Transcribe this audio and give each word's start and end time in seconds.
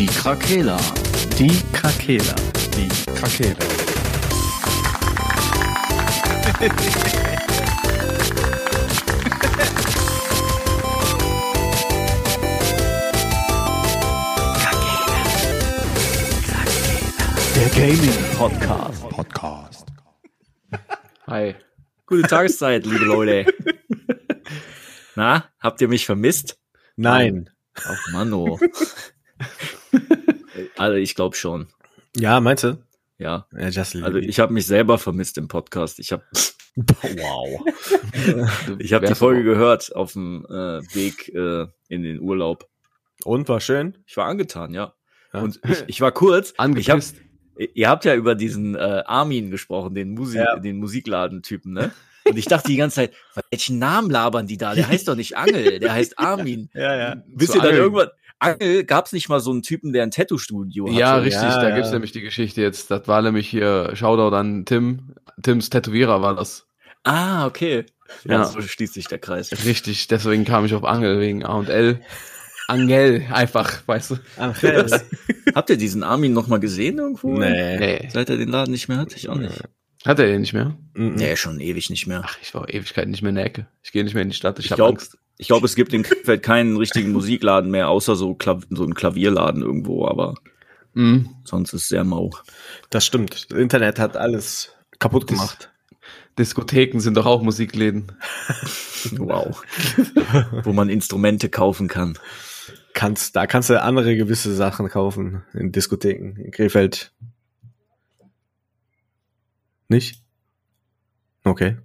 Die 0.00 0.06
Krakela. 0.06 0.78
Die 1.38 1.62
Krakela. 1.74 2.34
Die 2.74 2.88
Krakela. 2.88 3.54
Der 17.54 17.68
Gaming 17.74 18.10
Podcast. 18.38 19.08
Podcast. 19.10 19.86
Hi. 21.26 21.56
Gute 22.06 22.22
Tageszeit, 22.22 22.86
liebe 22.86 23.04
Leute. 23.04 23.52
Na, 25.14 25.44
habt 25.58 25.82
ihr 25.82 25.88
mich 25.88 26.06
vermisst? 26.06 26.58
Nein. 26.96 27.50
Ach, 27.74 28.12
Mano. 28.12 28.58
Also 30.80 30.96
ich 30.96 31.14
glaube 31.14 31.36
schon. 31.36 31.68
Ja, 32.16 32.40
meinst 32.40 32.64
du? 32.64 32.82
Ja. 33.18 33.46
Ja. 33.52 33.66
Also 34.02 34.16
ich 34.16 34.40
habe 34.40 34.54
mich 34.54 34.66
selber 34.66 34.96
vermisst 34.96 35.36
im 35.36 35.46
Podcast. 35.46 35.98
Ich 35.98 36.10
habe 36.10 36.24
wow. 36.74 37.60
ich 38.78 38.94
habe 38.94 39.06
die 39.06 39.14
Folge 39.14 39.44
gehört 39.44 39.94
auf 39.94 40.14
dem 40.14 40.46
äh, 40.46 40.80
Weg 40.94 41.28
äh, 41.34 41.66
in 41.88 42.02
den 42.02 42.18
Urlaub. 42.20 42.66
Und 43.24 43.48
war 43.50 43.60
schön? 43.60 43.98
Ich 44.06 44.16
war 44.16 44.24
angetan, 44.24 44.72
ja. 44.72 44.94
Ja. 45.34 45.40
Und 45.40 45.60
ich, 45.68 45.84
ich 45.86 46.00
war 46.00 46.12
kurz. 46.12 46.50
Ich 46.52 46.58
hab, 46.58 46.64
Angepisst. 46.64 47.16
ihr 47.74 47.88
habt 47.90 48.06
ja 48.06 48.14
über 48.14 48.34
diesen 48.34 48.74
äh, 48.74 49.02
Armin 49.04 49.50
gesprochen, 49.50 49.94
den, 49.94 50.14
Musi 50.14 50.38
Ja. 50.38 50.58
den 50.58 50.78
Musikladentypen, 50.78 51.74
ne? 51.74 51.92
Und 52.24 52.38
ich 52.38 52.46
dachte 52.46 52.68
die 52.68 52.76
ganze 52.76 52.96
Zeit, 52.96 53.12
welchen 53.50 53.78
Namen 53.78 54.10
labern 54.10 54.46
die 54.46 54.56
da? 54.56 54.74
Der 54.74 54.88
heißt 54.88 55.08
doch 55.08 55.16
nicht 55.16 55.36
Angel, 55.36 55.78
der 55.78 55.92
heißt 55.92 56.18
Armin. 56.18 56.70
Ja, 56.72 56.96
ja. 56.96 57.22
Wisst 57.28 57.52
Zu 57.52 57.58
ihr 57.58 57.62
dann 57.62 57.74
irgendwann? 57.74 58.08
Angel 58.40 58.84
gab's 58.84 59.12
nicht 59.12 59.28
mal 59.28 59.40
so 59.40 59.50
einen 59.50 59.62
Typen, 59.62 59.92
der 59.92 60.02
ein 60.02 60.10
Tattoo-Studio 60.10 60.86
hatte? 60.88 60.98
Ja, 60.98 61.16
richtig, 61.16 61.42
Ja, 61.42 61.60
da 61.62 61.68
ja. 61.68 61.74
gibt's 61.76 61.92
nämlich 61.92 62.12
die 62.12 62.20
Geschichte 62.22 62.60
jetzt. 62.62 62.90
Das 62.90 63.06
war 63.06 63.22
nämlich 63.22 63.48
hier, 63.48 63.90
Shoutout 63.94 64.34
an 64.34 64.64
Tim. 64.64 65.14
Tims 65.42 65.70
Tätowierer 65.70 66.20
war 66.22 66.34
das. 66.34 66.66
Ah, 67.04 67.46
okay. 67.46 67.86
Ja, 68.24 68.32
Ja. 68.32 68.44
so 68.44 68.60
schließt 68.60 68.94
sich 68.94 69.06
der 69.06 69.18
Kreis. 69.18 69.50
Richtig, 69.64 70.08
deswegen 70.08 70.44
kam 70.44 70.64
ich 70.64 70.74
auf 70.74 70.84
Angel, 70.84 71.20
wegen 71.20 71.44
A 71.44 71.54
und 71.54 71.68
L. 71.68 72.00
Angel, 72.68 73.24
einfach, 73.32 73.82
weißt 73.86 74.12
du? 74.12 74.16
Ja. 74.38 74.52
Habt 75.54 75.70
ihr 75.70 75.76
diesen 75.76 76.02
Armin 76.04 76.32
noch 76.32 76.46
mal 76.46 76.60
gesehen 76.60 76.98
irgendwo? 76.98 77.36
nee. 77.36 77.78
Nee. 77.78 78.08
Seit 78.12 78.30
er 78.30 78.36
den 78.36 78.48
Laden 78.48 78.70
nicht 78.72 78.88
mehr 78.88 78.98
hat? 78.98 79.14
Ich 79.16 79.28
auch 79.28 79.34
nicht. 79.36 79.62
Hat 80.06 80.18
er 80.18 80.26
den 80.26 80.40
nicht 80.40 80.52
mehr? 80.54 80.76
Mhm. 80.94 81.14
Nee, 81.16 81.36
schon 81.36 81.60
ewig 81.60 81.90
nicht 81.90 82.06
mehr. 82.06 82.22
Ach, 82.24 82.38
ich 82.42 82.54
war 82.54 82.68
Ewigkeiten 82.68 83.10
nicht 83.10 83.22
mehr 83.22 83.30
in 83.30 83.34
der 83.36 83.44
Ecke. 83.46 83.66
Ich 83.82 83.92
gehe 83.92 84.02
nicht 84.04 84.14
mehr 84.14 84.22
in 84.22 84.30
die 84.30 84.36
Stadt, 84.36 84.58
ich, 84.58 84.66
Ich 84.66 84.70
hab 84.72 84.76
glaub- 84.76 84.90
Angst. 84.90 85.18
Ich 85.36 85.46
glaube, 85.46 85.64
es 85.66 85.74
gibt 85.74 85.92
in 85.94 86.02
Krefeld 86.02 86.42
keinen 86.42 86.76
richtigen 86.76 87.12
Musikladen 87.12 87.70
mehr, 87.70 87.88
außer 87.88 88.14
so, 88.14 88.34
Klav 88.34 88.64
so 88.68 88.82
einen 88.84 88.92
Klavierladen 88.94 89.62
irgendwo, 89.62 90.06
aber 90.06 90.34
Mhm. 90.92 91.30
sonst 91.44 91.72
ist 91.72 91.88
sehr 91.88 92.04
mau. 92.04 92.30
Das 92.90 93.06
stimmt. 93.06 93.46
Das 93.50 93.58
Internet 93.58 93.98
hat 93.98 94.16
alles 94.18 94.72
kaputt 94.98 95.26
gemacht. 95.26 95.70
Diskotheken 96.38 97.00
sind 97.00 97.16
doch 97.16 97.26
auch 97.26 97.42
Musikläden. 97.42 98.12
Wow. 99.16 99.62
Wo 100.62 100.74
man 100.74 100.90
Instrumente 100.90 101.48
kaufen 101.48 101.88
kann. 101.88 102.18
Kannst, 102.92 103.34
da 103.34 103.46
kannst 103.46 103.70
du 103.70 103.80
andere 103.80 104.14
gewisse 104.14 104.54
Sachen 104.54 104.88
kaufen 104.90 105.42
in 105.54 105.72
Diskotheken 105.72 106.36
in 106.38 106.50
Krefeld. 106.50 107.12
Nicht? 109.90 110.22
Okay. 111.44 111.76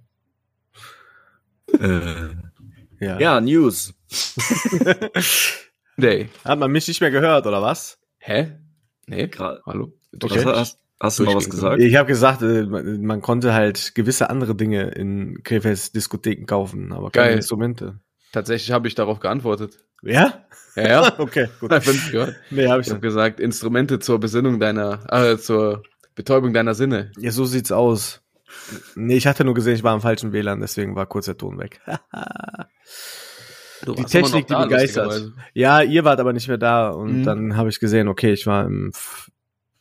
Äh, 1.72 2.28
Ja. 3.00 3.18
ja, 3.20 3.40
News. 3.40 3.92
Day. 5.98 6.28
Hat 6.44 6.58
man 6.58 6.70
mich 6.70 6.86
nicht 6.88 7.00
mehr 7.00 7.10
gehört, 7.10 7.46
oder 7.46 7.60
was? 7.60 7.98
Hä? 8.18 8.52
Nee? 9.06 9.24
Gra- 9.24 9.58
Hallo? 9.66 9.92
Okay. 10.22 10.44
Hast, 10.44 10.78
hast 11.00 11.18
du 11.18 11.24
mal 11.24 11.34
was 11.34 11.50
gesagt? 11.50 11.80
Ich 11.82 11.96
habe 11.96 12.06
gesagt, 12.06 12.42
äh, 12.42 12.62
man 12.64 13.20
konnte 13.22 13.52
halt 13.54 13.94
gewisse 13.94 14.30
andere 14.30 14.54
Dinge 14.54 14.84
in 14.90 15.42
Krefelds 15.42 15.90
Diskotheken 15.92 16.46
kaufen, 16.46 16.92
aber 16.92 17.10
keine 17.10 17.28
Geil. 17.28 17.36
Instrumente. 17.38 17.98
Tatsächlich 18.32 18.70
habe 18.72 18.86
ich 18.88 18.94
darauf 18.94 19.18
geantwortet. 19.20 19.78
Ja? 20.02 20.44
Ja, 20.76 20.88
ja. 20.88 21.14
Okay, 21.18 21.48
gut. 21.60 21.70
Gehört. 22.12 22.36
Nee, 22.50 22.68
habe 22.68 22.80
ich 22.82 22.86
Ich 22.86 22.92
habe 22.92 23.00
gesagt, 23.00 23.40
Instrumente 23.40 23.98
zur 23.98 24.20
Besinnung 24.20 24.60
deiner, 24.60 25.00
äh, 25.12 25.36
zur 25.38 25.82
Betäubung 26.16 26.52
deiner 26.52 26.74
Sinne. 26.74 27.12
Ja, 27.18 27.30
so 27.30 27.44
sieht's 27.44 27.70
aus. 27.70 28.22
Nee, 28.96 29.16
ich 29.16 29.26
hatte 29.28 29.44
nur 29.44 29.54
gesehen, 29.54 29.74
ich 29.74 29.84
war 29.84 29.92
am 29.92 30.00
falschen 30.00 30.32
WLAN, 30.32 30.60
deswegen 30.60 30.96
war 30.96 31.06
kurz 31.06 31.26
der 31.26 31.36
Ton 31.36 31.58
weg. 31.58 31.80
Du 33.84 33.94
Die 33.94 34.04
Technik, 34.04 34.46
die 34.46 34.54
begeistert. 34.54 35.32
Ja, 35.52 35.82
ihr 35.82 36.04
wart 36.04 36.18
aber 36.18 36.32
nicht 36.32 36.48
mehr 36.48 36.58
da 36.58 36.88
und 36.88 37.20
Mhm. 37.20 37.24
dann 37.24 37.56
habe 37.56 37.68
ich 37.68 37.78
gesehen, 37.78 38.08
okay, 38.08 38.32
ich 38.32 38.46
war 38.46 38.64
im 38.64 38.90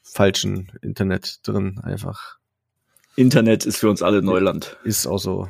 falschen 0.04 0.72
Internet 0.82 1.40
drin 1.48 1.80
einfach. 1.84 2.38
Internet 3.16 3.66
ist 3.66 3.78
für 3.78 3.90
uns 3.90 4.02
alle 4.04 4.22
Neuland. 4.22 4.78
Ist 4.84 5.08
auch 5.08 5.20
so. 5.20 5.48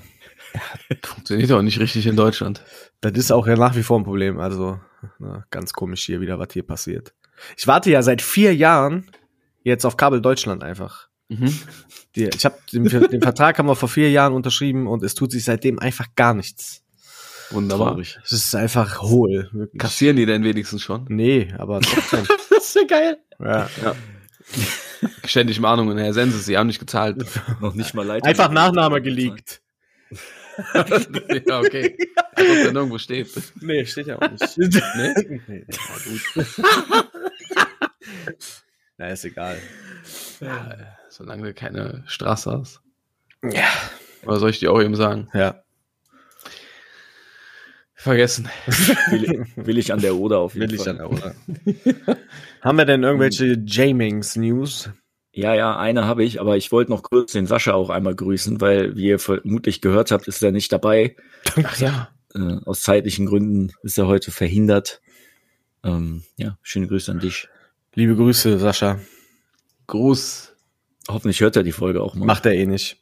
Funktioniert 1.04 1.52
auch 1.52 1.62
nicht 1.64 1.80
richtig 1.80 2.06
in 2.06 2.16
Deutschland. 2.16 2.64
Das 3.02 3.14
ist 3.14 3.32
auch 3.32 3.48
ja 3.48 3.56
nach 3.56 3.76
wie 3.76 3.84
vor 3.84 4.00
ein 4.00 4.04
Problem. 4.06 4.40
Also 4.40 4.80
na, 5.20 5.44
ganz 5.50 5.74
komisch 5.74 6.06
hier 6.06 6.22
wieder, 6.22 6.38
was 6.40 6.50
hier 6.54 6.64
passiert. 6.64 7.14
Ich 7.58 7.68
warte 7.68 7.90
ja 7.92 8.02
seit 8.04 8.22
vier 8.22 8.56
Jahren 8.56 9.10
jetzt 9.66 9.86
auf 9.86 9.98
Kabel 9.98 10.22
Deutschland 10.22 10.64
einfach. 10.64 11.10
Mhm. 11.28 11.54
Die, 12.16 12.30
ich 12.34 12.46
habe 12.46 12.58
den, 12.72 12.86
den 12.86 13.22
Vertrag 13.22 13.60
haben 13.60 13.68
wir 13.68 13.76
vor 13.76 13.90
vier 13.90 14.10
Jahren 14.12 14.34
unterschrieben 14.34 14.88
und 14.88 15.04
es 15.04 15.16
tut 15.16 15.32
sich 15.32 15.44
seitdem 15.44 15.80
einfach 15.80 16.08
gar 16.16 16.34
nichts. 16.34 16.84
Wunderbar. 17.52 17.90
Traurig. 17.90 18.20
Es 18.24 18.32
ist 18.32 18.56
einfach 18.56 19.02
hohl. 19.02 19.50
Wirklich. 19.52 19.80
Kassieren 19.80 20.16
die 20.16 20.26
denn 20.26 20.44
wenigstens 20.44 20.82
schon? 20.82 21.06
Nee, 21.10 21.54
aber 21.58 21.82
trotzdem. 21.82 22.26
Das 22.50 22.74
ist 22.74 22.76
ja 22.76 22.88
geil. 22.88 23.18
ja. 23.40 23.96
Ständig 25.26 25.60
Mahnungen, 25.60 25.98
Herr 25.98 26.14
Sense, 26.14 26.40
Sie 26.40 26.58
haben 26.58 26.68
nicht 26.68 26.80
gezahlt. 26.80 27.24
Noch 27.62 27.76
nicht 27.76 27.94
mal 27.94 28.06
leid. 28.06 28.24
Einfach 28.24 28.50
Nachname 28.50 29.02
geleakt. 29.02 29.62
ja, 31.48 31.60
okay. 31.60 31.98
Als 32.36 32.48
ob 32.48 32.56
der 32.64 32.74
irgendwo 32.74 32.98
steht. 32.98 33.30
Nee, 33.62 33.86
steht 33.86 34.08
ja 34.08 34.18
auch 34.18 34.32
nicht. 34.32 34.58
Nee? 34.58 35.40
nee, 35.48 35.66
na 35.68 36.36
gut. 36.36 36.46
Na, 38.98 39.08
ist 39.10 39.26
egal. 39.26 39.58
Ja, 40.40 40.76
solange 41.10 41.44
du 41.44 41.54
keine 41.54 42.04
Straße 42.08 42.52
hast. 42.52 42.82
Ja. 43.44 43.68
Oder 44.24 44.40
soll 44.40 44.50
ich 44.50 44.60
dir 44.60 44.72
auch 44.72 44.82
eben 44.82 44.96
sagen? 44.96 45.30
Ja. 45.34 45.62
Vergessen. 47.94 48.48
Will, 49.10 49.48
will 49.56 49.78
ich 49.78 49.92
an 49.92 50.00
der 50.00 50.16
Oder 50.16 50.38
auf 50.38 50.54
jeden 50.54 50.70
Will 50.70 50.76
ich 50.76 50.84
Fall. 50.84 50.96
dann 50.96 51.08
auch. 51.08 51.20
Haben 52.62 52.78
wir 52.78 52.86
denn 52.86 53.04
irgendwelche 53.04 53.58
Jamings 53.66 54.36
News? 54.36 54.92
Ja, 55.32 55.54
ja, 55.54 55.78
eine 55.78 56.06
habe 56.06 56.24
ich, 56.24 56.40
aber 56.40 56.56
ich 56.56 56.72
wollte 56.72 56.92
noch 56.92 57.04
kurz 57.04 57.34
den 57.34 57.46
Sascha 57.46 57.74
auch 57.74 57.90
einmal 57.90 58.16
grüßen, 58.16 58.62
weil, 58.62 58.96
wie 58.96 59.08
ihr 59.08 59.20
vermutlich 59.20 59.82
gehört 59.82 60.12
habt, 60.12 60.30
ist 60.30 60.42
er 60.42 60.52
nicht 60.54 60.72
dabei. 60.72 61.18
Ach 61.62 61.78
ja. 61.78 62.10
Äh, 62.34 62.58
aus 62.66 62.84
zeitlichen 62.84 63.26
Gründen 63.26 63.74
ist 63.84 63.98
er 63.98 64.08
heute 64.08 64.32
verhindert. 64.32 65.02
Ähm, 65.84 66.24
ja, 66.38 66.58
schöne 66.62 66.88
Grüße 66.88 67.12
an 67.12 67.20
dich. 67.20 67.50
Liebe 67.96 68.16
Grüße, 68.16 68.60
Sascha. 68.60 69.00
Gruß. 69.88 70.54
Hoffentlich 71.08 71.40
hört 71.42 71.56
er 71.56 71.64
die 71.64 71.72
Folge 71.72 72.02
auch 72.02 72.16
mal. 72.16 72.26
Macht 72.26 72.46
er 72.46 72.54
eh 72.54 72.66
nicht. 72.66 72.98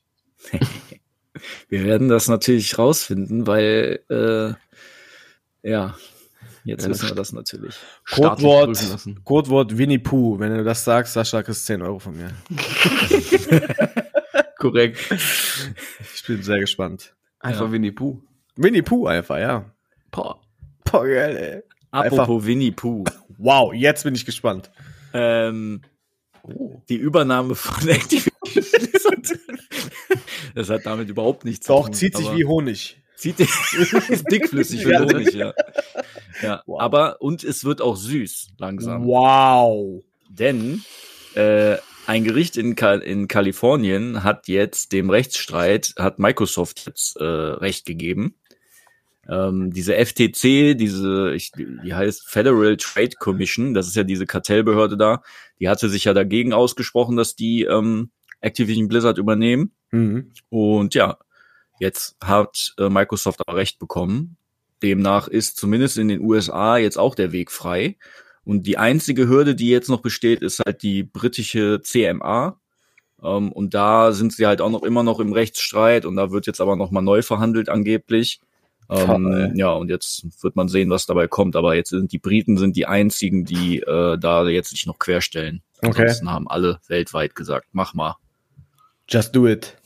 Wir 1.69 1.83
werden 1.83 2.09
das 2.09 2.27
natürlich 2.27 2.77
rausfinden, 2.77 3.47
weil, 3.47 4.01
äh, 4.09 4.53
ja, 5.67 5.95
jetzt 6.63 6.83
Ja, 6.83 6.89
wissen 6.89 7.09
wir 7.09 7.15
das 7.15 7.33
natürlich. 7.33 7.75
Codewort. 8.11 8.77
Codewort 9.23 9.77
Winnie 9.77 9.97
Pooh. 9.97 10.37
Wenn 10.39 10.55
du 10.55 10.63
das 10.63 10.83
sagst, 10.83 11.13
Sascha, 11.13 11.41
kriegst 11.41 11.67
du 11.67 11.73
10 11.73 11.81
Euro 11.81 11.97
von 11.99 12.15
mir. 12.15 12.29
Korrekt. 14.59 14.99
Ich 16.13 16.23
bin 16.27 16.43
sehr 16.43 16.59
gespannt. 16.59 17.15
Einfach 17.39 17.65
Ja. 17.65 17.71
Winnie 17.71 17.91
Pooh. 17.91 18.21
Winnie 18.55 18.83
Pooh 18.83 19.07
einfach, 19.07 19.39
ja. 19.39 19.71
Boah. 20.11 20.39
Boah, 20.85 21.05
geil, 21.05 21.35
ey. 21.35 21.63
Apropos 21.93 22.45
Winnie 22.45 22.71
Pooh. 22.71 23.03
Wow, 23.37 23.73
jetzt 23.73 24.03
bin 24.03 24.15
ich 24.15 24.25
gespannt. 24.25 24.71
Ähm, 25.13 25.81
die 26.89 26.95
Übernahme 26.95 27.55
von 27.55 27.87
Activision. 27.87 28.33
Das 30.55 30.69
hat 30.69 30.85
damit 30.85 31.09
überhaupt 31.09 31.45
nichts 31.45 31.67
Doch, 31.67 31.85
zu 31.85 31.91
tun. 31.91 31.93
zieht 31.93 32.17
sich 32.17 32.35
wie 32.35 32.45
Honig. 32.45 32.97
Zieht 33.15 33.39
ist 34.09 34.25
dickflüssig 34.31 34.85
wie. 34.85 34.97
Honig, 34.97 35.33
ja. 35.33 35.53
ja. 36.41 36.63
Wow. 36.65 36.81
Aber, 36.81 37.21
und 37.21 37.43
es 37.43 37.63
wird 37.63 37.81
auch 37.81 37.95
süß, 37.95 38.53
langsam. 38.57 39.05
Wow. 39.05 40.03
Denn 40.29 40.83
äh, 41.35 41.77
ein 42.05 42.23
Gericht 42.23 42.57
in, 42.57 42.75
Ka 42.75 42.95
in 42.95 43.27
Kalifornien 43.27 44.23
hat 44.23 44.47
jetzt 44.47 44.91
dem 44.91 45.09
Rechtsstreit, 45.09 45.93
hat 45.97 46.19
Microsoft 46.19 46.85
jetzt 46.87 47.17
äh, 47.17 47.23
Recht 47.23 47.85
gegeben. 47.85 48.35
Ähm, 49.29 49.71
diese 49.71 49.95
FTC, 49.95 50.75
diese, 50.75 51.33
ich, 51.33 51.51
die 51.53 51.93
heißt 51.93 52.27
Federal 52.27 52.75
Trade 52.77 53.15
Commission, 53.17 53.73
das 53.73 53.87
ist 53.87 53.95
ja 53.95 54.03
diese 54.03 54.25
Kartellbehörde 54.25 54.97
da, 54.97 55.21
die 55.59 55.69
hatte 55.69 55.89
sich 55.89 56.03
ja 56.05 56.13
dagegen 56.13 56.51
ausgesprochen, 56.51 57.15
dass 57.15 57.35
die 57.35 57.63
ähm, 57.63 58.11
Activision 58.41 58.89
Blizzard 58.89 59.17
übernehmen. 59.17 59.71
Mhm. 59.91 60.31
Und 60.49 60.93
ja, 60.93 61.17
jetzt 61.79 62.17
hat 62.21 62.73
äh, 62.77 62.89
Microsoft 62.89 63.41
aber 63.45 63.57
Recht 63.57 63.79
bekommen. 63.79 64.37
Demnach 64.81 65.29
ist 65.29 65.57
zumindest 65.57 65.97
in 65.97 66.09
den 66.09 66.21
USA 66.21 66.77
jetzt 66.77 66.97
auch 66.97 67.15
der 67.15 67.31
Weg 67.31 67.51
frei. 67.51 67.97
Und 68.43 68.67
die 68.67 68.77
einzige 68.77 69.29
Hürde, 69.29 69.55
die 69.55 69.69
jetzt 69.69 69.89
noch 69.89 70.01
besteht, 70.01 70.41
ist 70.41 70.59
halt 70.59 70.83
die 70.83 71.03
britische 71.03 71.79
CMA. 71.81 72.59
Ähm, 73.23 73.51
und 73.53 73.73
da 73.73 74.11
sind 74.11 74.33
sie 74.33 74.45
halt 74.45 74.59
auch 74.59 74.69
noch 74.69 74.83
immer 74.83 75.03
noch 75.03 75.21
im 75.21 75.31
Rechtsstreit 75.31 76.05
und 76.05 76.17
da 76.17 76.31
wird 76.31 76.45
jetzt 76.45 76.59
aber 76.59 76.75
nochmal 76.75 77.03
neu 77.03 77.21
verhandelt 77.21 77.69
angeblich. 77.69 78.41
Ähm, 78.89 79.53
ja, 79.55 79.71
und 79.71 79.89
jetzt 79.89 80.25
wird 80.43 80.55
man 80.55 80.67
sehen, 80.67 80.89
was 80.89 81.05
dabei 81.05 81.27
kommt. 81.27 81.55
Aber 81.55 81.75
jetzt 81.75 81.89
sind 81.89 82.11
die 82.11 82.19
Briten 82.19 82.57
sind 82.57 82.75
die 82.75 82.85
einzigen, 82.85 83.45
die 83.45 83.79
äh, 83.79 84.17
da 84.17 84.47
jetzt 84.47 84.69
sich 84.69 84.85
noch 84.85 84.99
querstellen. 84.99 85.61
Okay. 85.81 86.01
Ansonsten 86.01 86.29
haben 86.31 86.47
alle 86.47 86.79
weltweit 86.87 87.35
gesagt, 87.35 87.67
mach 87.71 87.93
mal. 87.93 88.15
Just 89.09 89.35
do 89.35 89.47
it. 89.47 89.77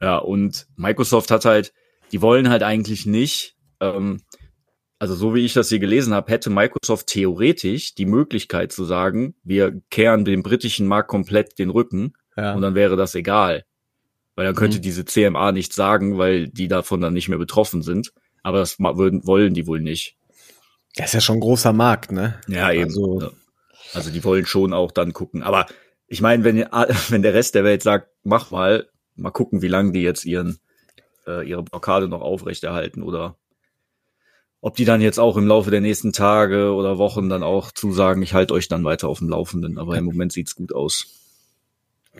Ja, 0.00 0.18
und 0.18 0.66
Microsoft 0.76 1.30
hat 1.30 1.44
halt, 1.44 1.72
die 2.10 2.22
wollen 2.22 2.48
halt 2.50 2.62
eigentlich 2.62 3.06
nicht, 3.06 3.56
ähm, 3.80 4.22
also 4.98 5.14
so 5.14 5.34
wie 5.34 5.44
ich 5.44 5.52
das 5.52 5.68
hier 5.68 5.78
gelesen 5.78 6.14
habe, 6.14 6.30
hätte 6.30 6.48
Microsoft 6.50 7.06
theoretisch 7.08 7.94
die 7.94 8.06
Möglichkeit 8.06 8.72
zu 8.72 8.84
sagen, 8.84 9.34
wir 9.44 9.80
kehren 9.90 10.24
dem 10.24 10.42
britischen 10.42 10.86
Markt 10.86 11.08
komplett 11.08 11.58
den 11.58 11.70
Rücken 11.70 12.14
Ja. 12.36 12.54
und 12.54 12.62
dann 12.62 12.74
wäre 12.74 12.96
das 12.96 13.14
egal. 13.14 13.64
Weil 14.34 14.46
dann 14.46 14.54
könnte 14.54 14.78
Mhm. 14.78 14.82
diese 14.82 15.04
CMA 15.04 15.52
nicht 15.52 15.72
sagen, 15.74 16.16
weil 16.18 16.48
die 16.48 16.68
davon 16.68 17.00
dann 17.00 17.12
nicht 17.12 17.28
mehr 17.28 17.38
betroffen 17.38 17.82
sind. 17.82 18.12
Aber 18.42 18.58
das 18.58 18.78
würden, 18.78 19.26
wollen 19.26 19.54
die 19.54 19.66
wohl 19.66 19.80
nicht. 19.80 20.16
Das 20.96 21.06
ist 21.06 21.14
ja 21.14 21.20
schon 21.20 21.36
ein 21.38 21.40
großer 21.40 21.72
Markt, 21.72 22.12
ne? 22.12 22.40
Ja, 22.48 22.70
eben. 22.72 22.84
Also- 22.84 23.18
Also, 23.20 23.32
also 23.94 24.10
die 24.10 24.24
wollen 24.24 24.46
schon 24.46 24.72
auch 24.72 24.90
dann 24.90 25.12
gucken. 25.12 25.42
Aber 25.42 25.66
ich 26.06 26.20
meine, 26.20 26.44
wenn, 26.44 26.56
wenn 27.08 27.22
der 27.22 27.34
Rest 27.34 27.54
der 27.54 27.64
Welt 27.64 27.82
sagt, 27.82 28.08
mach 28.24 28.50
mal, 28.50 28.88
mal 29.16 29.30
gucken, 29.30 29.62
wie 29.62 29.68
lange 29.68 29.92
die 29.92 30.02
jetzt 30.02 30.24
ihren, 30.24 30.58
äh, 31.26 31.46
ihre 31.48 31.62
Blockade 31.62 32.08
noch 32.08 32.20
aufrechterhalten 32.22 33.02
oder 33.02 33.36
ob 34.60 34.76
die 34.76 34.84
dann 34.84 35.00
jetzt 35.00 35.18
auch 35.18 35.36
im 35.36 35.46
Laufe 35.48 35.70
der 35.72 35.80
nächsten 35.80 36.12
Tage 36.12 36.72
oder 36.72 36.96
Wochen 36.98 37.28
dann 37.28 37.42
auch 37.42 37.72
zusagen, 37.72 38.22
ich 38.22 38.32
halte 38.32 38.54
euch 38.54 38.68
dann 38.68 38.84
weiter 38.84 39.08
auf 39.08 39.18
dem 39.18 39.28
Laufenden. 39.28 39.76
Aber 39.76 39.96
im 39.98 40.04
Moment 40.04 40.32
sieht's 40.32 40.54
gut 40.54 40.72
aus. 40.72 41.06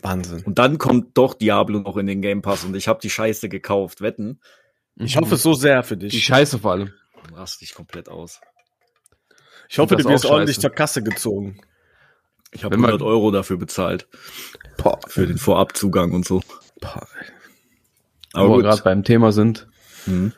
Wahnsinn. 0.00 0.42
Und 0.44 0.58
dann 0.58 0.78
kommt 0.78 1.16
doch 1.16 1.34
Diablo 1.34 1.78
noch 1.80 1.96
in 1.96 2.06
den 2.06 2.20
Game 2.22 2.42
Pass 2.42 2.64
und 2.64 2.74
ich 2.74 2.88
habe 2.88 2.98
die 3.00 3.10
Scheiße 3.10 3.48
gekauft. 3.48 4.00
Wetten? 4.00 4.40
Ich 4.96 5.16
hoffe 5.16 5.34
es 5.36 5.42
so 5.42 5.54
sehr 5.54 5.82
für 5.82 5.96
Die 5.96 6.08
dich. 6.08 6.24
Scheiße 6.24 6.58
vor 6.58 6.72
allem. 6.72 6.92
Dann 7.24 7.34
rast 7.34 7.60
dich 7.60 7.74
komplett 7.74 8.08
aus. 8.08 8.40
Ich 9.68 9.78
hoffe, 9.78 9.96
du 9.96 10.04
wirst 10.04 10.26
ordentlich 10.26 10.60
zur 10.60 10.70
Kasse 10.70 11.02
gezogen. 11.02 11.60
Ich 12.50 12.64
habe 12.64 12.74
Wenn 12.74 12.80
man- 12.80 12.90
100 12.90 13.06
Euro 13.06 13.30
dafür 13.30 13.56
bezahlt. 13.56 14.06
Boah. 14.76 14.98
Für 15.08 15.26
den 15.26 15.38
Vorabzugang 15.38 16.12
und 16.12 16.26
so. 16.26 16.42
Boah. 16.80 17.06
Aber 18.34 18.48
wo 18.50 18.56
wir 18.58 18.62
gerade 18.62 18.82
beim 18.82 19.02
Thema 19.04 19.32
sind. 19.32 19.68
Mhm. 20.06 20.32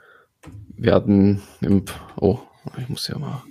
Wir 0.77 0.95
hatten 0.95 1.43
im, 1.61 1.85
oh, 2.17 2.39
ich 2.79 2.89
muss 2.89 3.09
ja 3.09 3.19
mal, 3.19 3.43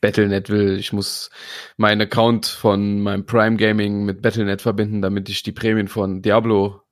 Battlenet 0.00 0.48
will, 0.50 0.78
ich 0.78 0.92
muss 0.92 1.30
meinen 1.76 2.02
Account 2.02 2.46
von 2.46 3.00
meinem 3.00 3.26
Prime 3.26 3.56
Gaming 3.56 4.04
mit 4.04 4.22
Battlenet 4.22 4.62
verbinden, 4.62 5.02
damit 5.02 5.28
ich 5.28 5.42
die 5.42 5.52
Prämien 5.52 5.88
von 5.88 6.22
Diablo 6.22 6.82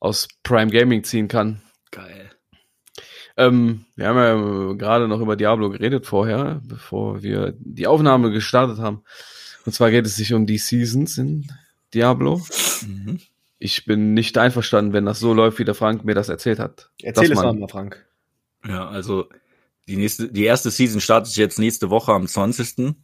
aus 0.00 0.26
Prime 0.42 0.70
Gaming 0.70 1.04
ziehen 1.04 1.28
kann. 1.28 1.62
Geil. 1.90 2.30
Ähm, 3.36 3.84
wir 3.96 4.08
haben 4.08 4.16
ja 4.16 4.72
gerade 4.74 5.08
noch 5.08 5.20
über 5.20 5.36
Diablo 5.36 5.70
geredet 5.70 6.06
vorher, 6.06 6.60
bevor 6.64 7.22
wir 7.22 7.54
die 7.58 7.86
Aufnahme 7.86 8.30
gestartet 8.30 8.78
haben. 8.78 9.02
Und 9.64 9.72
zwar 9.72 9.90
geht 9.90 10.06
es 10.06 10.16
sich 10.16 10.34
um 10.34 10.46
die 10.46 10.58
Seasons 10.58 11.18
in 11.18 11.46
Diablo. 11.94 12.42
Mhm. 12.86 13.20
Ich 13.58 13.84
bin 13.84 14.12
nicht 14.12 14.36
einverstanden, 14.38 14.92
wenn 14.92 15.06
das 15.06 15.20
so 15.20 15.32
läuft, 15.34 15.58
wie 15.58 15.64
der 15.64 15.74
Frank 15.74 16.04
mir 16.04 16.14
das 16.14 16.28
erzählt 16.28 16.58
hat. 16.58 16.90
Erzähl 17.00 17.30
es 17.30 17.38
mal, 17.40 17.68
Frank. 17.68 18.04
Ja, 18.66 18.88
also 18.88 19.28
die 19.88 19.96
nächste, 19.96 20.28
die 20.30 20.44
erste 20.44 20.70
Season 20.70 21.00
startet 21.00 21.36
jetzt 21.36 21.58
nächste 21.58 21.90
Woche 21.90 22.12
am 22.12 22.26
20. 22.26 22.94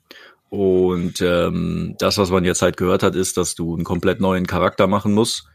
Und 0.50 1.20
ähm, 1.20 1.94
das, 1.98 2.19
was 2.19 2.30
man 2.30 2.44
jetzt 2.44 2.62
halt 2.62 2.76
gehört 2.76 3.02
hat, 3.02 3.14
ist, 3.14 3.36
dass 3.36 3.54
du 3.54 3.75
einen 3.75 3.84
komplett 3.84 4.20
neuen 4.20 4.46
Charakter 4.46 4.86
machen 4.86 5.12
musst. 5.12 5.46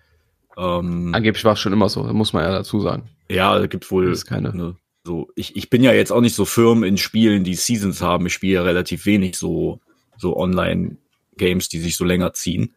Ähm, 0.58 1.14
Angeblich 1.14 1.44
war 1.46 1.54
es 1.54 1.60
schon 1.60 1.74
immer 1.74 1.90
so, 1.90 2.04
muss 2.04 2.34
man 2.34 2.44
ja 2.44 2.52
dazu 2.52 2.80
sagen. 2.80 3.10
ja, 3.30 3.58
es 3.60 3.70
gibt 3.70 3.90
wohl 3.92 4.10
Das 4.10 4.26
keine- 4.26 4.56
ne, 4.56 4.76
so. 5.06 5.30
Ich, 5.36 5.56
ich 5.56 5.70
bin 5.70 5.84
ja 5.84 5.92
jetzt 5.94 6.12
auch 6.12 6.22
nicht 6.22 6.36
so 6.36 6.46
firm 6.46 6.84
in 6.84 6.98
Spielen, 6.98 7.44
die 7.44 7.56
Seasons 7.56 8.02
haben. 8.02 8.26
Ich 8.28 8.34
spiele 8.34 8.54
ja 8.56 8.64
relativ 8.64 9.06
wenig 9.06 9.36
so 9.38 9.80
so 10.18 10.38
Online-Games, 10.38 11.70
die 11.70 11.80
sich 11.80 11.98
so 11.98 12.06
länger 12.06 12.34
ziehen. 12.34 12.76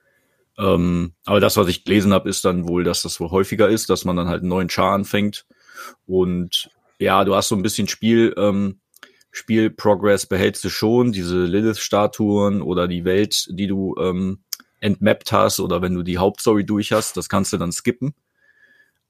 Ähm, 0.58 1.12
aber 1.26 1.38
das, 1.38 1.56
was 1.58 1.68
ich 1.68 1.84
gelesen 1.84 2.12
habe, 2.14 2.28
ist 2.30 2.44
dann 2.46 2.66
wohl, 2.66 2.82
dass 2.82 3.02
das 3.02 3.20
wohl 3.20 3.30
häufiger 3.30 3.68
ist, 3.68 3.90
dass 3.90 4.04
man 4.06 4.16
dann 4.16 4.28
halt 4.28 4.40
einen 4.40 4.48
neuen 4.48 4.70
Char 4.70 4.92
anfängt. 4.94 5.44
Und 6.06 6.70
ja, 6.98 7.24
du 7.24 7.34
hast 7.34 7.48
so 7.48 7.54
ein 7.56 7.62
bisschen 7.62 7.88
Spiel, 7.88 8.34
ähm, 8.38 8.80
Spiel-Progress 9.32 10.26
behältst 10.26 10.64
du 10.64 10.70
schon, 10.70 11.12
diese 11.12 11.44
Lilith-Statuen 11.44 12.62
oder 12.62 12.88
die 12.88 13.04
Welt, 13.04 13.46
die 13.50 13.66
du 13.66 13.94
ähm, 14.00 14.38
entmappt 14.80 15.32
hast 15.32 15.60
oder 15.60 15.82
wenn 15.82 15.94
du 15.94 16.02
die 16.02 16.18
Hauptstory 16.18 16.64
durch 16.64 16.92
hast, 16.92 17.16
das 17.16 17.28
kannst 17.28 17.52
du 17.52 17.56
dann 17.56 17.72
skippen. 17.72 18.14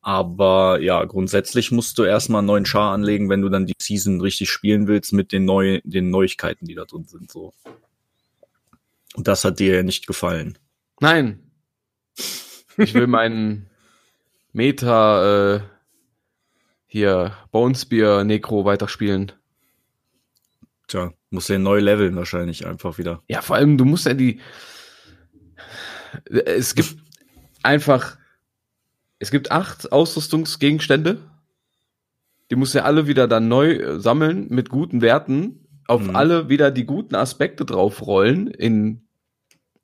Aber 0.01 0.81
ja, 0.81 1.05
grundsätzlich 1.05 1.73
musst 1.73 1.99
du 1.99 2.05
erstmal 2.05 2.39
einen 2.39 2.47
neuen 2.47 2.67
Char 2.67 2.93
anlegen, 2.93 3.29
wenn 3.29 3.43
du 3.43 3.49
dann 3.49 3.67
die 3.67 3.75
Season 3.81 4.21
richtig 4.21 4.51
spielen 4.51 4.87
willst 4.87 5.13
mit 5.13 5.33
den, 5.33 5.45
neu 5.45 5.81
den 5.83 6.11
Neuigkeiten, 6.11 6.67
die 6.67 6.75
da 6.77 6.85
drin 6.85 7.07
sind. 7.07 7.31
So. 7.31 7.53
Und 9.15 9.27
das 9.27 9.45
hat 9.45 9.59
dir 9.59 9.77
ja 9.77 9.83
nicht 9.83 10.07
gefallen. 10.07 10.59
Nein. 11.01 11.51
Ich 12.77 12.95
will 12.95 13.07
meinen 13.07 13.69
Meta 14.53 15.57
äh, 15.57 15.61
hier 16.87 17.37
Bonespear 17.51 18.25
Necro 18.25 18.65
weiterspielen. 18.65 19.33
Tja, 20.89 21.13
musst 21.31 21.49
du 21.49 21.55
ja 21.55 21.59
neu 21.59 21.81
leveln 21.81 22.15
wahrscheinlich 22.17 22.67
einfach 22.67 22.99
wieder. 22.99 23.23
Ja, 23.29 23.43
vor 23.43 23.57
allem, 23.57 23.77
du 23.77 23.85
musst 23.85 24.07
ja 24.07 24.15
die. 24.15 24.41
Es 26.25 26.75
gibt 26.75 26.97
einfach. 27.63 28.17
Es 29.19 29.31
gibt 29.31 29.51
acht 29.51 29.93
Ausrüstungsgegenstände. 29.93 31.19
Die 32.51 32.57
musst 32.57 32.75
du 32.75 32.79
ja 32.79 32.85
alle 32.85 33.07
wieder 33.07 33.27
dann 33.29 33.49
neu 33.49 33.73
äh, 33.73 34.01
sammeln 34.01 34.47
mit 34.51 34.69
guten 34.69 35.01
Werten. 35.01 35.67
Auf 35.89 36.03
Mhm. 36.03 36.17
alle 36.17 36.49
wieder 36.49 36.71
die 36.71 36.85
guten 36.85 37.15
Aspekte 37.15 37.65
draufrollen 37.65 38.49
in 38.49 39.07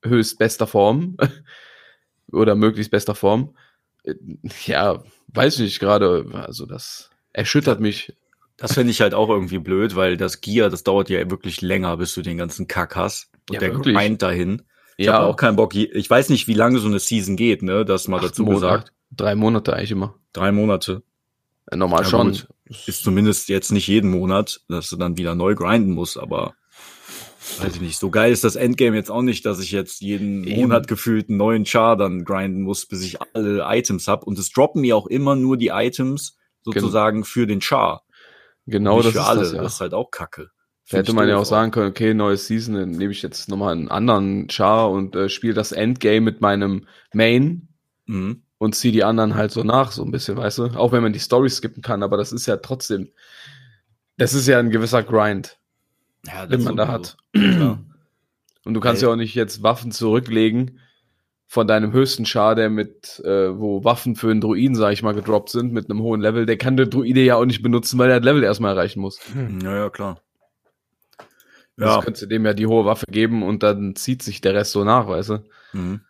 höchst 0.05 0.39
bester 0.39 0.67
Form. 0.67 1.17
Oder 2.33 2.55
möglichst 2.55 2.91
bester 2.91 3.15
Form. 3.15 3.57
Äh, 4.05 4.15
Ja, 4.67 5.03
weiß 5.29 5.55
ich 5.55 5.61
nicht 5.61 5.81
gerade. 5.81 6.27
Also, 6.33 6.67
das 6.67 7.11
erschüttert 7.33 7.81
mich. 7.81 8.17
Das 8.59 8.75
finde 8.75 8.91
ich 8.91 9.01
halt 9.01 9.15
auch 9.15 9.29
irgendwie 9.31 9.59
blöd, 9.59 9.97
weil 9.97 10.17
das 10.17 10.41
Gear, 10.41 10.71
das 10.71 10.85
dauert 10.85 11.09
ja 11.09 11.31
wirklich 11.31 11.63
länger, 11.63 11.97
bis 11.97 12.15
du 12.15 12.23
den 12.23 12.37
ganzen 12.37 12.69
Kack 12.69 12.95
hast. 12.97 13.31
Und 13.49 13.55
Ja, 13.55 13.61
der 13.61 13.73
wirklich. 13.75 13.97
Grind 13.97 14.23
dahin. 14.23 14.63
Ich 14.97 15.09
habe 15.09 15.27
auch 15.27 15.37
keinen 15.37 15.57
Bock. 15.57 15.75
Ich 15.75 16.09
weiß 16.09 16.29
nicht, 16.29 16.47
wie 16.49 16.55
lange 16.55 16.79
so 16.79 16.87
eine 16.89 16.99
Season 16.99 17.37
geht, 17.37 17.63
ne? 17.63 17.85
Das 17.85 18.09
mal 18.09 18.19
acht 18.19 18.27
dazu 18.27 18.45
Monate. 18.45 18.61
gesagt. 18.61 18.93
Drei 19.11 19.35
Monate 19.35 19.75
eigentlich 19.75 19.91
immer. 19.91 20.15
Drei 20.33 20.53
Monate. 20.53 21.03
Äh, 21.71 21.77
Normal 21.77 22.03
Ja, 22.03 22.09
schon. 22.09 22.29
gut. 22.33 22.49
Ist 22.87 23.03
zumindest 23.03 23.49
jetzt 23.49 23.71
nicht 23.73 23.87
jeden 23.89 24.11
Monat, 24.11 24.61
dass 24.69 24.89
du 24.89 24.97
dann 24.97 25.19
wieder 25.19 25.35
neu 25.35 25.55
grinden 25.55 25.93
musst, 25.93 26.17
aber 26.19 26.55
weiß 27.59 27.75
ich 27.75 27.81
nicht. 27.81 27.99
So 27.99 28.11
geil 28.11 28.33
ist 28.33 28.45
das 28.45 28.57
Endgame 28.57 28.97
jetzt 28.97 29.11
auch 29.11 29.21
nicht, 29.23 29.45
dass 29.45 29.61
ich 29.61 29.73
jetzt 29.73 30.01
jeden 30.01 30.45
Eben. 30.45 30.61
Monat 30.61 30.89
gefühlt 30.89 31.29
einen 31.29 31.39
neuen 31.39 31.67
Char 31.67 31.97
dann 31.97 32.25
grinden 32.25 32.63
muss, 32.63 32.87
bis 32.87 33.03
ich 33.03 33.19
alle 33.35 33.65
Items 33.67 34.09
hab. 34.09 34.25
Und 34.25 34.39
es 34.39 34.51
droppen 34.51 34.81
mir 34.81 34.97
auch 34.97 35.07
immer 35.07 35.37
nur 35.37 35.57
die 35.59 35.69
Items 35.69 36.37
sozusagen 36.63 37.25
für 37.25 37.47
den 37.47 37.61
Char. 37.61 38.05
Genau, 38.67 39.03
das 39.03 39.13
für 39.13 39.19
ist 39.19 39.25
alle. 39.25 39.41
das, 39.41 39.53
ja. 39.53 39.63
Das 39.63 39.75
ist 39.75 39.81
halt 39.81 39.93
auch 39.95 40.11
Kacke. 40.11 40.51
Da 40.93 40.99
hätte 40.99 41.13
man 41.13 41.29
ja 41.29 41.37
auch 41.37 41.45
sagen 41.45 41.71
können, 41.73 41.89
okay, 41.91 42.15
neues 42.15 42.47
Season, 42.47 42.75
dann 42.75 42.91
nehme 42.91 43.13
ich 43.13 43.23
jetzt 43.23 43.49
nochmal 43.49 43.73
einen 43.73 43.89
anderen 43.89 44.49
Char 44.51 44.91
und 44.91 45.17
äh, 45.17 45.29
spiele 45.29 45.55
das 45.55 45.73
Endgame 45.73 46.21
mit 46.21 46.41
meinem 46.41 46.87
Main 47.13 47.69
Mhm. 48.07 48.43
und 48.59 48.75
ziehe 48.75 48.93
die 48.93 49.05
anderen 49.05 49.35
halt 49.37 49.53
so 49.53 49.63
nach, 49.63 49.93
so 49.93 50.05
ein 50.05 50.11
bisschen, 50.11 50.37
weißt 50.37 50.59
du? 50.59 50.65
Auch 50.77 50.93
wenn 50.93 51.03
man 51.03 51.13
die 51.13 51.19
Story 51.21 51.49
skippen 51.49 51.83
kann, 51.83 52.03
aber 52.03 52.17
das 52.17 52.33
ist 52.33 52.47
ja 52.47 52.57
trotzdem, 52.57 53.09
das 54.19 54.35
ist 54.35 54.47
ja 54.49 54.59
ein 54.59 54.71
gewisser 54.71 55.03
Grind, 55.03 55.59
Ja, 56.27 56.47
den 56.47 56.63
man 56.65 56.77
da 56.77 56.89
hat. 56.89 57.17
Klar. 57.33 57.83
Und 58.65 58.75
du 58.75 58.81
kannst 58.81 59.03
Ey. 59.03 59.09
ja 59.09 59.13
auch 59.13 59.17
nicht 59.17 59.35
jetzt 59.35 59.63
Waffen 59.63 59.91
zurücklegen 59.93 60.79
von 61.47 61.67
deinem 61.67 61.93
höchsten 61.93 62.25
Char, 62.25 62.55
der 62.55 62.71
mit, 62.71 63.21
äh, 63.25 63.59
wo 63.59 63.85
Waffen 63.85 64.15
für 64.17 64.31
einen 64.31 64.41
Druiden, 64.41 64.75
sag 64.77 64.93
ich 64.93 65.03
mal, 65.03 65.15
gedroppt 65.15 65.51
sind, 65.51 65.73
mit 65.73 65.91
einem 65.91 66.01
hohen 66.01 66.21
Level, 66.21 66.47
der 66.47 66.57
kann 66.57 66.77
der 66.77 66.87
Druide 66.87 67.21
ja 67.23 67.37
auch 67.37 67.45
nicht 67.45 67.63
benutzen, 67.63 67.99
weil 67.99 68.11
er 68.11 68.21
das 68.21 68.25
Level 68.25 68.43
erstmal 68.43 68.73
erreichen 68.73 69.01
muss. 69.01 69.21
Ja, 69.63 69.77
ja, 69.77 69.91
klar. 69.91 70.21
Das 71.77 71.97
Ja. 71.97 72.01
könntest 72.03 72.23
du 72.23 72.27
dem 72.27 72.45
ja 72.45 72.53
die 72.55 72.67
hohe 72.67 72.85
Waffe 72.85 73.07
geben 73.09 73.43
und 73.43 73.63
dann 73.63 73.97
zieht 73.97 74.23
sich 74.23 74.41
der 74.41 74.55
Rest 74.55 74.73
so 74.73 74.85
nach, 74.85 75.07
weißt 75.07 75.31
du? 75.31 75.45
Mhm. 75.73 76.01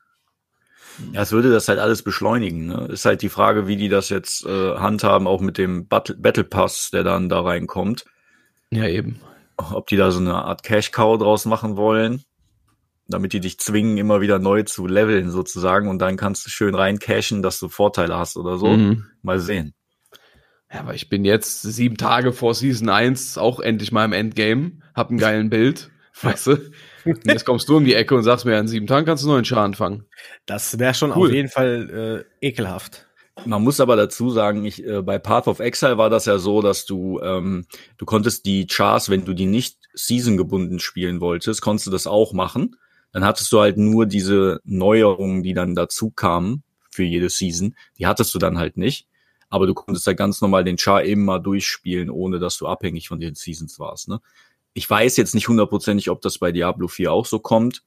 Ja, 1.12 1.22
es 1.22 1.32
würde 1.32 1.50
das 1.50 1.68
halt 1.68 1.78
alles 1.78 2.02
beschleunigen. 2.02 2.66
Ne? 2.66 2.88
Ist 2.90 3.06
halt 3.06 3.22
die 3.22 3.30
Frage, 3.30 3.66
wie 3.66 3.76
die 3.76 3.88
das 3.88 4.10
jetzt 4.10 4.44
äh, 4.44 4.76
handhaben, 4.76 5.26
auch 5.26 5.40
mit 5.40 5.56
dem 5.56 5.88
Battle, 5.88 6.16
Battle 6.16 6.44
Pass, 6.44 6.90
der 6.92 7.02
dann 7.02 7.28
da 7.28 7.40
reinkommt. 7.40 8.04
Ja, 8.70 8.86
eben. 8.86 9.20
Ob 9.56 9.86
die 9.86 9.96
da 9.96 10.10
so 10.10 10.20
eine 10.20 10.34
Art 10.34 10.62
Cash-Cow 10.62 11.18
draus 11.18 11.44
machen 11.46 11.76
wollen, 11.76 12.22
damit 13.08 13.32
die 13.32 13.40
dich 13.40 13.58
zwingen, 13.58 13.96
immer 13.96 14.20
wieder 14.20 14.38
neu 14.38 14.64
zu 14.64 14.86
leveln 14.86 15.30
sozusagen 15.30 15.88
und 15.88 15.98
dann 16.00 16.16
kannst 16.16 16.44
du 16.44 16.50
schön 16.50 16.74
reincashen, 16.74 17.42
dass 17.42 17.58
du 17.58 17.68
Vorteile 17.68 18.16
hast 18.18 18.36
oder 18.36 18.58
so. 18.58 18.66
Mhm. 18.68 19.06
Mal 19.22 19.38
sehen. 19.40 19.74
Ja, 20.72 20.80
aber 20.80 20.94
ich 20.94 21.08
bin 21.08 21.24
jetzt 21.24 21.62
sieben 21.62 21.96
Tage 21.96 22.32
vor 22.32 22.54
Season 22.54 22.88
1 22.88 23.36
auch 23.38 23.60
endlich 23.60 23.92
mal 23.92 24.04
im 24.04 24.12
Endgame, 24.12 24.72
hab 24.94 25.10
einen 25.10 25.18
geilen 25.18 25.50
Bild. 25.50 25.90
Weißt 26.22 26.46
du? 26.46 26.52
Und 27.04 27.26
jetzt 27.26 27.44
kommst 27.44 27.68
du 27.68 27.76
um 27.78 27.84
die 27.84 27.94
Ecke 27.94 28.14
und 28.14 28.22
sagst 28.22 28.44
mir, 28.44 28.58
in 28.58 28.68
sieben 28.68 28.86
Tagen 28.86 29.06
kannst 29.06 29.24
du 29.24 29.28
einen 29.28 29.36
neuen 29.36 29.44
Char 29.44 29.64
anfangen. 29.64 30.04
Das 30.46 30.78
wäre 30.78 30.94
schon 30.94 31.10
Cool. 31.12 31.28
auf 31.28 31.34
jeden 31.34 31.48
Fall 31.48 32.24
äh, 32.40 32.46
ekelhaft. 32.46 33.06
Man 33.46 33.62
muss 33.62 33.80
aber 33.80 33.96
dazu 33.96 34.30
sagen, 34.30 34.64
ich, 34.64 34.86
äh, 34.86 35.02
bei 35.02 35.18
Path 35.18 35.48
of 35.48 35.58
Exile 35.58 35.96
war 35.98 36.10
das 36.10 36.26
ja 36.26 36.38
so, 36.38 36.60
dass 36.60 36.84
du, 36.84 37.18
ähm, 37.20 37.66
du 37.96 38.04
konntest 38.04 38.44
die 38.44 38.66
Chars, 38.66 39.08
wenn 39.08 39.24
du 39.24 39.32
die 39.32 39.46
nicht 39.46 39.78
seasongebunden 39.94 40.78
spielen 40.80 41.20
wolltest, 41.20 41.62
konntest 41.62 41.86
du 41.86 41.90
das 41.90 42.06
auch 42.06 42.34
machen. 42.34 42.76
Dann 43.10 43.24
hattest 43.24 43.50
du 43.52 43.60
halt 43.60 43.78
nur 43.78 44.06
diese 44.06 44.60
Neuerungen, 44.64 45.42
die 45.42 45.54
dann 45.54 45.74
dazu 45.74 46.10
kamen 46.10 46.62
für 46.90 47.04
jede 47.04 47.30
Season. 47.30 47.74
Die 47.98 48.06
hattest 48.06 48.34
du 48.34 48.38
dann 48.38 48.58
halt 48.58 48.76
nicht. 48.76 49.06
Aber 49.52 49.66
du 49.66 49.74
konntest 49.74 50.06
da 50.06 50.14
ganz 50.14 50.40
normal 50.40 50.64
den 50.64 50.78
Char 50.78 51.02
immer 51.02 51.38
durchspielen, 51.38 52.08
ohne 52.08 52.38
dass 52.38 52.56
du 52.56 52.66
abhängig 52.66 53.08
von 53.08 53.20
den 53.20 53.34
Seasons 53.34 53.78
warst. 53.78 54.08
Ne? 54.08 54.20
Ich 54.72 54.88
weiß 54.88 55.18
jetzt 55.18 55.34
nicht 55.34 55.46
hundertprozentig, 55.46 56.08
ob 56.08 56.22
das 56.22 56.38
bei 56.38 56.52
Diablo 56.52 56.88
4 56.88 57.12
auch 57.12 57.26
so 57.26 57.38
kommt. 57.38 57.82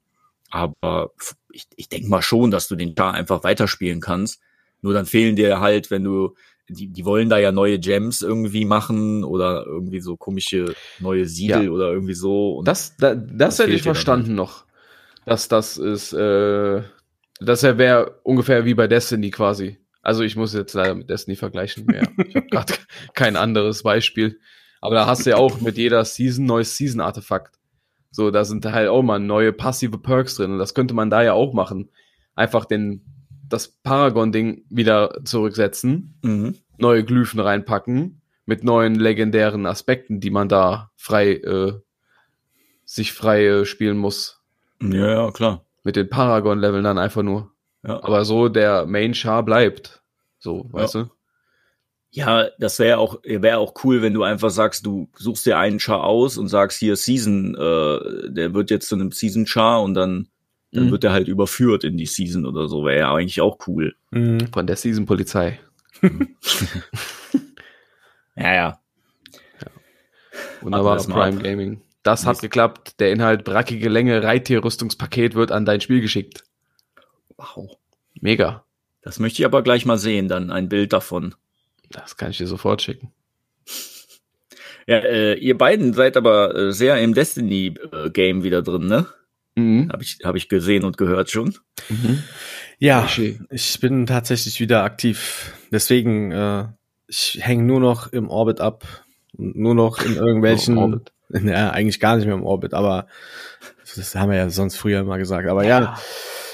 Aber 0.51 1.09
ich, 1.51 1.65
ich 1.75 1.89
denke 1.89 2.07
mal 2.07 2.21
schon, 2.21 2.51
dass 2.51 2.67
du 2.67 2.75
den 2.75 2.93
Char 2.95 3.15
einfach 3.15 3.43
weiterspielen 3.43 3.99
kannst. 3.99 4.41
Nur 4.81 4.93
dann 4.93 5.07
fehlen 5.07 5.35
dir 5.35 5.59
halt, 5.59 5.89
wenn 5.89 6.03
du, 6.03 6.35
die, 6.69 6.87
die 6.89 7.03
wollen 7.03 7.29
da 7.29 7.39
ja 7.39 7.51
neue 7.51 7.79
Gems 7.79 8.21
irgendwie 8.21 8.65
machen 8.65 9.23
oder 9.23 9.65
irgendwie 9.65 10.01
so 10.01 10.17
komische 10.17 10.75
neue 10.99 11.25
Siegel 11.25 11.65
Ja. 11.65 11.71
oder 11.71 11.91
irgendwie 11.91 12.13
so. 12.13 12.57
Und 12.57 12.67
Das, 12.67 12.95
da, 12.97 13.15
das, 13.15 13.57
Das 13.57 13.59
hätte 13.59 13.71
ich 13.71 13.81
verstanden 13.81 14.35
noch. 14.35 14.65
Dass 15.25 15.47
das 15.47 15.79
ist, 15.79 16.13
äh, 16.13 16.83
das 17.39 17.63
wäre 17.63 18.19
ungefähr 18.21 18.65
wie 18.65 18.75
bei 18.75 18.87
Destiny 18.87 19.31
quasi. 19.31 19.79
Also 20.05 20.21
ich 20.21 20.35
muss 20.35 20.53
jetzt 20.53 20.75
leider 20.75 20.93
mit 20.93 21.09
Destiny 21.09 21.35
vergleichen 21.35 21.87
mehr. 21.87 22.07
Ich 22.27 22.35
habe 22.35 22.45
gerade 22.45 22.73
kein 23.15 23.35
anderes 23.35 23.81
Beispiel. 23.81 24.39
Aber 24.79 24.93
da 24.93 25.07
hast 25.07 25.25
du 25.25 25.31
ja 25.31 25.37
auch 25.37 25.61
mit 25.61 25.77
jeder 25.77 26.05
Season 26.05 26.45
neues 26.45 26.77
Season-Artefakt. 26.77 27.55
So, 28.11 28.29
da 28.29 28.45
sind 28.45 28.63
halt 28.67 28.87
auch 28.87 29.01
mal 29.01 29.17
neue 29.17 29.51
passive 29.51 29.97
Perks 29.97 30.35
drin. 30.35 30.51
Und 30.51 30.59
das 30.59 30.75
könnte 30.75 30.93
man 30.93 31.09
da 31.09 31.23
ja 31.23 31.33
auch 31.33 31.55
machen. 31.55 31.89
Einfach 32.35 32.65
den, 32.65 33.03
das 33.49 33.67
Paragon-Ding 33.67 34.65
wieder 34.69 35.21
zurücksetzen 35.23 36.19
mhm. 36.21 36.55
neue 36.77 37.03
Glyphen 37.03 37.39
reinpacken 37.39 38.21
mit 38.45 38.63
neuen 38.63 38.93
legendären 38.93 39.65
Aspekten, 39.65 40.19
die 40.19 40.29
man 40.29 40.47
da 40.49 40.91
frei 40.95 41.31
äh, 41.31 41.73
sich 42.83 43.11
frei 43.11 43.43
äh, 43.47 43.65
spielen 43.65 43.97
muss. 43.97 44.43
ja, 44.79 45.23
ja, 45.23 45.31
klar. 45.31 45.65
Mit 45.83 45.95
den 45.95 46.09
Paragon-Leveln 46.09 46.83
dann 46.83 46.99
einfach 46.99 47.23
nur. 47.23 47.54
Ja. 47.85 48.03
Aber 48.03 48.25
so 48.25 48.49
der 48.49 48.85
Main-Char 48.85 49.43
bleibt. 49.43 50.01
So, 50.39 50.65
Ja. 50.73 50.73
weißt 50.81 50.95
du? 50.95 51.05
Ja, 52.11 52.47
das 52.59 52.79
wäre 52.79 52.97
auch 52.97 53.19
wäre 53.25 53.57
auch 53.57 53.73
cool, 53.83 54.01
wenn 54.01 54.13
du 54.13 54.23
einfach 54.23 54.49
sagst, 54.49 54.85
du 54.85 55.09
suchst 55.17 55.45
dir 55.45 55.57
einen 55.57 55.79
Char 55.79 56.03
aus 56.05 56.37
und 56.37 56.47
sagst 56.47 56.79
hier 56.79 56.95
Season, 56.95 57.55
äh, 57.55 58.29
der 58.31 58.53
wird 58.53 58.71
jetzt 58.71 58.87
zu 58.87 58.95
einem 58.95 59.11
Season 59.11 59.45
Char 59.45 59.81
und 59.83 59.93
dann 59.95 60.29
dann 60.71 60.87
Mhm. 60.87 60.91
wird 60.91 61.03
er 61.03 61.11
halt 61.13 61.27
überführt 61.27 61.83
in 61.83 61.95
die 61.97 62.05
Season 62.05 62.45
oder 62.45 62.67
so. 62.67 62.85
Wäre 62.85 62.99
ja 62.99 63.13
eigentlich 63.13 63.39
auch 63.41 63.59
cool. 63.67 63.95
Mhm. 64.11 64.47
Von 64.53 64.65
der 64.67 64.75
Season-Polizei. 64.77 65.59
Ja, 68.37 68.53
ja. 68.53 68.79
Wunderbar, 70.61 70.95
das 70.95 71.07
mal 71.07 71.29
Prime. 71.31 71.41
Gaming. 71.41 71.81
Das 72.03 72.25
hat 72.25 72.39
geklappt. 72.41 72.99
Der 72.99 73.11
Inhalt 73.11 73.43
brackige 73.45 73.89
Länge 73.89 74.21
Reittierrüstungspaket 74.23 75.35
wird 75.35 75.51
an 75.51 75.65
dein 75.65 75.81
Spiel 75.81 76.01
geschickt. 76.01 76.43
Wow. 77.37 77.77
Mega. 78.21 78.63
Das 79.01 79.19
möchte 79.19 79.41
ich 79.41 79.45
aber 79.45 79.61
gleich 79.61 79.85
mal 79.85 79.97
sehen, 79.97 80.27
dann 80.27 80.51
ein 80.51 80.69
Bild 80.69 80.93
davon. 80.93 81.35
Das 81.89 82.17
kann 82.17 82.31
ich 82.31 82.37
dir 82.37 82.47
sofort 82.47 82.81
schicken. 82.81 83.11
Ja, 84.87 84.97
äh, 84.97 85.33
ihr 85.39 85.57
beiden 85.57 85.93
seid 85.93 86.15
aber 86.15 86.53
äh, 86.53 86.71
sehr 86.71 87.01
im 87.01 87.15
Destiny-Game 87.15 88.43
wieder 88.43 88.61
drin, 88.61 88.85
ne? 88.85 89.07
Mhm. 89.55 89.89
Habe 89.91 90.03
ich, 90.03 90.19
hab 90.23 90.35
ich 90.35 90.47
gesehen 90.47 90.83
und 90.83 90.99
gehört 90.99 91.31
schon. 91.31 91.57
Mhm. 91.89 92.21
Ja, 92.77 93.07
Schön. 93.07 93.47
ich 93.49 93.79
bin 93.79 94.05
tatsächlich 94.05 94.59
wieder 94.59 94.83
aktiv. 94.83 95.53
Deswegen, 95.71 96.31
äh, 96.31 96.65
ich 97.07 97.39
hänge 97.41 97.63
nur 97.63 97.79
noch 97.79 98.13
im 98.13 98.29
Orbit 98.29 98.61
ab. 98.61 98.85
Und 99.35 99.55
nur 99.55 99.73
noch 99.73 100.05
in 100.05 100.17
irgendwelchen. 100.17 101.01
Ja, 101.29 101.71
eigentlich 101.71 101.99
gar 101.99 102.17
nicht 102.17 102.25
mehr 102.25 102.35
im 102.35 102.45
Orbit, 102.45 102.75
aber 102.75 103.07
das 103.95 104.13
haben 104.13 104.29
wir 104.29 104.37
ja 104.37 104.49
sonst 104.51 104.77
früher 104.77 104.99
immer 104.99 105.17
gesagt. 105.17 105.49
Aber 105.49 105.65
ja, 105.65 105.97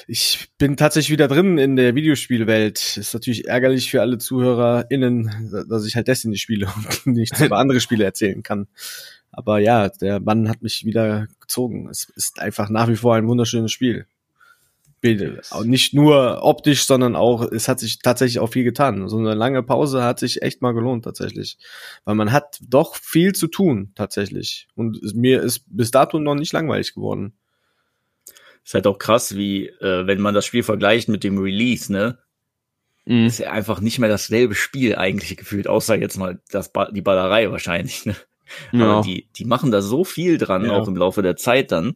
ich 0.08 0.50
bin 0.58 0.78
tatsächlich 0.78 1.12
wieder 1.12 1.28
drin 1.28 1.58
in 1.58 1.76
der 1.76 1.96
Videospielwelt. 1.96 2.98
Ist 2.98 3.14
natürlich 3.14 3.48
ärgerlich 3.48 3.90
für 3.90 4.02
alle 4.02 4.18
ZuhörerInnen, 4.18 5.66
dass 5.70 5.86
ich 5.86 5.96
halt 5.96 6.08
Destiny 6.08 6.38
spiele 6.38 6.68
und 6.76 7.06
nichts 7.16 7.40
über 7.42 7.58
andere 7.58 7.80
Spiele 7.80 8.04
erzählen 8.04 8.44
kann. 8.44 8.68
Aber 9.32 9.60
ja, 9.60 9.90
der 9.90 10.20
Mann 10.20 10.50
hat 10.50 10.62
mich 10.62 10.86
wieder 10.86 11.28
gezogen. 11.40 11.90
Es 11.90 12.10
ist 12.16 12.40
einfach 12.40 12.70
nach 12.70 12.90
wie 12.90 12.96
vor 12.96 13.16
ein 13.16 13.28
wunderschönes 13.28 13.72
Spiel. 13.72 14.06
Nicht 15.64 15.96
nur 15.96 16.44
optisch, 16.44 16.86
sondern 16.86 17.16
auch, 17.16 17.42
es 17.52 17.68
hat 17.68 17.80
sich 17.80 18.00
tatsächlich 18.00 18.40
auch 18.40 18.52
viel 18.52 18.64
getan. 18.64 19.10
So 19.10 19.18
eine 19.18 19.34
lange 19.34 19.64
Pause 19.64 20.04
hat 20.04 20.20
sich 20.20 20.44
echt 20.44 20.62
mal 20.62 20.74
gelohnt, 20.74 21.06
tatsächlich. 21.06 21.58
Weil 22.06 22.14
man 22.14 22.32
hat 22.32 22.60
doch 22.62 22.96
viel 22.96 23.34
zu 23.34 23.48
tun, 23.48 23.94
tatsächlich. 23.96 24.68
Und 24.76 25.02
mir 25.16 25.42
ist 25.42 25.64
bis 25.68 25.90
dato 25.90 26.20
noch 26.20 26.36
nicht 26.36 26.54
langweilig 26.54 26.94
geworden. 26.94 27.34
Ist 28.64 28.74
halt 28.74 28.88
auch 28.88 29.00
krass, 29.00 29.36
wie, 29.36 29.68
äh, 29.68 30.06
wenn 30.08 30.22
man 30.22 30.34
das 30.36 30.46
Spiel 30.46 30.64
vergleicht 30.64 31.10
mit 31.10 31.24
dem 31.24 31.38
Release, 31.40 31.92
ne? 31.92 32.18
Mhm. 33.06 33.26
Ist 33.26 33.40
ja 33.40 33.52
einfach 33.52 33.82
nicht 33.82 33.98
mehr 34.00 34.10
dasselbe 34.10 34.54
Spiel 34.56 34.96
eigentlich 34.96 35.36
gefühlt, 35.38 35.68
außer 35.68 35.96
jetzt 35.98 36.18
mal 36.18 36.40
das 36.52 36.72
ba 36.72 36.92
die 36.92 37.02
Ballerei 37.02 37.50
wahrscheinlich, 37.52 38.06
ne? 38.06 38.16
Ja. 38.72 38.86
Aber 38.98 39.02
die, 39.02 39.28
die 39.36 39.46
machen 39.46 39.72
da 39.72 39.82
so 39.82 40.04
viel 40.04 40.38
dran, 40.38 40.66
Ja. 40.66 40.74
auch 40.74 40.88
im 40.88 40.96
Laufe 40.98 41.22
der 41.22 41.38
Zeit 41.38 41.72
dann. 41.72 41.96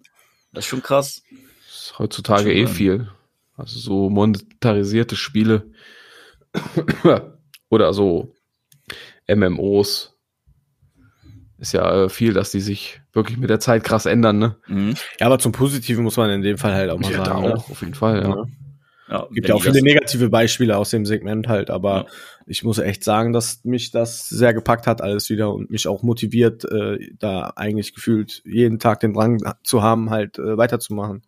Das 0.54 0.64
ist 0.66 0.70
schon 0.70 0.82
krass. 0.82 1.22
Ist 1.68 2.00
heutzutage 2.00 2.44
Schon 2.44 2.52
eh 2.52 2.64
dran. 2.64 2.74
viel. 2.74 3.10
Also 3.58 3.80
so 3.80 4.10
monetarisierte 4.10 5.16
Spiele 5.16 5.70
oder 7.70 7.94
so 7.94 8.34
MMOs 9.28 10.15
ist 11.58 11.74
ja 11.74 12.06
äh, 12.06 12.10
viel, 12.10 12.34
dass 12.34 12.52
die 12.52 12.60
sich 12.62 13.02
wirklich 13.14 13.38
mit 13.38 13.50
der 13.50 13.60
Zeit 13.60 13.84
krass 13.84 14.06
ändern, 14.06 14.40
ne? 14.40 14.56
Mhm. 14.68 14.96
Ja, 15.20 15.28
aber 15.28 15.40
zum 15.40 15.52
Positiven 15.52 16.04
muss 16.04 16.18
man 16.18 16.30
in 16.30 16.42
dem 16.42 16.58
Fall 16.58 16.74
halt 16.74 16.90
auch 16.90 17.00
mal 17.00 17.12
Ja, 17.12 17.18
da 17.20 17.26
sagen. 17.26 17.42
ne? 17.44 17.54
auch, 17.56 17.70
auf 17.70 17.82
jeden 17.82 17.94
Fall, 17.94 18.22
ja. 18.22 18.30
Ja. 18.30 18.46
Ja, 19.08 19.28
Gibt 19.32 19.48
ja 19.48 19.54
auch 19.54 19.62
viele 19.62 19.84
negative 19.84 20.32
Beispiele 20.32 20.76
aus 20.76 20.90
dem 20.90 21.06
Segment 21.06 21.48
halt, 21.48 21.70
aber 21.70 21.96
Ja. 21.96 22.06
ich 22.48 22.64
muss 22.64 22.80
echt 22.80 23.04
sagen, 23.04 23.34
dass 23.34 23.64
mich 23.64 23.92
das 23.92 24.28
sehr 24.30 24.52
gepackt 24.56 24.88
hat 24.88 25.00
alles 25.00 25.30
wieder 25.30 25.54
und 25.54 25.70
mich 25.70 25.88
auch 25.88 26.02
motiviert, 26.02 26.66
äh, 26.66 26.98
da 27.20 27.54
eigentlich 27.56 27.94
gefühlt 27.94 28.42
jeden 28.46 28.80
Tag 28.80 29.02
den 29.02 29.14
Drang 29.14 29.38
zu 29.64 29.84
haben, 29.84 30.10
halt 30.10 30.40
äh, 30.40 30.58
weiterzumachen. 30.58 31.22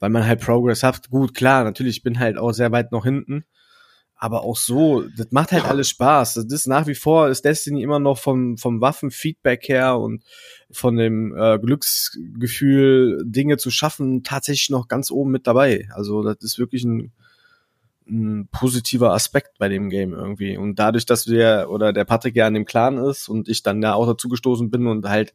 Weil 0.00 0.10
man 0.10 0.26
halt 0.26 0.40
Progress 0.40 0.82
hat. 0.82 1.10
Gut, 1.10 1.32
klar, 1.32 1.62
natürlich, 1.62 1.98
ich 1.98 2.02
bin 2.02 2.18
halt 2.18 2.38
auch 2.38 2.50
sehr 2.52 2.72
weit 2.72 2.90
noch 2.90 3.04
hinten. 3.04 3.44
Aber 4.22 4.44
auch 4.44 4.56
so, 4.56 5.02
das 5.16 5.32
macht 5.32 5.50
halt 5.50 5.64
alles 5.64 5.88
Spaß. 5.88 6.34
Das 6.34 6.44
ist 6.44 6.68
nach 6.68 6.86
wie 6.86 6.94
vor, 6.94 7.28
ist 7.28 7.44
Destiny 7.44 7.82
immer 7.82 7.98
noch 7.98 8.18
vom, 8.18 8.56
vom 8.56 8.80
Waffenfeedback 8.80 9.68
her 9.68 9.98
und 9.98 10.22
von 10.70 10.94
dem 10.94 11.36
äh, 11.36 11.58
Glücksgefühl, 11.58 13.20
Dinge 13.24 13.56
zu 13.56 13.72
schaffen, 13.72 14.22
tatsächlich 14.22 14.70
noch 14.70 14.86
ganz 14.86 15.10
oben 15.10 15.32
mit 15.32 15.48
dabei. 15.48 15.88
Also 15.92 16.22
das 16.22 16.36
ist 16.40 16.60
wirklich 16.60 16.84
ein, 16.84 17.10
ein 18.08 18.48
positiver 18.52 19.12
Aspekt 19.12 19.58
bei 19.58 19.68
dem 19.68 19.90
Game 19.90 20.12
irgendwie. 20.12 20.56
Und 20.56 20.78
dadurch, 20.78 21.04
dass 21.04 21.26
wir 21.26 21.66
oder 21.68 21.92
der 21.92 22.04
Patrick 22.04 22.36
ja 22.36 22.46
an 22.46 22.54
dem 22.54 22.64
Clan 22.64 22.98
ist 22.98 23.28
und 23.28 23.48
ich 23.48 23.64
dann 23.64 23.82
ja 23.82 23.94
auch 23.94 24.06
dazu 24.06 24.28
gestoßen 24.28 24.70
bin 24.70 24.86
und 24.86 25.08
halt 25.08 25.34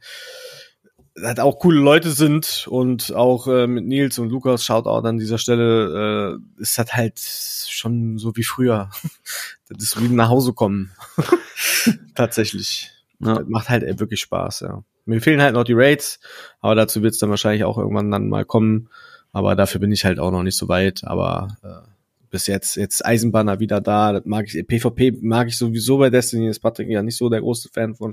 halt 1.21 1.39
auch 1.39 1.59
coole 1.59 1.79
Leute 1.79 2.11
sind 2.11 2.67
und 2.69 3.13
auch 3.13 3.47
äh, 3.47 3.67
mit 3.67 3.85
Nils 3.85 4.19
und 4.19 4.29
Lukas 4.29 4.63
Shoutout 4.63 5.07
an 5.07 5.17
dieser 5.17 5.37
Stelle 5.37 6.39
äh, 6.57 6.61
ist 6.61 6.77
das 6.77 6.93
halt 6.93 7.19
schon 7.19 8.17
so 8.17 8.35
wie 8.35 8.43
früher. 8.43 8.89
das 9.69 9.83
ist 9.83 10.01
wie 10.01 10.09
nach 10.09 10.29
Hause 10.29 10.53
kommen. 10.53 10.91
Tatsächlich. 12.15 12.91
Ja. 13.19 13.41
Macht 13.47 13.69
halt 13.69 13.83
ey, 13.83 13.99
wirklich 13.99 14.21
Spaß, 14.21 14.61
ja. 14.61 14.83
Mir 15.05 15.21
fehlen 15.21 15.41
halt 15.41 15.53
noch 15.53 15.63
die 15.63 15.73
Raids, 15.73 16.19
aber 16.59 16.75
dazu 16.75 17.01
wird 17.01 17.13
es 17.13 17.19
dann 17.19 17.29
wahrscheinlich 17.29 17.63
auch 17.63 17.77
irgendwann 17.77 18.11
dann 18.11 18.27
mal 18.27 18.43
kommen. 18.43 18.89
Aber 19.31 19.55
dafür 19.55 19.79
bin 19.79 19.91
ich 19.91 20.03
halt 20.03 20.19
auch 20.19 20.31
noch 20.31 20.43
nicht 20.43 20.57
so 20.57 20.67
weit. 20.67 21.03
Aber 21.05 21.57
äh, 21.63 21.87
bis 22.37 22.45
jetzt, 22.45 22.75
jetzt 22.75 23.03
Eisenbahner 23.03 23.59
wieder 23.59 23.81
da. 23.81 24.13
Das 24.13 24.25
mag 24.25 24.45
ich, 24.45 24.67
PvP 24.67 25.17
mag 25.21 25.47
ich 25.47 25.57
sowieso 25.57 25.97
bei 25.97 26.11
Destiny, 26.11 26.47
ist 26.47 26.59
Patrick 26.59 26.87
ja 26.87 27.01
nicht 27.01 27.17
so 27.17 27.29
der 27.29 27.41
große 27.41 27.69
Fan 27.73 27.95
von. 27.95 28.11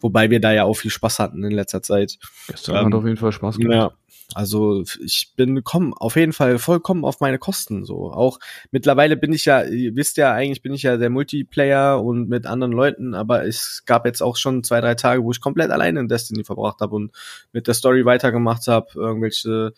Wobei 0.00 0.28
wir 0.28 0.38
da 0.38 0.52
ja 0.52 0.64
auch 0.64 0.74
viel 0.74 0.90
Spaß 0.90 1.18
hatten 1.18 1.42
in 1.42 1.52
letzter 1.52 1.82
Zeit. 1.82 2.18
Gestern 2.46 2.76
Ähm, 2.76 2.86
hat 2.86 2.94
auf 2.94 3.04
jeden 3.04 3.16
Fall 3.16 3.32
Spaß 3.32 3.56
gemacht. 3.56 3.74
Ja. 3.74 3.92
Also 4.34 4.84
ich 5.02 5.32
bin 5.36 5.64
komm 5.64 5.94
auf 5.94 6.16
jeden 6.16 6.34
Fall 6.34 6.58
vollkommen 6.58 7.06
auf 7.06 7.20
meine 7.20 7.38
Kosten 7.38 7.86
so. 7.86 8.12
Auch 8.12 8.38
mittlerweile 8.70 9.16
bin 9.16 9.32
ich 9.32 9.46
ja, 9.46 9.62
ihr 9.62 9.96
wisst 9.96 10.18
ja 10.18 10.34
eigentlich 10.34 10.60
bin 10.60 10.74
ich 10.74 10.82
ja 10.82 10.98
der 10.98 11.08
Multiplayer 11.08 12.04
und 12.04 12.28
mit 12.28 12.44
anderen 12.44 12.72
Leuten, 12.72 13.14
aber 13.14 13.46
es 13.46 13.84
gab 13.86 14.04
jetzt 14.04 14.22
auch 14.22 14.36
schon 14.36 14.62
zwei 14.62 14.82
drei 14.82 14.94
Tage, 14.94 15.24
wo 15.24 15.30
ich 15.30 15.40
komplett 15.40 15.70
alleine 15.70 16.00
in 16.00 16.08
Destiny 16.08 16.44
verbracht 16.44 16.82
habe 16.82 16.94
und 16.94 17.12
mit 17.54 17.66
der 17.66 17.72
Story 17.72 18.04
weitergemacht 18.04 18.66
habe, 18.66 18.88
irgendwelche 18.96 19.72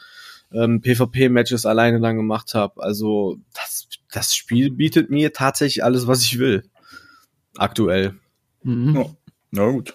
ähm, 0.52 0.80
PvP-Matches 0.80 1.66
alleine 1.66 2.00
dann 2.00 2.16
gemacht 2.16 2.54
habe. 2.54 2.82
Also 2.82 3.38
das 3.54 3.88
das 4.12 4.34
Spiel 4.34 4.70
bietet 4.70 5.10
mir 5.10 5.32
tatsächlich 5.32 5.84
alles, 5.84 6.06
was 6.06 6.22
ich 6.22 6.38
will. 6.38 6.64
Aktuell. 7.56 8.14
Mhm. 8.62 8.94
Ja. 8.94 9.06
Na 9.50 9.70
gut. 9.70 9.94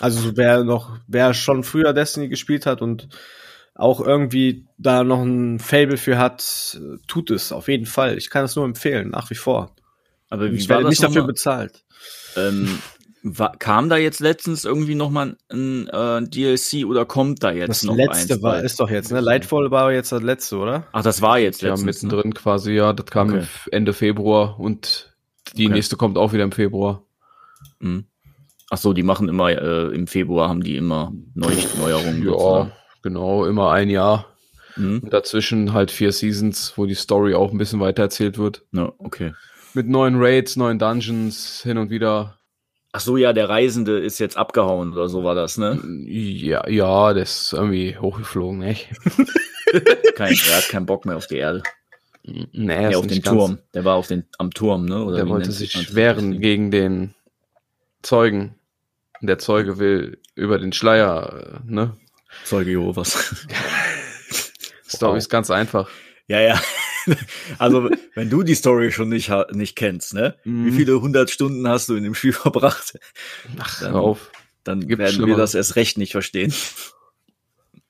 Also 0.00 0.36
wer 0.36 0.64
noch, 0.64 0.98
wer 1.06 1.32
schon 1.34 1.64
früher 1.64 1.92
Destiny 1.92 2.28
gespielt 2.28 2.66
hat 2.66 2.82
und 2.82 3.08
auch 3.74 4.00
irgendwie 4.00 4.66
da 4.78 5.04
noch 5.04 5.22
ein 5.22 5.58
Fable 5.58 5.96
für 5.96 6.18
hat, 6.18 6.80
tut 7.06 7.30
es 7.30 7.52
auf 7.52 7.68
jeden 7.68 7.86
Fall. 7.86 8.16
Ich 8.16 8.30
kann 8.30 8.44
es 8.44 8.56
nur 8.56 8.64
empfehlen, 8.64 9.10
nach 9.10 9.30
wie 9.30 9.34
vor. 9.34 9.74
Aber 10.28 10.50
wie 10.50 10.56
ich 10.56 10.68
werde 10.68 10.88
nicht 10.88 11.02
dafür 11.02 11.26
bezahlt. 11.26 11.84
Ähm, 12.36 12.78
wa- 13.38 13.52
kam 13.58 13.88
da 13.88 13.96
jetzt 13.96 14.20
letztens 14.20 14.64
irgendwie 14.64 14.94
noch 14.94 15.10
mal 15.10 15.36
ein 15.50 15.88
äh, 15.88 16.22
DLC 16.22 16.86
oder 16.86 17.04
kommt 17.04 17.42
da 17.42 17.50
jetzt 17.52 17.68
Das 17.68 17.82
noch 17.84 17.96
letzte 17.96 18.34
eins 18.34 18.42
war, 18.42 18.52
bald? 18.52 18.64
ist 18.64 18.80
doch 18.80 18.90
jetzt, 18.90 19.10
ne? 19.12 19.20
Lightfall 19.20 19.70
war 19.70 19.92
jetzt 19.92 20.12
das 20.12 20.22
letzte, 20.22 20.56
oder? 20.58 20.86
Ach, 20.92 21.02
das 21.02 21.20
war 21.22 21.38
jetzt 21.38 21.62
Ja, 21.62 21.70
letztens. 21.70 22.02
ne? 22.02 22.06
mittendrin 22.08 22.34
quasi, 22.34 22.72
ja. 22.72 22.92
Das 22.92 23.06
kam 23.06 23.30
Okay. 23.30 23.44
Ende 23.72 23.92
Februar 23.92 24.58
und 24.60 25.14
die 25.56 25.66
Okay. 25.66 25.74
nächste 25.74 25.96
kommt 25.96 26.18
auch 26.18 26.32
wieder 26.32 26.44
im 26.44 26.52
Februar. 26.52 27.02
Mhm. 27.80 28.04
Ach 28.70 28.78
so, 28.78 28.92
die 28.92 29.02
machen 29.04 29.28
immer 29.28 29.50
äh, 29.50 29.94
im 29.94 30.06
Februar 30.06 30.48
haben 30.48 30.62
die 30.62 30.76
immer 30.76 31.12
Neu 31.34 31.52
Neuerungen. 31.78 32.22
Ja, 32.24 32.30
sozusagen. 32.32 32.72
genau, 33.02 33.44
immer 33.46 33.70
ein 33.72 33.90
Jahr. 33.90 34.26
Mhm. 34.76 35.08
Dazwischen 35.08 35.72
halt 35.72 35.90
vier 35.90 36.12
Seasons, 36.12 36.72
wo 36.76 36.84
die 36.86 36.94
Story 36.94 37.34
auch 37.34 37.52
ein 37.52 37.58
bisschen 37.58 37.80
weiter 37.80 38.02
erzählt 38.02 38.38
wird. 38.38 38.62
Ja, 38.72 38.92
okay. 38.98 39.32
Mit 39.72 39.88
neuen 39.88 40.16
Raids, 40.16 40.56
neuen 40.56 40.78
Dungeons, 40.78 41.60
hin 41.62 41.78
und 41.78 41.90
wieder. 41.90 42.35
Ach 42.96 43.00
so, 43.00 43.18
ja, 43.18 43.34
der 43.34 43.50
Reisende 43.50 43.98
ist 43.98 44.18
jetzt 44.20 44.38
abgehauen 44.38 44.94
oder 44.94 45.10
so 45.10 45.22
war 45.22 45.34
das, 45.34 45.58
ne? 45.58 45.78
Ja, 46.06 46.66
ja, 46.66 47.12
das 47.12 47.42
ist 47.42 47.52
irgendwie 47.52 47.94
hochgeflogen, 47.98 48.58
nicht? 48.58 48.88
Kein, 50.14 50.32
er 50.32 50.56
hat 50.56 50.68
keinen 50.70 50.86
Bock 50.86 51.04
mehr 51.04 51.18
auf 51.18 51.26
die 51.26 51.36
Erde. 51.36 51.62
Nee, 52.22 52.46
Nee, 52.54 52.94
auf 52.94 53.06
den 53.06 53.22
Turm. 53.22 53.58
Der 53.74 53.84
war 53.84 53.96
auf 53.96 54.06
den, 54.06 54.24
am 54.38 54.50
Turm, 54.50 54.86
ne? 54.86 55.04
Oder 55.04 55.16
Der 55.16 55.28
wollte 55.28 55.52
sich 55.52 55.94
wehren 55.94 56.40
gegen 56.40 56.70
den 56.70 57.14
Zeugen. 58.00 58.54
Der 59.20 59.38
Zeuge 59.38 59.78
will 59.78 60.18
über 60.34 60.58
den 60.58 60.72
Schleier, 60.72 61.60
äh, 61.66 61.70
ne? 61.70 61.98
Zeuge 62.44 62.70
Jehovas. 62.70 63.12
Story 64.88 65.12
Wow. 65.12 65.18
ist 65.18 65.28
ganz 65.28 65.50
einfach. 65.50 65.90
Ja, 66.28 66.40
ja. 66.40 66.58
Also, 67.58 67.90
wenn 68.14 68.30
du 68.30 68.42
die 68.42 68.54
Story 68.54 68.90
schon 68.92 69.08
nicht, 69.08 69.30
nicht 69.52 69.76
kennst, 69.76 70.14
ne? 70.14 70.36
Mhm. 70.44 70.66
Wie 70.66 70.72
viele 70.72 71.00
hundert 71.00 71.30
Stunden 71.30 71.66
hast 71.68 71.88
du 71.88 71.94
in 71.96 72.04
dem 72.04 72.14
Spiel 72.14 72.32
verbracht? 72.34 72.98
Ach, 73.58 73.80
Dann- 73.80 73.92
hör 73.92 74.00
auf. 74.00 74.30
Dann 74.64 74.80
Gibt's 74.80 74.98
werden 74.98 75.06
wir 75.12 75.12
Schlimmeres. 75.26 75.52
das 75.52 75.54
erst 75.54 75.76
recht 75.76 75.96
nicht 75.98 76.10
verstehen. 76.12 76.52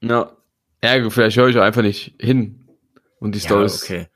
Ja. 0.02 0.36
Ja, 0.84 1.10
vielleicht 1.10 1.36
höre 1.38 1.48
ich 1.48 1.56
auch 1.56 1.62
einfach 1.62 1.82
nicht 1.82 2.14
hin. 2.20 2.68
Und 3.18 3.34
die 3.34 3.38
Story 3.38 3.64
ist 3.64 3.82
okay. 3.82 4.08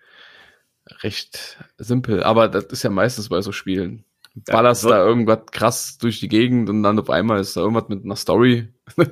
recht 1.03 1.59
simpel. 1.79 2.23
Aber 2.23 2.49
das 2.49 2.65
ist 2.67 2.83
ja 2.83 2.91
meistens 2.91 3.29
bei 3.31 3.41
so 3.41 3.51
Spielen. 3.53 4.05
Ja, 4.47 4.53
Ballerst 4.55 4.83
so- 4.83 4.91
da 4.91 5.05
irgendwas 5.05 5.41
krass 5.51 5.97
durch 5.99 6.21
die 6.21 6.29
Gegend 6.29 6.69
und 6.69 6.83
dann 6.83 6.99
auf 6.99 7.09
einmal 7.11 7.41
ist 7.41 7.57
da 7.57 7.61
irgendwas 7.63 7.89
mit 7.89 8.05
einer 8.05 8.17
Story. 8.17 8.69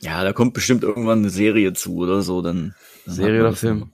Ja, 0.00 0.22
da 0.22 0.32
kommt 0.32 0.54
bestimmt 0.54 0.84
irgendwann 0.84 1.18
eine 1.18 1.28
Serie 1.30 1.72
zu 1.72 1.96
oder 1.96 2.22
so. 2.22 2.40
Dann, 2.40 2.72
dann 3.04 3.14
Serie 3.16 3.40
oder 3.40 3.52
Film. 3.52 3.90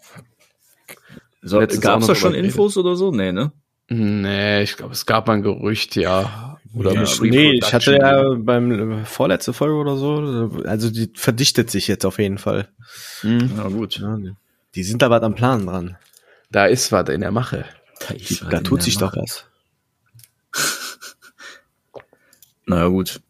So, 1.47 1.59
gab's 1.59 2.05
auch 2.05 2.07
da 2.07 2.15
schon 2.15 2.35
Infos 2.35 2.77
oder 2.77 2.97
so? 2.97 3.11
Nee, 3.11 3.33
ne? 3.33 3.53
Nee, 3.89 4.63
ich 4.63 4.77
glaube, 4.77 4.93
es 4.95 5.05
gab 5.05 5.27
mal 5.27 5.35
ein 5.35 5.43
Gerücht, 5.43 5.95
ja. 5.97 6.59
Oder 6.75 6.93
ja, 6.95 7.05
nee, 7.21 7.53
ich 7.53 7.73
hatte 7.73 7.97
ja 7.97 8.35
beim 8.35 9.05
vorletzte 9.05 9.53
Folge 9.53 9.75
oder 9.77 9.97
so, 9.97 10.63
also 10.65 10.91
die 10.91 11.11
verdichtet 11.15 11.71
sich 11.71 11.87
jetzt 11.87 12.05
auf 12.05 12.19
jeden 12.19 12.39
Fall. 12.39 12.69
Hm, 13.21 13.51
Ja, 13.57 13.69
gut. 13.69 13.99
Ja, 14.01 14.17
die- 14.17 14.33
die 14.75 14.83
sind 14.83 15.03
da 15.03 15.11
was 15.11 15.23
am 15.23 15.35
Plan 15.37 15.67
dran. 15.67 15.97
Da 16.51 16.67
ist 16.67 16.91
was 16.91 17.09
in 17.11 17.21
der 17.21 17.31
Mache. 17.31 17.65
Da, 18.01 18.15
ist 18.15 18.43
was 18.43 18.49
Da 18.51 18.61
tut 18.61 18.83
sich 18.83 18.99
Mache. 19.01 19.17
doch 19.17 19.23
was. 19.23 19.45
Naja, 22.67 22.89
gut. 22.89 23.21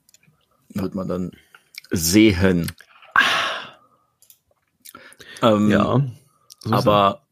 Wird 0.70 0.94
man 0.94 1.08
dann 1.08 1.32
sehen. 1.90 2.70
Ähm, 5.42 5.70
Ja. 5.70 6.00
So 6.60 6.72
aber 6.72 7.23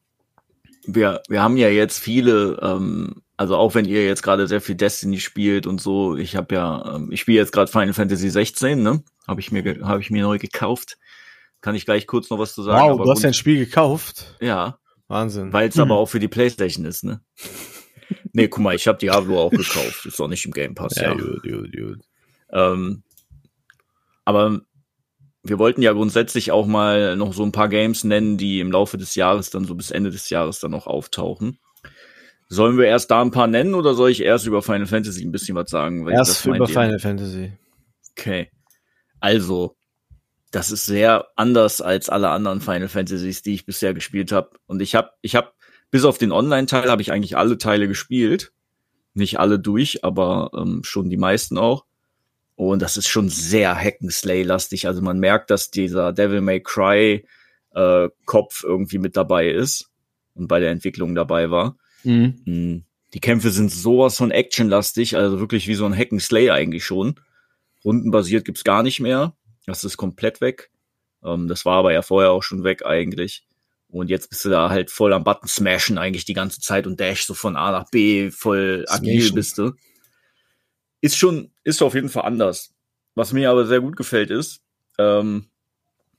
wir, 0.85 1.23
wir 1.29 1.43
haben 1.43 1.57
ja 1.57 1.69
jetzt 1.69 1.99
viele, 1.99 2.59
ähm, 2.63 3.23
also 3.37 3.57
auch 3.57 3.75
wenn 3.75 3.85
ihr 3.85 4.05
jetzt 4.05 4.23
gerade 4.23 4.47
sehr 4.47 4.61
viel 4.61 4.75
Destiny 4.75 5.21
spielt 5.21 5.67
und 5.67 5.81
so, 5.81 6.17
ich 6.17 6.37
habe 6.37 6.55
ja, 6.55 6.97
ähm, 6.97 7.11
ich 7.13 7.21
spiele 7.21 7.39
jetzt 7.39 7.53
gerade 7.53 7.71
Final 7.71 7.93
Fantasy 7.93 8.31
16, 8.31 8.83
ne? 8.83 9.03
Habe 9.27 9.41
ich 9.41 9.53
mir, 9.53 9.63
habe 9.83 10.01
ich 10.01 10.11
mir 10.11 10.23
neu 10.23 10.39
gekauft. 10.39 10.99
Kann 11.61 11.75
ich 11.77 11.85
gleich 11.85 12.07
kurz 12.09 12.29
noch 12.31 12.39
was 12.39 12.55
zu 12.55 12.63
sagen. 12.63 12.83
Wow, 12.83 12.91
aber 12.95 13.05
du 13.05 13.11
hast 13.11 13.19
grund- 13.21 13.27
ein 13.27 13.35
Spiel 13.35 13.59
gekauft. 13.65 14.37
ja, 14.41 14.79
Wahnsinn. 15.09 15.53
weil 15.53 15.69
es 15.69 15.79
aber 15.79 15.95
auch 15.97 16.07
für 16.07 16.21
die 16.21 16.29
Playstation 16.29 16.85
ist, 16.85 17.05
ne? 17.05 17.21
nee, 18.33 18.49
guck 18.49 18.63
mal, 18.63 18.75
ich 18.75 18.89
habe 18.89 18.99
Diablo 18.99 19.41
auch 19.41 19.51
gekauft. 19.51 20.07
Ist 20.07 20.19
doch 20.19 20.29
nicht 20.29 20.45
im 20.45 20.53
Game 20.53 20.75
Pass, 20.75 20.97
ja. 20.97 21.15
gut, 21.15 21.43
gut, 21.43 21.73
gut. 21.73 21.99
Ähm, 22.51 23.03
aber 24.25 24.61
wir 25.43 25.59
wollten 25.59 25.83
ja 25.83 25.93
grundsätzlich 25.93 26.53
auch 26.53 26.67
mal 26.67 27.17
noch 27.17 27.33
so 27.33 27.43
ein 27.43 27.53
paar 27.53 27.69
Games 27.69 28.05
nennen, 28.05 28.39
die 28.39 28.61
im 28.61 28.71
Laufe 28.71 28.97
des 28.97 29.15
Jahres 29.15 29.51
dann 29.51 29.65
so 29.65 29.75
bis 29.75 29.91
Ende 29.91 30.11
des 30.11 30.31
Jahres 30.31 30.61
dann 30.61 30.71
noch 30.71 30.87
auftauchen. 30.87 31.59
Sollen 32.49 32.77
wir 32.77 32.87
erst 32.87 33.11
da 33.11 33.23
ein 33.23 33.31
paar 33.31 33.47
nennen 33.47 33.75
oder 33.75 33.95
soll 33.95 34.11
ich 34.11 34.23
erst 34.23 34.47
über 34.47 34.63
Final 34.63 34.87
Fantasy 34.87 35.25
ein 35.25 35.33
bisschen 35.33 35.57
was 35.57 35.71
sagen? 35.71 36.07
Erst 36.09 36.47
über? 36.47 36.69
Final 36.69 36.99
Fantasy. 36.99 37.53
Okay. 38.11 38.51
Also, 39.21 39.77
das 40.51 40.71
ist 40.71 40.85
sehr 40.85 41.29
anders 41.35 41.81
als 41.81 42.09
alle 42.09 42.29
anderen 42.29 42.61
Final 42.61 42.89
Fantasies, 42.89 43.43
die 43.43 43.55
ich 43.55 43.67
bisher 43.67 43.95
gespielt 43.95 44.33
habe. 44.33 44.51
Und 44.67 44.83
ich 44.83 44.95
habe, 44.95 45.11
ich 45.23 45.35
habe, 45.35 45.53
bis 45.91 46.05
auf 46.05 46.19
den 46.19 46.31
Online-Teil 46.31 46.91
habe 46.91 47.03
ich 47.03 47.11
eigentlich 47.11 47.37
alle 47.37 47.57
Teile 47.57 47.89
gespielt. 47.89 48.53
Nicht 49.15 49.41
alle 49.41 49.59
durch, 49.59 50.05
aber 50.05 50.51
ähm, 50.55 50.83
schon 50.85 51.09
die 51.09 51.17
meisten 51.17 51.57
auch. 51.57 51.85
Und 52.69 52.81
das 52.83 52.97
ist 52.97 53.09
schon 53.09 53.29
sehr 53.29 53.77
Hack'n'Slay-lastig. 53.77 54.87
Also 54.87 55.03
man 55.03 55.19
merkt, 55.19 55.51
dass 55.51 55.71
dieser 55.71 56.13
Devil 56.13 56.41
May 56.41 56.61
Cry 56.61 57.25
äh, 57.75 58.09
Kopf 58.25 58.63
irgendwie 58.65 58.99
mit 58.99 59.17
dabei 59.17 59.49
ist 59.49 59.91
und 60.35 60.49
bei 60.49 60.61
der 60.61 60.71
Entwicklung 60.71 61.15
dabei 61.15 61.51
war. 61.51 61.77
Mhm. 62.05 62.43
Mm, 62.45 62.85
Die 63.15 63.21
Kämpfe 63.21 63.51
sind 63.51 63.71
sowas 63.73 64.17
von 64.17 64.31
actionlastig, 64.31 65.17
also 65.17 65.41
wirklich 65.41 65.67
wie 65.67 65.75
so 65.75 65.85
ein 65.87 65.97
Hack 65.97 66.13
and 66.13 66.23
Slay 66.23 66.51
eigentlich 66.51 66.85
schon. 66.85 67.17
Rundenbasiert 67.85 68.45
gibt's 68.45 68.65
gar 68.65 68.83
nicht 68.83 69.01
mehr. 69.01 69.35
Das 69.67 69.85
ist 69.85 69.97
komplett 69.97 70.41
weg. 70.41 70.71
Ähm, 71.25 71.49
das 71.49 71.65
war 71.65 71.79
aber 71.79 71.93
ja 71.93 72.03
vorher 72.03 72.31
auch 72.31 72.43
schon 72.43 72.65
weg 72.65 72.87
eigentlich. 72.87 73.45
Und 73.89 74.09
jetzt 74.09 74.31
bist 74.31 74.45
du 74.45 74.49
da 74.51 74.71
halt 74.71 74.91
voll 74.91 75.13
am 75.13 75.25
Button 75.25 75.49
smashen 75.49 75.99
eigentlich 75.99 76.25
die 76.25 76.33
ganze 76.33 76.61
Zeit 76.61 76.87
und 76.87 76.99
dash 77.01 77.27
so 77.27 77.35
von 77.35 77.57
A 77.57 77.73
nach 77.73 77.91
B, 77.91 78.31
voll 78.31 78.85
agil 78.89 79.21
Smashen. 79.21 79.35
bist 79.35 79.59
du. 79.59 79.73
Ist 81.03 81.19
schon, 81.19 81.51
ist 81.65 81.83
auf 81.83 81.95
jeden 81.95 82.09
Fall 82.09 82.25
anders. 82.25 82.75
Was 83.15 83.35
mir 83.35 83.51
aber 83.51 83.67
sehr 83.67 83.81
gut 83.81 83.97
gefällt 83.97 84.31
ist, 84.31 84.63
ähm, 84.99 85.51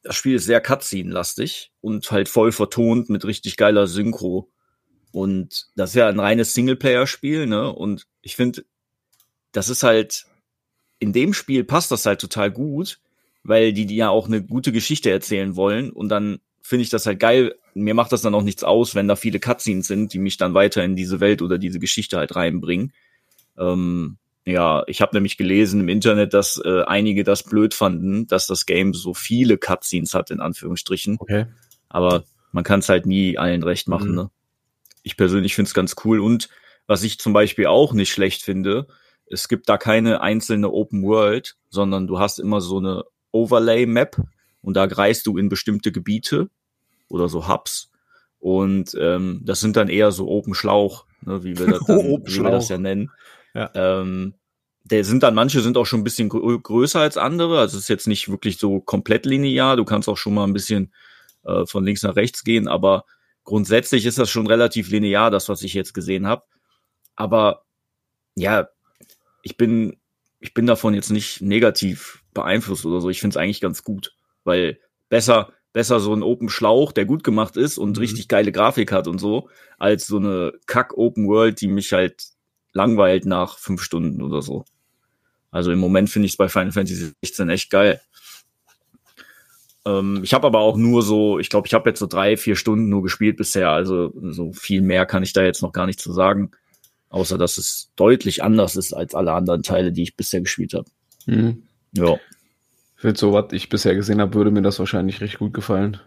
das 0.03 0.15
Spiel 0.15 0.35
ist 0.35 0.45
sehr 0.45 0.61
Cutscene-lastig 0.61 1.71
und 1.81 2.11
halt 2.11 2.29
voll 2.29 2.51
vertont 2.51 3.09
mit 3.09 3.25
richtig 3.25 3.57
geiler 3.57 3.87
Synchro. 3.87 4.51
Und 5.11 5.67
das 5.75 5.91
ist 5.91 5.95
ja 5.95 6.09
ein 6.09 6.19
reines 6.19 6.53
Singleplayer-Spiel, 6.53 7.47
ne? 7.47 7.71
Und 7.71 8.05
ich 8.21 8.35
finde, 8.35 8.65
das 9.53 9.69
ist 9.69 9.83
halt, 9.83 10.25
in 10.99 11.13
dem 11.13 11.33
Spiel 11.33 11.63
passt 11.63 11.91
das 11.91 12.05
halt 12.05 12.19
total 12.19 12.51
gut, 12.51 12.99
weil 13.43 13.71
die, 13.73 13.85
die 13.85 13.95
ja 13.95 14.09
auch 14.09 14.27
eine 14.27 14.43
gute 14.43 14.71
Geschichte 14.71 15.09
erzählen 15.09 15.55
wollen. 15.55 15.91
Und 15.91 16.09
dann 16.09 16.39
finde 16.61 16.83
ich 16.83 16.89
das 16.89 17.05
halt 17.05 17.19
geil. 17.19 17.55
Mir 17.73 17.93
macht 17.93 18.11
das 18.11 18.21
dann 18.21 18.35
auch 18.35 18.41
nichts 18.41 18.63
aus, 18.63 18.95
wenn 18.95 19.07
da 19.07 19.15
viele 19.15 19.39
Cutscenes 19.39 19.87
sind, 19.87 20.13
die 20.13 20.19
mich 20.19 20.37
dann 20.37 20.53
weiter 20.53 20.83
in 20.83 20.95
diese 20.95 21.19
Welt 21.19 21.41
oder 21.41 21.57
diese 21.57 21.79
Geschichte 21.79 22.17
halt 22.17 22.35
reinbringen. 22.35 22.91
Ähm, 23.57 24.17
ja, 24.45 24.83
ich 24.87 25.01
habe 25.01 25.15
nämlich 25.15 25.37
gelesen 25.37 25.79
im 25.81 25.89
Internet, 25.89 26.33
dass 26.33 26.61
äh, 26.63 26.83
einige 26.83 27.23
das 27.23 27.43
blöd 27.43 27.73
fanden, 27.73 28.27
dass 28.27 28.47
das 28.47 28.65
Game 28.65 28.93
so 28.93 29.13
viele 29.13 29.57
Cutscenes 29.57 30.13
hat, 30.13 30.31
in 30.31 30.41
Anführungsstrichen. 30.41 31.17
Okay. 31.19 31.45
Aber 31.87 32.23
man 32.51 32.63
kann 32.63 32.79
es 32.79 32.89
halt 32.89 33.05
nie 33.05 33.37
allen 33.37 33.63
recht 33.63 33.87
machen. 33.87 34.09
Mhm. 34.09 34.15
Ne? 34.15 34.31
Ich 35.03 35.15
persönlich 35.15 35.55
finde 35.55 35.67
es 35.67 35.73
ganz 35.73 35.95
cool. 36.03 36.19
Und 36.19 36.49
was 36.87 37.03
ich 37.03 37.19
zum 37.19 37.31
Beispiel 37.31 37.67
auch 37.67 37.93
nicht 37.93 38.11
schlecht 38.11 38.41
finde, 38.43 38.87
es 39.25 39.47
gibt 39.47 39.69
da 39.69 39.77
keine 39.77 40.21
einzelne 40.21 40.71
Open 40.71 41.03
World, 41.03 41.55
sondern 41.69 42.07
du 42.07 42.19
hast 42.19 42.39
immer 42.39 42.59
so 42.59 42.77
eine 42.77 43.03
Overlay-Map 43.31 44.17
und 44.61 44.75
da 44.75 44.85
greist 44.85 45.25
du 45.25 45.37
in 45.37 45.49
bestimmte 45.49 45.91
Gebiete 45.91 46.49
oder 47.07 47.29
so 47.29 47.47
Hubs. 47.47 47.91
Und 48.39 48.95
ähm, 48.99 49.41
das 49.43 49.61
sind 49.61 49.77
dann 49.77 49.87
eher 49.87 50.11
so 50.11 50.27
Open 50.27 50.53
Schlauch, 50.53 51.05
ne, 51.21 51.43
wie 51.45 51.57
wir 51.57 51.67
das, 51.67 51.79
dann, 51.87 51.97
Open 51.97 52.27
wie 52.27 52.43
wir 52.43 52.51
das 52.51 52.67
ja 52.67 52.77
nennen. 52.77 53.09
Ja. 53.53 53.71
Ähm, 53.75 54.35
der 54.83 55.05
sind 55.05 55.23
dann, 55.23 55.35
manche 55.35 55.61
sind 55.61 55.77
auch 55.77 55.85
schon 55.85 56.01
ein 56.01 56.03
bisschen 56.03 56.29
grö 56.29 56.59
größer 56.59 56.99
als 56.99 57.17
andere. 57.17 57.59
Also 57.59 57.77
es 57.77 57.83
ist 57.83 57.89
jetzt 57.89 58.07
nicht 58.07 58.29
wirklich 58.29 58.57
so 58.57 58.81
komplett 58.81 59.25
linear. 59.25 59.77
Du 59.77 59.85
kannst 59.85 60.09
auch 60.09 60.17
schon 60.17 60.33
mal 60.33 60.43
ein 60.45 60.53
bisschen 60.53 60.93
äh, 61.45 61.65
von 61.65 61.85
links 61.85 62.03
nach 62.03 62.15
rechts 62.15 62.43
gehen, 62.43 62.67
aber 62.67 63.05
grundsätzlich 63.45 64.05
ist 64.05 64.17
das 64.19 64.29
schon 64.29 64.47
relativ 64.47 64.89
linear, 64.89 65.31
das, 65.31 65.47
was 65.49 65.61
ich 65.63 65.73
jetzt 65.73 65.93
gesehen 65.93 66.27
habe. 66.27 66.43
Aber 67.15 67.65
ja, 68.35 68.67
ich 69.43 69.57
bin, 69.57 69.97
ich 70.39 70.53
bin 70.53 70.65
davon 70.65 70.93
jetzt 70.93 71.11
nicht 71.11 71.41
negativ 71.41 72.23
beeinflusst 72.33 72.85
oder 72.85 73.01
so. 73.01 73.09
Ich 73.09 73.21
finde 73.21 73.35
es 73.35 73.37
eigentlich 73.37 73.61
ganz 73.61 73.83
gut, 73.83 74.15
weil 74.43 74.79
besser, 75.09 75.53
besser 75.73 75.99
so 75.99 76.13
ein 76.13 76.23
Open 76.23 76.49
Schlauch, 76.49 76.91
der 76.91 77.05
gut 77.05 77.23
gemacht 77.23 77.55
ist 77.57 77.77
und 77.77 77.97
Mhm. 77.97 78.01
richtig 78.01 78.27
geile 78.27 78.51
Grafik 78.51 78.91
hat 78.91 79.07
und 79.07 79.19
so, 79.19 79.49
als 79.77 80.07
so 80.07 80.17
eine 80.17 80.53
Kack 80.65 80.97
Open 80.97 81.27
World, 81.27 81.61
die 81.61 81.67
mich 81.67 81.93
halt 81.93 82.23
langweilt 82.73 83.25
nach 83.25 83.57
fünf 83.57 83.81
Stunden 83.81 84.21
oder 84.21 84.41
so. 84.41 84.65
Also 85.51 85.71
im 85.71 85.79
Moment 85.79 86.09
finde 86.09 86.25
ich 86.25 86.33
es 86.33 86.37
bei 86.37 86.49
Final 86.49 86.71
Fantasy 86.71 87.13
16 87.21 87.49
echt 87.49 87.69
geil. 87.69 88.01
Ähm, 89.85 90.21
ich 90.23 90.33
habe 90.33 90.47
aber 90.47 90.59
auch 90.59 90.77
nur 90.77 91.01
so, 91.03 91.39
ich 91.39 91.49
glaube, 91.49 91.67
ich 91.67 91.73
habe 91.73 91.89
jetzt 91.89 91.99
so 91.99 92.07
drei, 92.07 92.37
vier 92.37 92.55
Stunden 92.55 92.89
nur 92.89 93.03
gespielt 93.03 93.37
bisher. 93.37 93.69
Also 93.69 94.13
so 94.31 94.51
viel 94.53 94.81
mehr 94.81 95.05
kann 95.05 95.23
ich 95.23 95.33
da 95.33 95.43
jetzt 95.43 95.61
noch 95.61 95.71
gar 95.71 95.85
nicht 95.85 95.99
zu 95.99 96.11
sagen. 96.11 96.51
Außer 97.09 97.37
dass 97.37 97.57
es 97.57 97.91
deutlich 97.95 98.43
anders 98.43 98.75
ist 98.75 98.93
als 98.93 99.13
alle 99.13 99.33
anderen 99.33 99.61
Teile, 99.61 99.91
die 99.91 100.01
ich 100.01 100.15
bisher 100.15 100.41
gespielt 100.41 100.73
habe. 100.73 100.89
Mhm. 101.27 101.63
Ja. 101.91 102.17
Für 102.95 103.15
so 103.15 103.33
was 103.33 103.51
ich 103.53 103.69
bisher 103.69 103.93
gesehen 103.93 104.21
habe, 104.21 104.33
würde 104.33 104.49
mir 104.49 104.63
das 104.63 104.79
wahrscheinlich 104.79 105.21
recht 105.21 105.37
gut 105.37 105.53
gefallen. 105.53 105.99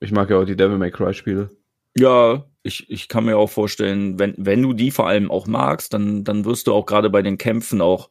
Ich 0.00 0.12
mag 0.12 0.30
ja 0.30 0.38
auch 0.38 0.44
die 0.44 0.56
Devil 0.56 0.78
May 0.78 0.90
Cry 0.90 1.12
Spiele. 1.12 1.50
Ja, 1.98 2.44
ich, 2.62 2.88
ich 2.90 3.08
kann 3.08 3.24
mir 3.24 3.36
auch 3.36 3.50
vorstellen, 3.50 4.18
wenn, 4.18 4.34
wenn 4.36 4.62
du 4.62 4.72
die 4.72 4.90
vor 4.90 5.08
allem 5.08 5.30
auch 5.30 5.46
magst, 5.46 5.92
dann, 5.94 6.24
dann 6.24 6.44
wirst 6.44 6.66
du 6.66 6.74
auch 6.74 6.86
gerade 6.86 7.10
bei 7.10 7.22
den 7.22 7.38
Kämpfen 7.38 7.80
auch, 7.80 8.10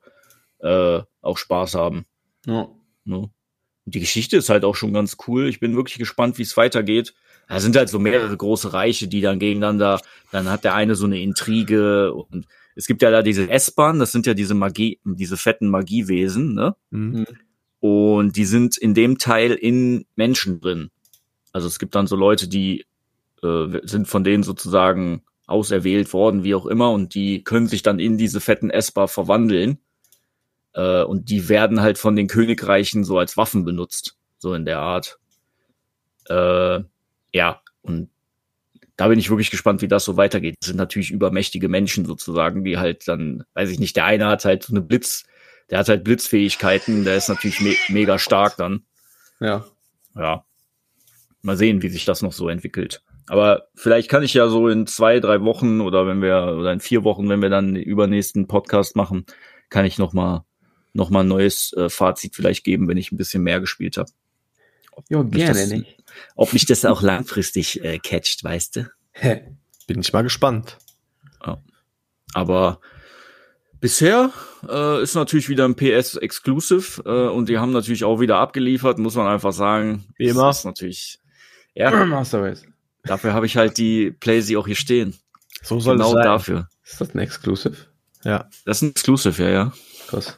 äh, 0.60 1.00
auch 1.22 1.38
Spaß 1.38 1.76
haben. 1.76 2.06
Ja. 2.46 2.68
Ne? 3.06 3.18
Und 3.18 3.96
die 3.96 4.00
Geschichte 4.00 4.36
ist 4.36 4.50
halt 4.50 4.66
auch 4.66 4.76
schon 4.76 4.94
ganz 4.94 5.16
cool. 5.28 5.48
Ich 5.48 5.60
bin 5.60 5.76
wirklich 5.76 5.98
gespannt, 5.98 6.38
wie 6.38 6.44
es 6.44 6.58
weitergeht. 6.58 7.14
Da 7.48 7.62
sind 7.62 7.78
halt 7.78 7.88
so 7.88 8.00
mehrere 8.00 8.36
große 8.36 8.74
Reiche, 8.74 9.08
die 9.08 9.22
dann 9.22 9.40
gegeneinander, 9.40 10.02
dann 10.32 10.50
hat 10.50 10.66
der 10.66 10.76
eine 10.76 10.96
so 10.96 11.06
eine 11.06 11.22
Intrige 11.22 12.14
und 12.14 12.46
es 12.76 12.88
gibt 12.88 13.02
ja 13.02 13.10
da 13.10 13.24
diese 13.24 13.50
S-Bahn, 13.50 14.00
das 14.00 14.12
sind 14.12 14.28
ja 14.28 14.34
diese 14.34 14.54
Magie, 14.54 15.00
diese 15.06 15.38
fetten 15.38 15.70
Magiewesen, 15.70 16.54
ne? 16.54 16.76
Mhm. 16.90 17.26
Und 17.80 18.36
die 18.36 18.46
sind 18.46 18.78
in 18.78 18.94
dem 18.94 19.18
Teil 19.18 19.54
in 19.54 20.06
Menschen 20.16 20.60
drin. 20.60 20.92
Also 21.54 21.68
es 21.68 21.80
gibt 21.80 21.96
dann 21.96 22.08
so 22.08 22.16
Leute, 22.16 22.48
die 22.48 22.86
äh, 23.44 23.80
sind 23.84 24.08
von 24.08 24.24
denen 24.24 24.44
sozusagen 24.44 25.24
auserwählt 25.46 26.12
worden, 26.14 26.44
wie 26.44 26.56
auch 26.56 26.66
immer, 26.66 26.92
und 26.92 27.16
die 27.16 27.44
können 27.44 27.68
sich 27.68 27.82
dann 27.82 28.00
in 28.00 28.18
diese 28.18 28.42
fetten 28.42 28.70
Esper 28.70 29.08
verwandeln. 29.08 29.80
Äh, 30.74 31.04
und 31.04 31.30
die 31.30 31.50
werden 31.50 31.82
halt 31.82 31.98
von 31.98 32.16
den 32.16 32.28
Königreichen 32.28 33.04
so 33.04 33.18
als 33.18 33.38
Waffen 33.38 33.64
benutzt, 33.64 34.18
so 34.38 34.54
in 34.54 34.66
der 34.66 34.80
Art. 34.80 35.20
Äh, 36.30 36.82
ja, 37.34 37.62
und 37.82 38.10
da 38.98 39.08
bin 39.08 39.20
ich 39.20 39.30
wirklich 39.30 39.52
gespannt, 39.52 39.82
wie 39.82 39.88
das 39.88 40.04
so 40.04 40.18
weitergeht. 40.18 40.56
Das 40.60 40.68
sind 40.68 40.78
natürlich 40.78 41.12
übermächtige 41.12 41.70
Menschen 41.70 42.06
sozusagen, 42.06 42.64
die 42.64 42.78
halt 42.78 43.08
dann, 43.08 43.44
weiß 43.54 43.70
ich 43.70 43.80
nicht, 43.80 43.96
der 43.96 44.06
eine 44.06 44.28
hat 44.28 44.44
halt 44.44 44.64
so 44.64 44.74
eine 44.74 44.82
Blitz, 44.82 45.24
der 45.70 45.80
hat 45.80 45.88
halt 45.88 46.04
Blitzfähigkeiten, 46.04 47.06
der 47.06 47.16
ist 47.16 47.30
natürlich 47.30 47.62
me 47.62 47.76
mega 47.90 48.18
stark 48.18 48.58
dann. 48.58 48.84
Ja. 49.40 49.66
Ja. 50.16 50.44
Mal 51.44 51.58
sehen, 51.58 51.82
wie 51.84 51.90
sich 51.90 52.06
das 52.06 52.22
noch 52.22 52.34
so 52.34 52.50
entwickelt. 52.50 53.04
Aber 53.28 53.68
vielleicht 53.76 54.10
kann 54.10 54.24
ich 54.24 54.34
ja 54.34 54.48
so 54.48 54.70
in 54.70 54.88
zwei, 54.88 55.20
drei 55.20 55.42
Wochen 55.42 55.82
oder 55.82 56.08
wenn 56.08 56.22
wir, 56.22 56.56
oder 56.58 56.72
in 56.72 56.80
vier 56.80 57.04
Wochen, 57.04 57.28
wenn 57.30 57.42
wir 57.42 57.50
dann 57.50 57.74
den 57.74 57.84
übernächsten 57.84 58.48
Podcast 58.48 58.96
machen, 58.96 59.26
kann 59.70 59.86
ich 59.86 59.98
noch 59.98 60.14
mal, 60.14 60.46
noch 60.94 61.10
mal 61.10 61.22
ein 61.22 61.28
neues 61.28 61.74
äh, 61.74 61.90
Fazit 61.90 62.36
vielleicht 62.36 62.64
geben, 62.64 62.88
wenn 62.88 62.98
ich 62.98 63.12
ein 63.12 63.18
bisschen 63.18 63.44
mehr 63.44 63.60
gespielt 63.60 63.98
habe. 63.98 64.10
Ja, 65.10 65.22
gerne, 65.24 65.60
das, 65.60 65.70
nicht. 65.70 65.98
Ob 66.36 66.54
mich 66.54 66.66
das 66.66 66.86
auch 66.86 67.02
langfristig 67.02 67.84
äh, 67.84 68.00
catcht, 68.00 68.44
weißt 68.44 68.78
du? 68.78 68.90
Bin 69.88 70.02
ich 70.02 70.12
mal 70.14 70.24
gespannt. 70.24 70.78
Aber 72.34 72.80
bisher 73.80 74.32
äh, 74.68 75.02
ist 75.02 75.16
natürlich 75.16 75.50
wieder 75.50 75.66
ein 75.66 75.76
PS 75.76 76.16
Exclusive 76.16 77.02
äh, 77.06 77.30
und 77.30 77.50
die 77.50 77.58
haben 77.58 77.72
natürlich 77.72 78.04
auch 78.04 78.20
wieder 78.20 78.38
abgeliefert, 78.38 79.00
muss 79.00 79.16
man 79.16 79.28
einfach 79.28 79.54
sagen. 79.54 80.06
Wie 80.18 80.28
immer. 80.28 80.48
Das 80.48 80.60
ist 80.60 80.66
natürlich 80.66 81.20
ja, 81.74 81.92
Master 82.06 82.44
Race. 82.44 82.64
Dafür 83.04 83.34
habe 83.34 83.46
ich 83.46 83.58
halt 83.58 83.78
die 83.78 84.12
PlayStation 84.12 84.62
auch 84.62 84.68
hier 84.68 84.76
stehen. 84.76 85.16
So 85.64 85.80
soll 85.80 85.96
genau 85.96 86.08
es 86.10 86.14
sein. 86.14 86.24
dafür. 86.24 86.70
Ist 86.84 87.02
das 87.02 87.14
ein 87.14 87.20
Exclusive? 87.20 87.76
Ja. 88.24 88.50
Das 88.66 88.78
ist 88.78 88.82
ein 88.84 88.92
Exclusive, 88.92 89.44
ja, 89.44 89.50
ja. 89.50 89.74
Krass. 90.08 90.38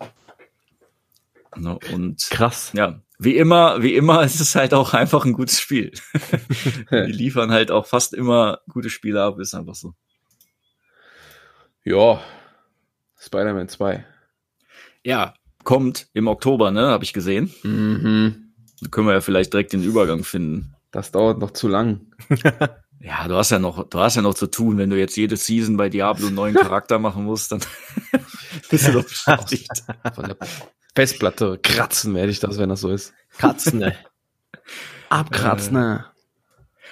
Ne, 1.55 1.77
Und 1.93 2.27
Krass. 2.29 2.71
ja, 2.73 3.01
wie 3.17 3.35
immer, 3.35 3.81
wie 3.83 3.95
immer 3.95 4.23
ist 4.23 4.39
es 4.39 4.55
halt 4.55 4.73
auch 4.73 4.93
einfach 4.93 5.25
ein 5.25 5.33
gutes 5.33 5.59
Spiel. 5.59 5.91
die 6.91 7.11
liefern 7.11 7.51
halt 7.51 7.71
auch 7.71 7.85
fast 7.85 8.13
immer 8.13 8.59
gute 8.69 8.89
Spiele 8.89 9.21
ab, 9.21 9.39
ist 9.39 9.53
einfach 9.53 9.75
so. 9.75 9.93
Ja. 11.83 12.21
Spider-Man 13.17 13.67
2. 13.67 14.05
Ja, 15.03 15.33
kommt 15.63 16.07
im 16.13 16.27
Oktober, 16.27 16.71
ne, 16.71 16.87
habe 16.87 17.03
ich 17.03 17.13
gesehen. 17.13 17.53
Mhm. 17.63 18.53
Da 18.81 18.89
können 18.89 19.07
wir 19.07 19.13
ja 19.13 19.21
vielleicht 19.21 19.51
direkt 19.53 19.73
den 19.73 19.83
Übergang 19.83 20.23
finden. 20.23 20.75
Das 20.91 21.11
dauert 21.11 21.39
noch 21.39 21.51
zu 21.51 21.67
lang. 21.67 22.11
Ja, 23.01 23.27
du 23.29 23.35
hast 23.35 23.49
ja 23.51 23.59
noch, 23.59 23.87
du 23.87 23.99
hast 23.99 24.17
ja 24.17 24.21
noch 24.21 24.33
zu 24.33 24.47
tun, 24.47 24.77
wenn 24.77 24.89
du 24.89 24.99
jetzt 24.99 25.15
jede 25.15 25.37
Season 25.37 25.77
bei 25.77 25.87
Diablo 25.87 26.27
einen 26.27 26.35
neuen 26.35 26.55
Charakter 26.55 26.99
machen 26.99 27.23
musst, 27.23 27.51
dann 27.53 27.61
bist 28.69 28.87
du 28.87 28.91
doch 28.91 29.03
beschäftigt. 29.07 29.83
Von 30.13 30.25
der 30.25 30.37
Festplatte 30.95 31.59
kratzen 31.63 32.13
werde 32.13 32.31
ich 32.31 32.41
das, 32.41 32.57
wenn 32.57 32.67
das 32.67 32.81
so 32.81 32.89
ist. 32.91 33.13
Katzen, 33.37 33.81
ey. 33.83 33.93
Abkratzen, 35.07 35.73
ne? 35.73 36.05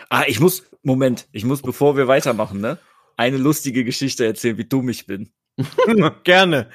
Ah, 0.10 0.24
ich 0.28 0.40
muss, 0.40 0.64
Moment, 0.82 1.28
ich 1.34 1.44
muss, 1.44 1.62
bevor 1.62 1.98
wir 1.98 2.08
weitermachen, 2.08 2.62
ne, 2.62 2.78
eine 3.18 3.38
lustige 3.38 3.84
Geschichte 3.84 4.26
erzählen, 4.26 4.58
wie 4.58 4.66
dumm 4.66 4.88
ich 4.88 5.08
bin. 5.08 5.34
Gerne. 6.24 6.70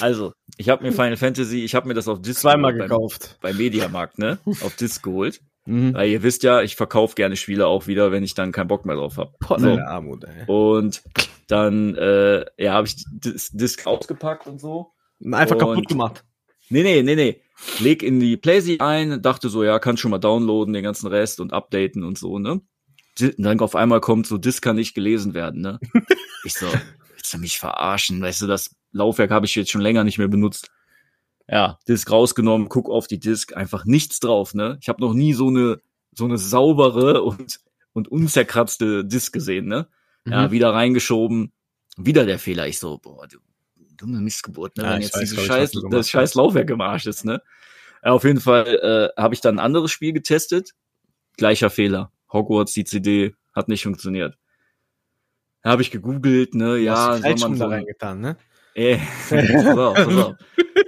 Also, 0.00 0.34
ich 0.58 0.68
habe 0.68 0.84
mir 0.84 0.92
Final 0.92 1.16
Fantasy, 1.16 1.64
ich 1.64 1.74
habe 1.74 1.88
mir 1.88 1.94
das 1.94 2.06
auf 2.06 2.20
Disc 2.20 2.42
Zweimal 2.42 2.72
beim, 2.74 2.88
gekauft. 2.88 3.38
beim 3.40 3.56
Mediamarkt, 3.56 4.18
ne, 4.18 4.38
auf 4.60 4.76
Disc 4.76 5.02
geholt. 5.02 5.40
Mhm. 5.66 5.94
Weil 5.94 6.10
ihr 6.10 6.22
wisst 6.22 6.42
ja, 6.42 6.62
ich 6.62 6.76
verkaufe 6.76 7.14
gerne 7.14 7.36
Spiele 7.36 7.66
auch 7.66 7.86
wieder, 7.86 8.12
wenn 8.12 8.22
ich 8.22 8.34
dann 8.34 8.52
keinen 8.52 8.68
Bock 8.68 8.84
mehr 8.84 8.96
drauf 8.96 9.16
habe. 9.16 9.32
So. 9.58 9.78
Armut, 9.78 10.24
ey. 10.24 10.44
Und 10.46 11.02
dann, 11.46 11.94
äh, 11.96 12.44
ja, 12.58 12.74
habe 12.74 12.86
ich 12.86 12.96
Dis 13.10 13.50
Disc 13.50 13.86
ausgepackt 13.86 14.46
und 14.46 14.60
so. 14.60 14.92
Einfach 15.24 15.56
Und- 15.56 15.60
kaputt 15.60 15.88
gemacht. 15.88 16.24
Nee, 16.68 16.82
nee, 16.82 17.02
nee, 17.02 17.14
nee. 17.14 17.40
Leg 17.78 18.02
in 18.02 18.20
die 18.20 18.36
PlayStation 18.36 18.80
ein, 18.86 19.22
dachte 19.22 19.48
so, 19.48 19.62
ja, 19.64 19.78
kann 19.78 19.96
schon 19.96 20.10
mal 20.10 20.18
downloaden, 20.18 20.74
den 20.74 20.82
ganzen 20.82 21.06
Rest 21.06 21.40
und 21.40 21.52
updaten 21.52 22.02
und 22.02 22.18
so, 22.18 22.38
ne? 22.38 22.60
Und 23.20 23.34
dann 23.38 23.60
auf 23.60 23.76
einmal 23.76 24.00
kommt 24.00 24.26
so, 24.26 24.38
Disc 24.38 24.62
kann 24.62 24.76
nicht 24.76 24.94
gelesen 24.94 25.34
werden, 25.34 25.60
ne? 25.60 25.78
Ich 26.44 26.54
so, 26.54 26.66
willst 27.14 27.32
du 27.32 27.38
mich 27.38 27.58
verarschen? 27.58 28.20
Weißt 28.20 28.42
du, 28.42 28.46
das 28.46 28.74
Laufwerk 28.92 29.30
habe 29.30 29.46
ich 29.46 29.54
jetzt 29.54 29.70
schon 29.70 29.80
länger 29.80 30.04
nicht 30.04 30.18
mehr 30.18 30.28
benutzt. 30.28 30.68
Ja, 31.48 31.78
Disc 31.86 32.10
rausgenommen, 32.10 32.68
guck 32.68 32.88
auf 32.88 33.06
die 33.06 33.20
Disc, 33.20 33.54
einfach 33.54 33.84
nichts 33.84 34.18
drauf, 34.20 34.54
ne? 34.54 34.78
Ich 34.80 34.88
habe 34.88 35.00
noch 35.02 35.12
nie 35.12 35.34
so 35.34 35.48
eine 35.48 35.80
so 36.12 36.24
eine 36.24 36.38
saubere 36.38 37.22
und 37.22 37.60
und 37.92 38.08
unzerkratzte 38.08 39.04
Disc 39.04 39.32
gesehen, 39.32 39.66
ne? 39.66 39.88
Ja, 40.26 40.48
Mhm. 40.48 40.50
wieder 40.52 40.72
reingeschoben, 40.72 41.52
wieder 41.96 42.24
der 42.24 42.38
Fehler. 42.38 42.66
Ich 42.66 42.78
so, 42.78 42.98
boah, 42.98 43.26
du 43.28 43.38
dumme 43.96 44.20
Missgeburt, 44.20 44.76
ne? 44.76 44.84
Ja, 44.84 44.94
Wenn 44.94 45.02
jetzt 45.02 45.14
weiß, 45.14 45.20
dieses 45.20 45.40
scheiß, 45.44 45.72
das 45.90 46.08
scheiß 46.10 46.34
Laufwerk 46.34 46.70
im 46.70 46.80
Arsch 46.80 47.06
ist, 47.06 47.24
ne? 47.24 47.42
Ja, 48.02 48.12
auf 48.12 48.24
jeden 48.24 48.40
Fall 48.40 49.12
äh, 49.16 49.20
habe 49.20 49.34
ich 49.34 49.40
dann 49.40 49.56
ein 49.56 49.64
anderes 49.64 49.90
Spiel 49.90 50.12
getestet. 50.12 50.72
Gleicher 51.36 51.68
Fehler. 51.70 52.10
Hogwarts, 52.32 52.72
die 52.72 52.84
CD 52.84 53.34
hat 53.54 53.68
nicht 53.68 53.82
funktioniert. 53.82 54.36
Habe 55.62 55.82
ich 55.82 55.90
gegoogelt, 55.90 56.54
ne? 56.54 56.76
Ja, 56.78 57.16
soll 57.18 57.36
man 57.36 57.54
so 57.54 57.64
da 57.64 57.70
reingetan, 57.70 58.20
ne? 58.20 58.36
Äh, 58.74 58.98
pass 59.28 59.78
auf, 59.78 59.94
pass 59.94 60.16
auf. 60.16 60.34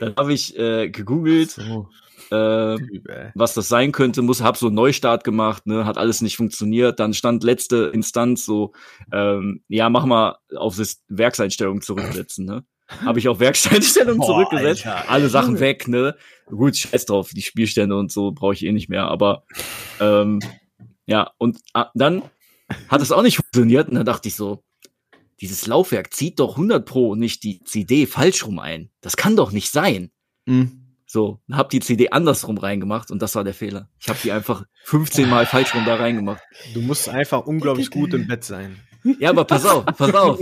Dann 0.00 0.16
habe 0.16 0.32
ich 0.32 0.58
äh, 0.58 0.88
gegoogelt, 0.90 1.50
So. 1.50 1.88
äh, 2.32 2.74
ey. 2.74 3.30
was 3.34 3.54
das 3.54 3.68
sein 3.68 3.92
könnte, 3.92 4.22
muss, 4.22 4.42
hab 4.42 4.56
so 4.56 4.66
einen 4.66 4.74
Neustart 4.74 5.22
gemacht, 5.24 5.66
ne, 5.66 5.84
hat 5.86 5.96
alles 5.98 6.20
nicht 6.20 6.36
funktioniert. 6.36 6.98
Dann 7.00 7.14
stand 7.14 7.44
letzte 7.44 7.90
Instanz 7.94 8.44
so, 8.44 8.72
ähm, 9.12 9.62
ja, 9.68 9.88
mach 9.88 10.04
mal 10.04 10.36
auf 10.56 10.76
das 10.76 11.02
Werkseinstellung 11.08 11.80
zurücksetzen, 11.82 12.44
ne. 12.44 12.64
Habe 13.04 13.18
ich 13.18 13.28
auf 13.28 13.40
Werkseinstellung 13.40 14.18
Boah, 14.18 14.26
zurückgesetzt, 14.26 14.86
Alter, 14.86 15.04
ey. 15.04 15.08
alle 15.08 15.28
Sachen 15.28 15.58
weg, 15.60 15.88
ne. 15.88 16.14
Gut, 16.46 16.76
scheiß 16.76 17.06
drauf, 17.06 17.30
die 17.34 17.42
Spielstände 17.42 17.96
und 17.96 18.12
so 18.12 18.32
brauche 18.32 18.54
ich 18.54 18.64
eh 18.64 18.72
nicht 18.72 18.88
mehr, 18.88 19.06
aber 19.08 19.44
ähm, 20.00 20.40
ja, 21.06 21.30
und 21.38 21.58
ah, 21.74 21.90
dann 21.94 22.22
hat 22.88 23.00
es 23.00 23.12
auch 23.12 23.22
nicht 23.22 23.36
funktioniert 23.36 23.88
und 23.88 23.94
dann 23.94 24.04
dachte 24.06 24.28
ich 24.28 24.34
so, 24.36 24.62
dieses 25.40 25.66
Laufwerk 25.66 26.12
zieht 26.14 26.40
doch 26.40 26.52
100 26.52 26.84
pro 26.84 27.14
nicht 27.14 27.42
die 27.42 27.62
CD 27.64 28.06
falsch 28.06 28.46
rum 28.46 28.58
ein. 28.58 28.90
Das 29.00 29.16
kann 29.16 29.36
doch 29.36 29.52
nicht 29.52 29.70
sein. 29.70 30.10
Mhm. 30.46 30.82
So, 31.06 31.40
hab 31.52 31.70
die 31.70 31.80
CD 31.80 32.10
andersrum 32.10 32.58
reingemacht 32.58 33.10
und 33.12 33.22
das 33.22 33.36
war 33.36 33.44
der 33.44 33.54
Fehler. 33.54 33.88
Ich 34.00 34.08
habe 34.08 34.18
die 34.22 34.32
einfach 34.32 34.64
15 34.84 35.30
Mal 35.30 35.46
falsch 35.46 35.74
rum 35.74 35.84
da 35.84 35.94
reingemacht. 35.94 36.42
Du 36.74 36.80
musst 36.80 37.08
einfach 37.08 37.46
unglaublich 37.46 37.90
gut 37.90 38.12
im 38.12 38.26
Bett 38.26 38.42
sein. 38.42 38.80
Ja, 39.20 39.30
aber 39.30 39.44
pass 39.44 39.64
auf, 39.64 39.84
pass 39.84 40.14
auf. 40.14 40.40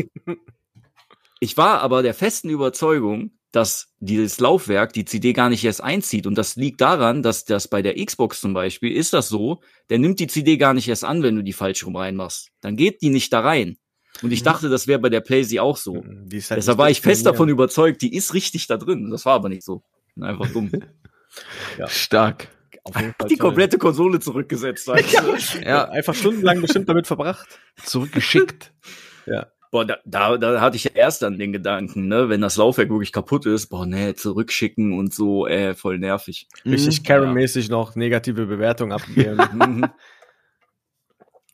Ich 1.38 1.58
war 1.58 1.80
aber 1.80 2.02
der 2.02 2.14
festen 2.14 2.48
Überzeugung, 2.48 3.32
dass 3.52 3.92
dieses 4.00 4.40
Laufwerk 4.40 4.94
die 4.94 5.04
CD 5.04 5.34
gar 5.34 5.50
nicht 5.50 5.62
erst 5.64 5.82
einzieht. 5.82 6.26
Und 6.26 6.36
das 6.36 6.56
liegt 6.56 6.80
daran, 6.80 7.22
dass 7.22 7.44
das 7.44 7.68
bei 7.68 7.82
der 7.82 8.02
Xbox 8.02 8.40
zum 8.40 8.54
Beispiel 8.54 8.90
ist 8.90 9.12
das 9.12 9.28
so, 9.28 9.60
der 9.90 9.98
nimmt 9.98 10.18
die 10.18 10.26
CD 10.26 10.56
gar 10.56 10.72
nicht 10.74 10.88
erst 10.88 11.04
an, 11.04 11.22
wenn 11.22 11.36
du 11.36 11.44
die 11.44 11.52
falsch 11.52 11.84
rum 11.84 11.94
reinmachst. 11.94 12.50
Dann 12.62 12.76
geht 12.76 13.02
die 13.02 13.10
nicht 13.10 13.32
da 13.32 13.40
rein. 13.40 13.76
Und 14.22 14.32
ich 14.32 14.42
dachte, 14.42 14.68
das 14.68 14.86
wäre 14.86 14.98
bei 15.00 15.08
der 15.08 15.20
PlayStation 15.20 15.64
auch 15.66 15.76
so. 15.76 16.02
Die 16.06 16.36
ist 16.38 16.50
halt 16.50 16.58
Deshalb 16.58 16.78
war 16.78 16.88
ich 16.90 17.00
fest 17.00 17.26
davon 17.26 17.48
überzeugt, 17.48 18.00
die 18.02 18.14
ist 18.14 18.32
richtig 18.34 18.66
da 18.68 18.76
drin. 18.76 19.10
Das 19.10 19.24
war 19.26 19.34
aber 19.34 19.48
nicht 19.48 19.64
so. 19.64 19.82
Einfach 20.20 20.48
dumm. 20.52 20.70
Stark. 21.88 22.48
Auf 22.84 22.96
jeden 23.00 23.14
Fall 23.18 23.28
Die 23.28 23.36
toll. 23.36 23.48
komplette 23.48 23.78
Konsole 23.78 24.20
zurückgesetzt. 24.20 24.86
Weißt 24.88 25.14
du? 25.18 25.58
Ja, 25.64 25.84
Einfach 25.88 26.14
stundenlang 26.14 26.60
bestimmt 26.60 26.88
damit 26.88 27.06
verbracht. 27.06 27.58
zurückgeschickt. 27.82 28.72
Ja. 29.26 29.46
Boah, 29.70 29.86
da, 29.86 29.96
da, 30.04 30.36
da 30.36 30.60
hatte 30.60 30.76
ich 30.76 30.84
ja 30.84 30.90
erst 30.94 31.22
dann 31.22 31.38
den 31.38 31.50
Gedanken, 31.52 32.08
ne, 32.08 32.28
wenn 32.28 32.42
das 32.42 32.58
Laufwerk 32.58 32.90
wirklich 32.90 33.10
kaputt 33.10 33.46
ist, 33.46 33.68
boah, 33.68 33.86
ne, 33.86 34.14
zurückschicken 34.14 34.92
und 34.92 35.14
so, 35.14 35.46
äh, 35.48 35.74
voll 35.74 35.98
nervig. 35.98 36.46
Richtig 36.66 37.00
Mhm. 37.00 37.04
Karen-mäßig 37.04 37.70
noch 37.70 37.96
negative 37.96 38.44
Bewertung 38.46 38.92
abgeben. 38.92 39.40
Mhm. 39.54 39.86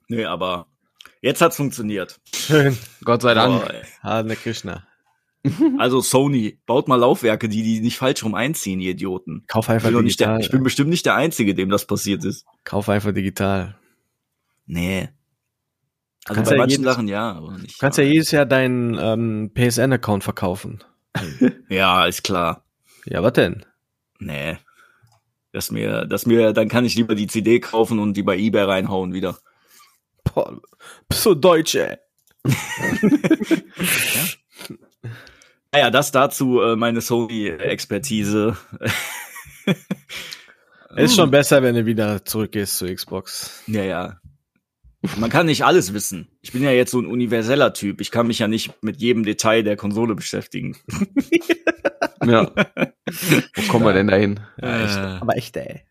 nee, 0.09 0.25
aber 0.25 0.67
jetzt 1.21 1.41
hat's 1.41 1.57
funktioniert. 1.57 2.21
Schön. 2.35 2.77
Gott 3.05 3.23
sei 3.23 3.35
Dank. 3.35 3.63
Boah, 3.63 3.71
ey. 3.75 3.83
Hare 4.03 4.37
Krishna. 4.37 4.87
also 5.79 6.01
Sony, 6.03 6.61
baut 6.67 6.87
mal 6.89 6.97
Laufwerke, 6.97 7.49
die 7.49 7.63
die 7.63 7.81
nicht 7.81 7.97
falsch 7.97 8.23
rum 8.25 8.35
einziehen, 8.35 8.81
ihr 8.81 8.91
Idioten. 8.91 9.45
Kauf 9.47 9.67
Ich, 9.67 9.71
einfach 9.71 9.89
bin 9.89 9.95
doch 9.95 10.03
nicht 10.03 10.21
der, 10.21 10.27
digital. 10.29 10.45
ich 10.45 10.51
bin 10.51 10.63
bestimmt 10.63 10.91
nicht 10.91 11.07
der 11.07 11.15
Einzige, 11.15 11.55
dem 11.55 11.71
das 11.71 11.87
passiert 11.87 12.25
ist. 12.25 12.45
Kauf 12.65 12.89
einfach 12.91 13.13
digital. 13.13 13.79
Nee. 14.67 15.09
Also 16.27 16.35
Kannst 16.37 16.51
bei 16.51 16.57
ja 16.57 16.61
manchen 16.63 16.81
jedes- 16.83 16.93
Sachen 16.95 17.09
ja, 17.09 17.33
aber 17.33 17.57
nicht. 17.59 17.75
Du 17.77 17.79
kannst 17.79 17.97
ja 17.99 18.05
jedes 18.05 18.31
Jahr 18.31 18.45
deinen 18.45 18.99
ähm, 19.01 19.51
PSN-Account 19.55 20.23
verkaufen. 20.25 20.85
ja, 21.71 22.05
ist 22.05 22.23
klar. 22.23 22.65
Ja, 23.07 23.23
was 23.23 23.33
denn? 23.33 23.65
Nee. 24.19 24.59
Das 25.53 25.71
mir, 25.71 26.05
das 26.05 26.27
mir, 26.27 26.53
dann 26.53 26.69
kann 26.69 26.85
ich 26.85 26.95
lieber 26.95 27.15
die 27.15 27.27
CD 27.27 27.59
kaufen 27.59 27.99
und 27.99 28.15
die 28.15 28.23
bei 28.23 28.37
eBay 28.37 28.65
reinhauen 28.65 29.15
wieder. 29.15 29.39
Boah, 30.35 30.61
bist 31.09 31.23
so 31.23 31.35
deutsch, 31.35 31.75
ey. 31.75 31.97
Naja, 35.73 35.91
das 35.91 36.11
dazu 36.11 36.61
äh, 36.61 36.75
meine 36.75 37.01
Sony-Expertise. 37.01 38.57
Ist 40.97 41.15
schon 41.15 41.31
besser, 41.31 41.63
wenn 41.63 41.77
du 41.77 41.87
wieder 41.87 42.25
zurückgehst 42.25 42.79
zu 42.79 42.93
Xbox. 42.93 43.63
Ja, 43.69 43.85
ja. 43.85 44.21
Man 45.17 45.31
kann 45.31 45.47
nicht 45.47 45.65
alles 45.65 45.95
wissen. 45.95 46.29
Ich 46.43 46.53
bin 46.53 46.63
ja 46.63 46.73
jetzt 46.73 46.91
so 46.91 47.01
ein 47.01 47.07
universeller 47.07 47.73
Typ. 47.73 48.01
Ich 48.01 48.11
kann 48.11 48.27
mich 48.27 48.41
ja 48.41 48.49
nicht 48.49 48.83
mit 48.83 49.01
jedem 49.01 49.25
Detail 49.25 49.63
der 49.63 49.77
Konsole 49.77 50.15
beschäftigen. 50.15 50.77
Ja. 52.23 52.53
Wo 53.55 53.73
kommen 53.73 53.87
wir 53.87 53.95
denn 53.95 54.09
dahin? 54.09 54.41
Ja, 54.61 54.85
echt. 54.85 54.99
Aber 55.23 55.37
echt, 55.39 55.57
ey. 55.57 55.85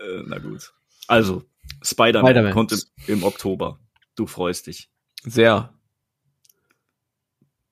Äh, 0.00 0.22
na 0.26 0.38
gut. 0.38 0.72
Also, 1.06 1.44
Spider-Man 1.84 2.26
Spider-Man. 2.30 2.52
kommt 2.52 2.72
im, 2.72 2.80
im 3.06 3.22
Oktober. 3.24 3.78
Du 4.16 4.26
freust 4.26 4.66
dich. 4.66 4.88
Sehr. 5.24 5.72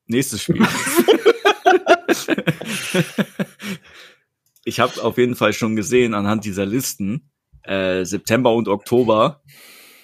Nächstes 0.07 0.43
Spiel. 0.43 0.67
ich 4.65 4.81
habe 4.81 5.03
auf 5.03 5.19
jeden 5.19 5.35
Fall 5.37 5.53
schon 5.53 5.77
gesehen 5.77 6.15
anhand 6.15 6.45
dieser 6.45 6.67
Listen, 6.67 7.31
äh, 7.63 8.05
September 8.05 8.53
und 8.55 8.69
Oktober 8.69 9.43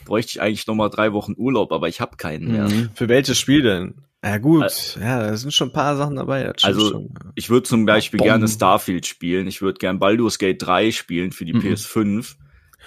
bräuchte 0.05 0.31
ich 0.33 0.40
eigentlich 0.42 0.66
noch 0.66 0.75
mal 0.77 0.88
drei 0.88 1.12
Wochen 1.12 1.35
Urlaub, 1.37 1.73
aber 1.73 1.88
ich 1.88 2.01
habe 2.01 2.16
keinen 2.16 2.53
mehr. 2.53 2.69
Mhm. 2.69 2.90
Für 2.95 3.09
welches 3.09 3.38
Spiel 3.38 3.62
denn? 3.62 3.95
Ja 4.25 4.38
gut, 4.38 4.97
ja, 5.01 5.21
da 5.21 5.37
sind 5.37 5.53
schon 5.53 5.69
ein 5.69 5.73
paar 5.73 5.97
Sachen 5.97 6.16
dabei. 6.16 6.53
Also, 6.62 6.90
schon. 6.90 7.14
Ich 7.35 7.51
würde 7.51 7.64
zum 7.64 7.87
Beispiel 7.87 8.19
Bomben. 8.19 8.31
gerne 8.31 8.49
Starfield 8.49 9.07
spielen. 9.07 9.47
Ich 9.47 9.62
würde 9.62 9.79
gern 9.79 9.99
Baldur's 9.99 10.38
Gate 10.38 10.61
3 10.62 10.90
spielen 10.90 11.33
für 11.33 11.45
die 11.45 11.53
Mhm. 11.53 11.61
PS5. 11.61 12.37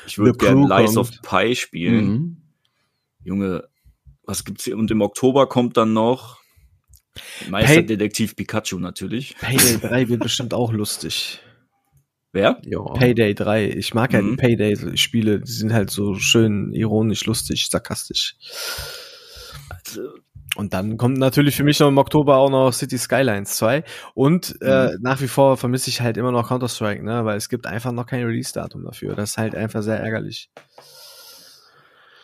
Ich 0.07 0.17
würde 0.17 0.37
gerne 0.37 0.67
Lies 0.67 0.95
kommt. 0.95 0.97
of 0.97 1.21
Pi 1.21 1.55
spielen. 1.55 2.05
Mhm. 2.07 2.37
Junge, 3.23 3.67
was 4.23 4.43
gibt's 4.45 4.63
hier? 4.63 4.77
Und 4.77 4.89
im 4.91 5.01
Oktober 5.01 5.47
kommt 5.47 5.77
dann 5.77 5.93
noch 5.93 6.39
Meisterdetektiv 7.49 8.35
Pikachu 8.35 8.79
natürlich. 8.79 9.35
Payday 9.37 9.77
3 9.81 10.09
wird 10.09 10.21
bestimmt 10.23 10.53
auch 10.53 10.71
lustig. 10.71 11.39
Wer? 12.31 12.61
Ja. 12.63 12.79
Payday 12.93 13.33
3. 13.33 13.69
Ich 13.71 13.93
mag 13.93 14.13
ja 14.13 14.21
Mhm. 14.21 14.37
Payday-Spiele, 14.37 15.41
die 15.41 15.51
sind 15.51 15.73
halt 15.73 15.89
so 15.89 16.15
schön 16.15 16.71
ironisch, 16.73 17.25
lustig, 17.25 17.67
sarkastisch. 17.69 18.35
Also, 19.69 20.01
Und 20.55 20.73
dann 20.73 20.97
kommt 20.97 21.17
natürlich 21.17 21.55
für 21.55 21.63
mich 21.63 21.79
noch 21.79 21.87
im 21.87 21.97
Oktober 21.97 22.37
auch 22.37 22.49
noch 22.49 22.71
City 22.73 22.97
Skylines 22.97 23.55
2. 23.57 23.83
Und 24.13 24.57
äh, 24.61 24.87
Mhm. 24.93 24.97
nach 25.01 25.21
wie 25.21 25.27
vor 25.27 25.57
vermisse 25.57 25.89
ich 25.89 26.01
halt 26.01 26.17
immer 26.17 26.31
noch 26.31 26.47
Counter-Strike, 26.49 27.03
ne? 27.03 27.23
Weil 27.25 27.37
es 27.37 27.49
gibt 27.49 27.65
einfach 27.67 27.91
noch 27.91 28.05
kein 28.05 28.23
Release-Datum 28.25 28.83
dafür. 28.83 29.15
Das 29.15 29.31
ist 29.31 29.37
halt 29.37 29.55
einfach 29.55 29.83
sehr 29.83 29.99
ärgerlich. 29.99 30.49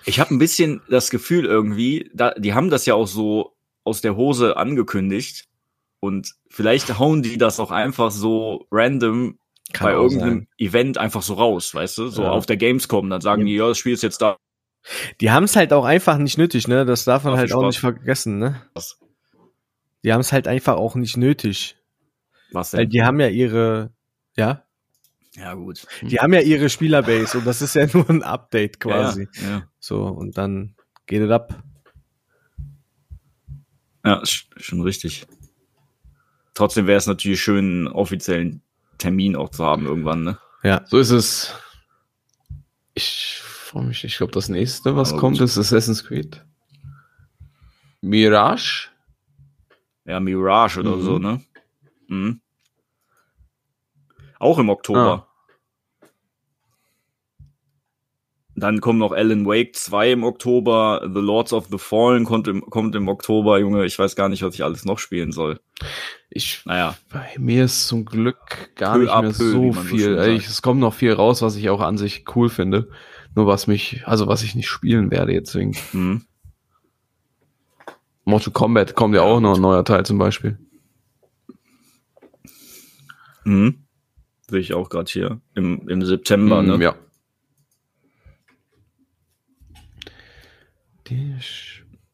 Ich 0.05 0.19
habe 0.19 0.33
ein 0.33 0.39
bisschen 0.39 0.81
das 0.89 1.09
Gefühl 1.09 1.45
irgendwie, 1.45 2.11
da, 2.13 2.31
die 2.31 2.53
haben 2.53 2.69
das 2.69 2.85
ja 2.85 2.93
auch 2.93 3.07
so 3.07 3.55
aus 3.83 4.01
der 4.01 4.15
Hose 4.15 4.57
angekündigt 4.57 5.45
und 5.99 6.33
vielleicht 6.49 6.99
hauen 6.99 7.23
die 7.23 7.37
das 7.37 7.59
auch 7.59 7.71
einfach 7.71 8.11
so 8.11 8.67
random 8.71 9.39
Kann 9.73 9.87
bei 9.87 9.93
irgendeinem 9.93 10.39
sein. 10.39 10.47
Event 10.57 10.97
einfach 10.97 11.21
so 11.23 11.33
raus, 11.35 11.73
weißt 11.73 11.97
du? 11.97 12.07
So 12.09 12.23
Ja. 12.23 12.29
auf 12.31 12.45
der 12.45 12.57
Gamescom, 12.57 13.09
dann 13.09 13.21
sagen 13.21 13.41
Ja. 13.41 13.45
die, 13.47 13.55
ja, 13.55 13.67
das 13.69 13.77
Spiel 13.79 13.93
ist 13.93 14.03
jetzt 14.03 14.21
da. 14.21 14.37
Die 15.21 15.31
haben 15.31 15.45
es 15.45 15.55
halt 15.55 15.73
auch 15.73 15.85
einfach 15.85 16.17
nicht 16.17 16.37
nötig, 16.37 16.67
ne? 16.67 16.85
Das 16.85 17.05
darf 17.05 17.23
man 17.23 17.33
Ja, 17.33 17.39
halt 17.39 17.53
auch 17.53 17.61
Spaß. 17.61 17.67
nicht 17.67 17.79
vergessen, 17.79 18.37
ne? 18.39 18.61
Was? 18.73 18.99
Die 20.03 20.13
haben 20.13 20.21
es 20.21 20.31
halt 20.31 20.47
einfach 20.47 20.75
auch 20.75 20.95
nicht 20.95 21.17
nötig. 21.17 21.75
Was 22.51 22.73
Weil 22.73 22.81
denn? 22.81 22.89
die 22.91 23.03
haben 23.03 23.19
ja 23.19 23.27
ihre, 23.27 23.91
ja, 24.37 24.63
Ja, 25.35 25.53
gut. 25.55 25.87
die 26.03 26.19
haben 26.19 26.33
ja 26.33 26.41
ihre 26.41 26.69
Spielerbase 26.69 27.39
und 27.39 27.45
das 27.45 27.61
ist 27.63 27.73
ja 27.75 27.87
nur 27.93 28.07
ein 28.09 28.21
Update 28.23 28.79
quasi. 28.79 29.27
Ja, 29.41 29.49
ja. 29.49 29.69
So, 29.79 30.03
und 30.05 30.37
dann 30.37 30.75
geht 31.07 31.21
es 31.23 31.31
ab. 31.31 31.63
ja 34.05 34.21
schon 34.23 34.81
richtig. 34.81 35.25
Trotzdem 36.53 36.87
wäre 36.87 36.97
es 36.97 37.07
natürlich 37.07 37.41
schön, 37.41 37.65
einen 37.65 37.87
offiziellen 37.87 38.61
Termin 38.97 39.35
auch 39.35 39.49
zu 39.49 39.65
haben 39.65 39.85
irgendwann, 39.87 40.23
ne? 40.23 40.37
Ja. 40.63 40.83
So 40.87 40.99
ist 40.99 41.09
es. 41.09 41.53
Ich 42.93 43.41
freue 43.75 43.87
mich. 43.87 44.03
Ich 44.05 44.17
glaube, 44.17 44.31
das 44.31 44.47
nächste, 44.47 44.95
was 44.95 45.11
Aber 45.11 45.19
kommt, 45.19 45.41
ist 45.41 45.57
Assassin's 45.57 46.05
Creed. 46.05 46.41
Mirage. 48.01 48.87
Ja, 50.05 50.19
Mirage 50.21 50.79
oder 50.79 50.95
Mhm. 50.95 51.01
so, 51.01 51.19
ne? 51.19 51.41
Mhm. 52.07 52.39
Auch 54.39 54.59
im 54.59 54.69
Oktober. 54.69 55.27
Dann 58.57 58.79
kommen 58.79 58.99
noch 58.99 59.11
Alan 59.11 59.45
Wake 59.45 59.75
2 59.75 60.13
im 60.13 60.23
Oktober, 60.23 61.01
The 61.13 61.19
Lords 61.19 61.51
of 61.51 61.67
the 61.69 61.77
Fallen 61.77 62.23
kommt 62.23 62.47
im, 62.47 62.61
kommt 62.61 62.95
im 62.95 63.09
Oktober, 63.09 63.59
Junge, 63.59 63.83
ich 63.83 63.99
weiß 63.99 64.15
gar 64.15 64.29
nicht, 64.29 64.43
was 64.43 64.53
ich 64.55 64.63
alles 64.63 64.85
noch 64.85 64.99
spielen 64.99 65.33
soll. 65.33 65.59
Ich, 66.29 66.61
Naja, 66.63 66.95
bei 67.11 67.27
mir 67.37 67.65
ist 67.65 67.87
zum 67.89 68.05
Glück 68.05 68.73
gar 68.75 68.93
Peu 68.93 68.99
nicht 69.03 69.11
mehr 69.13 69.31
peu, 69.31 69.33
so 69.33 69.73
so 69.73 69.81
viel. 69.81 70.15
sagt. 70.15 70.27
ich, 70.29 70.47
es 70.47 70.61
kommt 70.61 70.79
noch 70.79 70.93
viel 70.93 71.11
raus, 71.11 71.41
was 71.41 71.57
ich 71.57 71.69
auch 71.69 71.81
an 71.81 71.97
sich 71.97 72.23
cool 72.33 72.47
finde. 72.47 72.89
Nur 73.35 73.47
was 73.47 73.67
mich, 73.67 74.01
also 74.05 74.27
was 74.27 74.43
ich 74.43 74.55
nicht 74.55 74.67
spielen 74.67 75.11
werde 75.11 75.33
jetzt 75.33 75.53
wegen. 75.55 75.75
mhm. 75.93 76.25
Mortal 78.27 78.53
Kombat 78.53 78.95
kommt 78.95 79.13
ja 79.13 79.21
auch 79.21 79.39
noch 79.39 79.55
ein 79.55 79.61
neuer 79.61 79.85
Teil 79.85 80.03
zum 80.03 80.17
Beispiel. 80.17 80.57
Mhm. 83.43 83.83
sehe 84.49 84.59
ich 84.59 84.73
auch 84.73 84.89
gerade 84.89 85.11
hier 85.11 85.39
im, 85.53 85.87
im 85.87 86.03
September, 86.03 86.63
Mm, 86.63 86.65
ne? 86.67 86.83
Ja. 86.83 86.95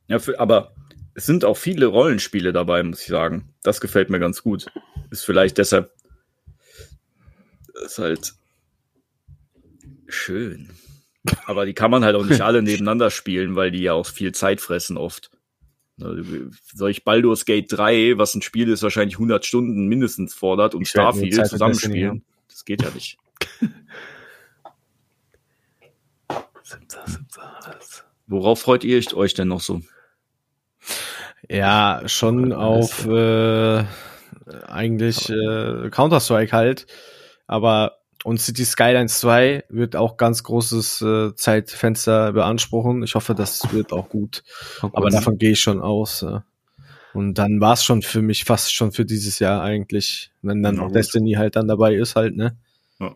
Ja, 0.07 0.19
für, 0.19 0.37
aber 0.39 0.73
es 1.13 1.25
sind 1.25 1.45
auch 1.45 1.55
viele 1.55 1.85
Rollenspiele 1.85 2.51
dabei, 2.51 2.83
muss 2.83 3.01
ich 3.01 3.07
sagen. 3.07 3.53
Das 3.63 3.79
gefällt 3.79 4.09
mir 4.09 4.19
ganz 4.19 4.43
gut. 4.43 4.65
Ist 5.09 5.23
vielleicht 5.23 5.57
deshalb 5.57 5.91
ist 7.85 7.97
halt 7.99 8.33
schön. 10.07 10.69
Aber 11.45 11.65
die 11.65 11.73
kann 11.73 11.91
man 11.91 12.03
halt 12.03 12.15
auch 12.15 12.25
nicht 12.25 12.41
alle 12.41 12.61
nebeneinander 12.61 13.11
spielen, 13.11 13.55
weil 13.55 13.71
die 13.71 13.83
ja 13.83 13.93
auch 13.93 14.07
viel 14.07 14.31
Zeit 14.33 14.61
fressen 14.61 14.97
oft. 14.97 15.31
Ne, 15.97 16.49
Soll 16.73 16.91
ich 16.91 17.03
Baldur's 17.03 17.45
Gate 17.45 17.71
3, 17.71 18.17
was 18.17 18.33
ein 18.35 18.41
Spiel 18.41 18.69
ist, 18.69 18.83
wahrscheinlich 18.83 19.15
100 19.15 19.45
Stunden 19.45 19.87
mindestens 19.87 20.33
fordert 20.33 20.73
und 20.75 20.87
Starfield 20.87 21.45
zusammenspielen? 21.47 22.23
Das 22.49 22.65
geht 22.65 22.81
ja 22.81 22.89
nicht. 22.91 23.17
Worauf 28.27 28.61
freut 28.61 28.83
ihr 28.83 29.01
euch 29.13 29.33
denn 29.33 29.49
noch 29.49 29.61
so? 29.61 29.81
Ja, 31.49 32.03
schon 32.05 32.53
auf 32.53 33.05
äh, 33.05 33.83
eigentlich 34.67 35.29
äh, 35.29 35.89
Counter-Strike 35.89 36.53
halt. 36.53 36.87
Aber 37.45 38.00
und 38.23 38.39
City 38.39 38.65
Skylines 38.65 39.19
2 39.19 39.65
wird 39.69 39.95
auch 39.95 40.17
ganz 40.17 40.43
großes 40.43 41.01
äh, 41.01 41.35
Zeitfenster 41.35 42.33
beanspruchen. 42.33 43.03
Ich 43.03 43.15
hoffe, 43.15 43.33
das 43.33 43.73
wird 43.73 43.93
auch 43.93 44.09
gut. 44.09 44.43
Aber 44.81 44.93
Hogwarts. 44.93 45.15
davon 45.15 45.37
gehe 45.37 45.51
ich 45.51 45.61
schon 45.61 45.81
aus. 45.81 46.21
Ja. 46.21 46.43
Und 47.13 47.35
dann 47.35 47.59
war 47.59 47.73
es 47.73 47.83
schon 47.83 48.01
für 48.03 48.21
mich 48.21 48.43
fast 48.43 48.73
schon 48.73 48.91
für 48.91 49.05
dieses 49.05 49.39
Jahr 49.39 49.61
eigentlich, 49.63 50.31
wenn 50.41 50.61
dann 50.61 50.79
auch 50.79 50.87
gut. 50.87 50.95
Destiny 50.95 51.33
halt 51.33 51.55
dann 51.55 51.67
dabei 51.67 51.95
ist 51.95 52.15
halt, 52.15 52.35
ne? 52.35 52.57
Ja. 52.99 53.15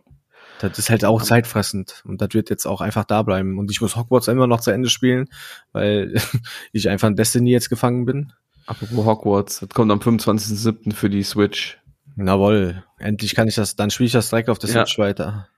Das 0.58 0.78
ist 0.78 0.90
halt 0.90 1.04
auch 1.04 1.22
zeitfressend 1.22 2.02
und 2.06 2.20
das 2.20 2.30
wird 2.32 2.50
jetzt 2.50 2.66
auch 2.66 2.80
einfach 2.80 3.04
da 3.04 3.22
bleiben. 3.22 3.58
Und 3.58 3.70
ich 3.70 3.80
muss 3.80 3.94
Hogwarts 3.94 4.28
immer 4.28 4.46
noch 4.46 4.60
zu 4.60 4.70
Ende 4.70 4.88
spielen, 4.88 5.28
weil 5.72 6.14
ich 6.72 6.88
einfach 6.88 7.08
in 7.08 7.16
Destiny 7.16 7.50
jetzt 7.50 7.70
gefangen 7.70 8.06
bin. 8.06 8.32
Apropos 8.66 9.06
Hogwarts, 9.06 9.60
das 9.60 9.68
kommt 9.68 9.92
am 9.92 10.00
25.07. 10.00 10.92
für 10.92 11.08
die 11.08 11.22
Switch. 11.22 11.78
Jawohl, 12.16 12.82
endlich 12.98 13.34
kann 13.34 13.46
ich 13.48 13.54
das, 13.56 13.76
dann 13.76 13.90
spiele 13.90 14.06
ich 14.06 14.12
das 14.12 14.30
direkt 14.30 14.48
auf 14.48 14.58
der 14.58 14.70
Ja. 14.70 14.86
Switch 14.86 14.98
weiter. 14.98 15.48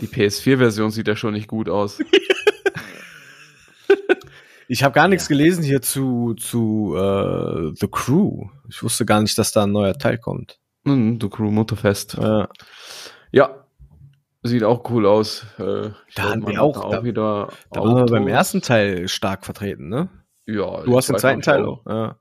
Die 0.00 0.06
PS4-Version 0.08 0.90
sieht 0.90 1.08
ja 1.08 1.16
schon 1.16 1.32
nicht 1.34 1.48
gut 1.48 1.68
aus. 1.68 1.98
Ich 4.68 4.82
habe 4.84 4.94
gar 4.94 5.06
nichts 5.08 5.28
gelesen 5.28 5.62
hier 5.62 5.82
zu, 5.82 6.32
zu 6.34 6.94
äh, 6.96 7.72
The 7.78 7.88
Crew. 7.90 8.46
Ich 8.70 8.82
wusste 8.82 9.04
gar 9.04 9.20
nicht, 9.20 9.36
dass 9.36 9.52
da 9.52 9.64
ein 9.64 9.72
neuer 9.72 9.98
Teil 9.98 10.16
kommt. 10.16 10.60
Mhm, 10.84 11.18
The 11.20 11.28
Crew 11.28 11.50
Motorfest. 11.50 12.16
Äh, 12.16 12.46
Ja. 13.32 13.56
Sieht 14.44 14.64
auch 14.64 14.88
cool 14.90 15.04
aus. 15.06 15.44
Äh, 15.58 15.90
Da 16.16 16.30
man 16.30 16.46
wir 16.46 16.54
hat 16.54 16.58
auch- 16.58 16.90
da- 16.90 17.04
wieder 17.04 17.48
da 17.70 17.80
waren 17.80 17.96
wir 17.96 18.06
beim 18.06 18.22
Autos. 18.22 18.32
ersten 18.32 18.62
Teil 18.62 19.08
stark 19.08 19.44
vertreten, 19.44 19.88
ne? 19.88 20.08
Ja, 20.46 20.82
Du 20.82 20.96
hast 20.96 21.08
den 21.08 21.18
zweiten 21.18 21.42
Teil 21.42 21.64
auch. 21.66 21.84
auch. 21.86 21.90
Ja. 21.90 22.16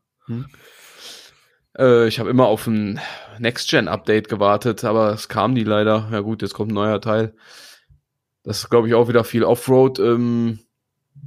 Äh, 1.77 2.07
ich 2.07 2.19
habe 2.19 2.29
immer 2.29 2.47
auf 2.47 2.67
ein 2.67 2.99
Next-Gen-Update 3.39 4.29
gewartet, 4.29 4.83
aber 4.83 5.13
es 5.13 5.29
kam 5.29 5.53
nie 5.53 5.63
leider. 5.63 6.09
Ja 6.11 6.19
gut, 6.21 6.41
jetzt 6.41 6.53
kommt 6.53 6.71
ein 6.71 6.75
neuer 6.75 7.01
Teil. 7.01 7.33
Das 8.43 8.59
ist, 8.59 8.69
glaube 8.69 8.87
ich, 8.87 8.93
auch 8.93 9.07
wieder 9.07 9.23
viel 9.23 9.43
Offroad. 9.43 9.99
Ähm, 9.99 10.59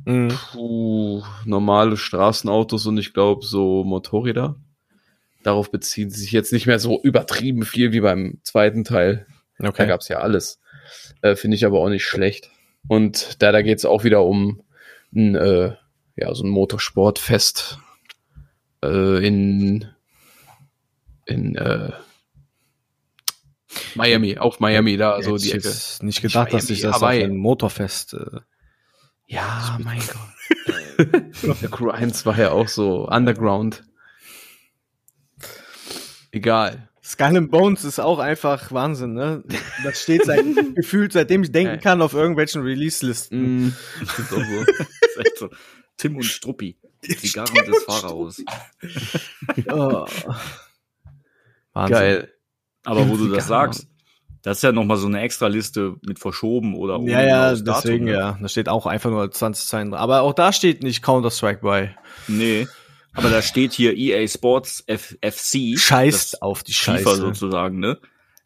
Mhm. 0.06 0.28
puh, 0.52 1.22
normale 1.44 1.96
Straßenautos 1.96 2.86
und 2.86 2.98
ich 2.98 3.14
glaube 3.14 3.44
so 3.46 3.84
Motorräder. 3.84 4.56
Darauf 5.44 5.70
beziehen 5.70 6.10
sie 6.10 6.20
sich 6.22 6.32
jetzt 6.32 6.52
nicht 6.52 6.66
mehr 6.66 6.78
so 6.78 7.00
übertrieben 7.02 7.64
viel 7.64 7.92
wie 7.92 8.00
beim 8.00 8.38
zweiten 8.42 8.82
Teil. 8.84 9.26
Da 9.58 9.68
Okay. 9.68 9.86
gab's 9.86 10.08
ja 10.08 10.18
alles. 10.18 10.58
Äh, 11.22 11.36
Finde 11.36 11.54
ich 11.56 11.64
aber 11.64 11.78
auch 11.80 11.88
nicht 11.90 12.04
schlecht. 12.04 12.50
Und 12.88 13.40
da, 13.42 13.52
da 13.52 13.62
geht's 13.62 13.84
auch 13.84 14.04
wieder 14.04 14.24
um 14.24 14.62
ein, 15.14 15.34
äh, 15.36 15.74
ja, 16.16 16.34
so 16.34 16.44
ein 16.44 16.50
Motorsportfest 16.50 17.78
äh, 18.82 19.24
in, 19.26 19.86
in 21.26 21.56
äh, 21.56 21.92
Miami, 23.94 24.38
auf 24.38 24.60
Miami, 24.60 24.96
da 24.96 25.20
so 25.22 25.36
die 25.36 25.48
ich 25.48 25.54
Ecke. 25.54 25.68
nicht 25.68 26.02
Nicht 26.02 26.22
gedacht, 26.22 26.48
dass 26.52 26.64
Miami, 26.64 26.66
sich 26.66 26.80
das 26.82 26.96
Hawaii. 26.96 27.22
auf 27.24 27.30
ein 27.30 27.36
Motorfest. 27.36 28.14
Äh, 28.14 28.40
Ja, 29.26 29.78
mein 29.82 30.00
Gott. 30.98 31.60
Der 31.62 31.68
Crew 31.70 31.90
1 31.90 32.24
war 32.26 32.38
ja 32.38 32.50
auch 32.52 32.68
so 32.68 33.08
underground. 33.08 33.84
Egal. 36.30 36.88
Skull 37.02 37.36
and 37.36 37.50
Bones 37.50 37.84
ist 37.84 37.98
auch 38.00 38.18
einfach 38.18 38.72
Wahnsinn, 38.72 39.12
ne? 39.12 39.44
Das 39.84 40.00
steht 40.02 40.24
seit, 40.24 40.44
gefühlt, 40.74 41.12
seitdem 41.12 41.42
ich 41.42 41.52
denken 41.52 41.80
kann, 41.80 42.00
auf 42.00 42.14
irgendwelchen 42.14 42.62
Release-Listen. 42.62 43.66
Mm, 43.66 43.76
ist 44.02 44.32
auch 44.32 44.36
so. 44.38 44.64
Das 44.64 44.78
ist 45.10 45.16
echt 45.18 45.38
so. 45.38 45.50
Tim 45.96 46.16
und 46.16 46.24
Struppi. 46.24 46.78
Die 47.06 47.16
Zigarren 47.16 47.54
des 47.66 47.82
Pharaos. 47.84 48.42
Oh. 49.70 50.06
Wahnsinn. 51.74 51.96
Geil. 51.96 52.32
Aber 52.84 53.08
wo 53.08 53.16
du 53.16 53.28
das 53.28 53.46
sagst, 53.46 53.88
das 54.42 54.58
ist 54.58 54.62
ja 54.62 54.72
nochmal 54.72 54.98
so 54.98 55.06
eine 55.06 55.22
extra 55.22 55.46
Liste 55.46 55.96
mit 56.02 56.18
verschoben 56.18 56.74
oder 56.74 57.00
ohne 57.00 57.10
Ja, 57.10 57.22
ja, 57.22 57.54
Datum, 57.54 57.64
deswegen 57.64 58.06
ja. 58.08 58.38
Da 58.40 58.48
steht 58.48 58.68
auch 58.68 58.86
einfach 58.86 59.10
nur 59.10 59.30
20 59.30 59.70
drin. 59.70 59.94
Aber 59.94 60.20
auch 60.20 60.34
da 60.34 60.52
steht 60.52 60.82
nicht 60.82 61.02
Counter-Strike 61.02 61.60
bei. 61.62 61.96
Nee. 62.28 62.66
Aber 63.14 63.30
da 63.30 63.42
steht 63.42 63.72
hier 63.72 63.96
EA 63.96 64.26
Sports 64.28 64.84
F 64.86 65.16
FC. 65.22 65.78
Scheißt 65.78 66.42
auf 66.42 66.62
die 66.62 66.74
FIFA 66.74 66.98
Scheiße. 66.98 67.16
sozusagen, 67.16 67.78
ne? 67.78 67.98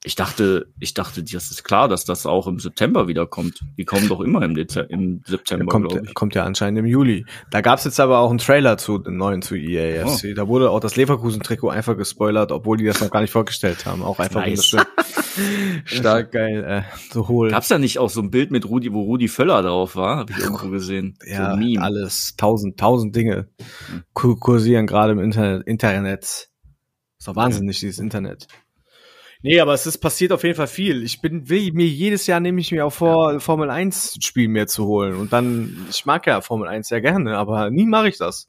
Ich 0.04 0.14
dachte, 0.14 0.72
ich 0.78 0.94
dachte, 0.94 1.24
das 1.24 1.50
ist 1.50 1.64
klar, 1.64 1.88
dass 1.88 2.04
das 2.04 2.24
auch 2.24 2.46
im 2.46 2.60
September 2.60 3.08
wieder 3.08 3.26
kommt. 3.26 3.60
Die 3.76 3.84
kommen 3.84 4.08
doch 4.08 4.20
immer 4.20 4.40
im, 4.42 4.54
Dez 4.54 4.76
im 4.76 5.22
September, 5.26 5.66
kommt, 5.66 5.92
ich. 5.92 6.14
kommt 6.14 6.36
ja 6.36 6.44
anscheinend 6.44 6.78
im 6.78 6.86
Juli. 6.86 7.26
Da 7.50 7.62
gab's 7.62 7.82
jetzt 7.84 7.98
aber 7.98 8.20
auch 8.20 8.30
einen 8.30 8.38
Trailer 8.38 8.78
zu 8.78 8.98
den 8.98 9.16
neuen 9.16 9.42
zu 9.42 9.56
EA 9.56 10.04
Oh. 10.06 10.16
Da 10.36 10.46
wurde 10.46 10.70
auch 10.70 10.78
das 10.78 10.94
Leverkusen-Trikot 10.94 11.70
einfach 11.70 11.96
gespoilert, 11.96 12.52
obwohl 12.52 12.76
die 12.76 12.84
das 12.84 13.00
noch 13.00 13.10
gar 13.10 13.22
nicht 13.22 13.32
vorgestellt 13.32 13.86
haben. 13.86 14.02
Auch 14.02 14.20
einfach 14.20 14.40
Nice. 14.46 14.72
wunderschön. 14.72 15.82
Stark. 15.84 16.30
geil, 16.32 16.64
äh, 16.64 16.82
so 17.12 17.26
hohl. 17.26 17.50
Gab's 17.50 17.68
da 17.68 17.78
nicht 17.78 17.98
auch 17.98 18.08
so 18.10 18.20
ein 18.20 18.30
Bild 18.30 18.52
mit 18.52 18.68
Rudi, 18.68 18.92
wo 18.92 19.02
Rudi 19.02 19.26
Völler 19.26 19.62
drauf 19.62 19.96
war? 19.96 20.18
Habe 20.18 20.32
ich 20.32 20.38
irgendwo 20.38 20.68
gesehen. 20.68 21.18
ja, 21.26 21.36
so 21.36 21.52
ein 21.54 21.58
Meme. 21.58 21.82
alles, 21.82 22.36
tausend, 22.36 22.78
tausend 22.78 23.16
Dinge 23.16 23.48
ku- 24.14 24.36
kursieren 24.36 24.86
gerade 24.86 25.12
im 25.12 25.18
Internet. 25.18 25.66
Internet. 25.66 26.22
Ist 26.22 27.26
doch 27.26 27.34
wahnsinnig, 27.36 27.80
dieses 27.80 27.98
Internet. 27.98 28.46
Nee, 29.42 29.60
aber 29.60 29.72
es 29.72 29.86
ist 29.86 29.98
passiert 29.98 30.32
auf 30.32 30.42
jeden 30.42 30.56
Fall 30.56 30.66
viel. 30.66 31.04
Ich 31.04 31.20
bin, 31.20 31.48
will 31.48 31.72
mir 31.72 31.86
jedes 31.86 32.26
Jahr 32.26 32.40
nehme 32.40 32.60
ich 32.60 32.72
mir 32.72 32.84
auch 32.84 32.92
vor, 32.92 33.38
Formel 33.38 33.70
1 33.70 34.18
Spiel 34.20 34.48
mehr 34.48 34.66
zu 34.66 34.86
holen. 34.86 35.14
Und 35.14 35.32
dann, 35.32 35.86
ich 35.90 36.04
mag 36.06 36.26
ja 36.26 36.40
Formel 36.40 36.66
1 36.68 36.88
sehr 36.88 37.00
gerne, 37.00 37.38
aber 37.38 37.70
nie 37.70 37.86
mache 37.86 38.08
ich 38.08 38.18
das. 38.18 38.48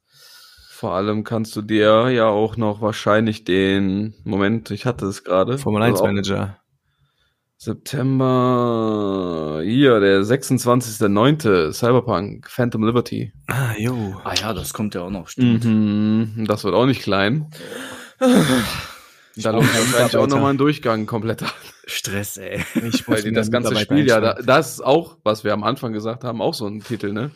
Vor 0.71 0.93
allem 0.93 1.23
kannst 1.23 1.55
du 1.55 1.61
dir 1.61 2.09
ja 2.09 2.25
auch 2.27 2.57
noch 2.57 2.81
wahrscheinlich 2.81 3.43
den 3.43 4.15
Moment, 4.23 4.71
ich 4.71 4.87
hatte 4.87 5.05
es 5.05 5.23
gerade. 5.23 5.59
Formel 5.59 5.83
1 5.83 5.99
Also 5.99 6.05
Manager. 6.05 6.57
September, 7.57 9.61
hier, 9.63 9.99
der 9.99 10.21
26.09. 10.21 11.73
Cyberpunk, 11.73 12.49
Phantom 12.49 12.85
Liberty. 12.85 13.33
Ah, 13.47 13.73
jo. 13.77 14.15
Ah 14.23 14.33
ja, 14.33 14.53
das 14.53 14.73
kommt 14.73 14.95
ja 14.95 15.01
auch 15.01 15.09
noch, 15.09 15.27
stimmt. 15.27 15.65
Mhm, 15.65 16.45
das 16.47 16.63
wird 16.63 16.73
auch 16.73 16.85
nicht 16.85 17.03
klein. 17.03 17.51
Da 19.41 19.59
sich 19.59 19.73
wahrscheinlich 19.73 20.17
auch 20.17 20.27
nochmal 20.27 20.53
ein 20.53 20.57
Durchgang 20.57 21.05
kompletter. 21.05 21.47
Stress, 21.85 22.37
ey. 22.37 22.63
Ich 22.75 23.07
Weil 23.07 23.23
die 23.23 23.31
das 23.31 23.51
ganze 23.51 23.75
Spiel 23.75 24.07
ja, 24.07 24.19
da, 24.19 24.33
das 24.33 24.73
ist 24.73 24.81
auch, 24.81 25.17
was 25.23 25.43
wir 25.43 25.53
am 25.53 25.63
Anfang 25.63 25.93
gesagt 25.93 26.23
haben, 26.23 26.41
auch 26.41 26.53
so 26.53 26.67
ein 26.67 26.81
Titel, 26.81 27.13
ne? 27.13 27.31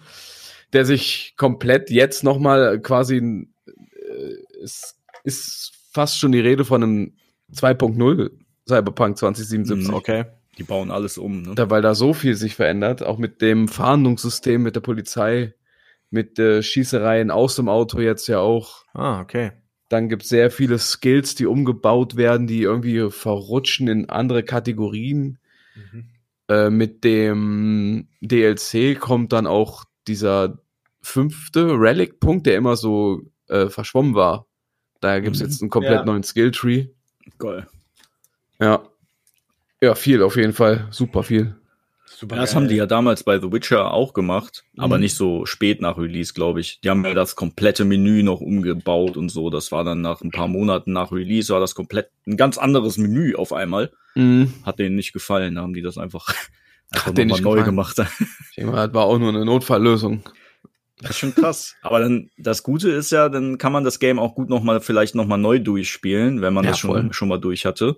Der 0.74 0.86
sich 0.86 1.36
komplett 1.38 1.90
jetzt 1.90 2.24
nochmal 2.24 2.80
quasi, 2.82 3.48
äh, 3.68 4.62
ist, 4.62 4.96
ist 5.24 5.72
fast 5.92 6.20
schon 6.20 6.32
die 6.32 6.40
Rede 6.40 6.66
von 6.66 6.84
einem 6.84 7.14
2.0 7.54 8.32
Cyberpunk 8.68 9.18
2077. 9.18 9.90
Mhm. 9.90 9.94
Okay. 9.94 10.26
Die 10.58 10.64
bauen 10.64 10.92
alles 10.92 11.18
um, 11.18 11.42
ne? 11.42 11.56
Da, 11.56 11.70
weil 11.70 11.82
da 11.82 11.96
so 11.96 12.14
viel 12.14 12.36
sich 12.36 12.56
verändert, 12.56 13.04
auch 13.04 13.18
mit 13.18 13.42
dem 13.42 13.68
Fahndungssystem, 13.68 14.62
mit 14.62 14.76
der 14.76 14.82
Polizei, 14.82 15.54
mit 16.10 16.38
äh, 16.38 16.62
Schießereien 16.62 17.32
aus 17.32 17.56
dem 17.56 17.70
Auto 17.70 18.00
jetzt 18.00 18.28
ja 18.28 18.40
auch. 18.40 18.84
Ah, 18.94 19.20
okay. 19.20 19.52
Dann 19.94 20.10
gibt 20.10 20.24
es 20.24 20.30
sehr 20.30 20.50
viele 20.50 20.80
Skills, 20.80 21.36
die 21.36 21.46
umgebaut 21.46 22.16
werden, 22.16 22.48
die 22.48 22.64
irgendwie 22.64 23.12
verrutschen 23.12 23.88
in 23.88 24.10
andere 24.10 24.42
Kategorien. 24.42 25.38
Äh, 26.50 26.72
mit 26.72 27.04
dem 27.04 28.08
DLC 28.20 29.00
kommt 29.00 29.34
dann 29.34 29.46
auch 29.46 29.86
dieser 30.08 30.58
fünfte 31.04 31.68
Relic-Punkt, 31.80 32.48
der 32.48 32.58
immer 32.58 32.76
so 32.76 33.22
äh, 33.50 33.68
verschwommen 33.70 34.16
war. 34.16 34.48
Da 35.00 35.20
gibt 35.20 35.36
es 35.36 35.42
Mhm. 35.44 35.48
jetzt 35.48 35.62
einen 35.62 35.70
komplett 35.70 36.00
Ja. 36.00 36.06
neuen 36.06 36.24
Skill-Tree. 36.24 36.88
Geil. 37.38 37.68
Ja. 38.60 38.82
Ja, 39.80 39.94
viel 39.94 40.24
auf 40.24 40.38
jeden 40.38 40.54
Fall. 40.54 40.88
Super 40.90 41.22
viel. 41.22 41.56
Super. 42.16 42.36
Ja, 42.36 42.42
das 42.42 42.56
haben 42.56 42.68
die 42.68 42.76
ja 42.76 42.86
damals 42.86 43.24
bei 43.24 43.40
The 43.40 43.52
Witcher 43.52 43.92
auch 43.94 44.14
gemacht, 44.14 44.64
aber 44.78 44.96
Mhm. 44.98 45.02
nicht 45.04 45.16
so 45.16 45.46
spät 45.46 45.82
nach 45.82 45.98
Release, 45.98 46.34
glaube 46.34 46.62
ich. 46.62 46.80
Die 46.82 46.90
haben 46.90 47.04
ja 47.06 47.14
das 47.14 47.36
komplette 47.36 47.86
Menü 47.86 48.24
noch 48.24 48.40
umgebaut 48.40 49.18
und 49.18 49.30
so. 49.30 49.50
Das 49.50 49.72
war 49.72 49.84
dann 49.84 50.02
nach 50.02 50.22
ein 50.22 50.32
paar 50.32 50.48
Monaten 50.48 50.94
nach 50.94 51.12
Release, 51.12 51.52
war 51.52 51.60
das 51.60 51.76
komplett 51.76 52.10
ein 52.28 52.38
ganz 52.38 52.58
anderes 52.58 52.98
Menü 52.98 53.36
auf 53.36 53.52
einmal. 53.54 53.92
Mhm. 54.16 54.54
Hat 54.64 54.80
denen 54.80 54.96
nicht 54.96 55.12
gefallen, 55.14 55.56
da 55.56 55.62
haben 55.62 55.74
die 55.74 55.82
das 55.82 55.98
einfach, 55.98 56.28
einfach 56.92 57.14
denen 57.14 57.30
nochmal 57.32 57.56
neu 57.58 57.64
gemacht. 57.64 57.98
Ich 58.52 58.56
denke 58.58 58.72
mal, 58.72 58.86
das 58.88 58.94
war 58.94 59.06
auch 59.06 59.18
nur 59.18 59.30
eine 59.30 59.44
Notfalllösung. 59.46 60.24
Das 61.02 61.10
ist 61.12 61.18
schon 61.20 61.34
krass. 61.36 61.76
Aber 61.82 62.00
dann, 62.00 62.30
das 62.38 62.64
Gute 62.64 62.90
ist 62.90 63.12
ja, 63.12 63.28
dann 63.28 63.58
kann 63.58 63.74
man 63.74 63.84
das 63.84 64.00
Game 64.00 64.20
auch 64.20 64.36
gut 64.36 64.48
nochmal, 64.50 64.80
vielleicht 64.80 65.16
nochmal 65.16 65.40
neu 65.40 65.60
durchspielen, 65.60 66.42
wenn 66.42 66.54
man 66.54 66.64
Ja, 66.64 66.70
das 66.72 66.80
schon, 66.80 66.92
voll. 66.92 67.14
schon 67.14 67.28
mal 67.28 67.40
durch 67.40 67.66
hatte. 67.66 67.98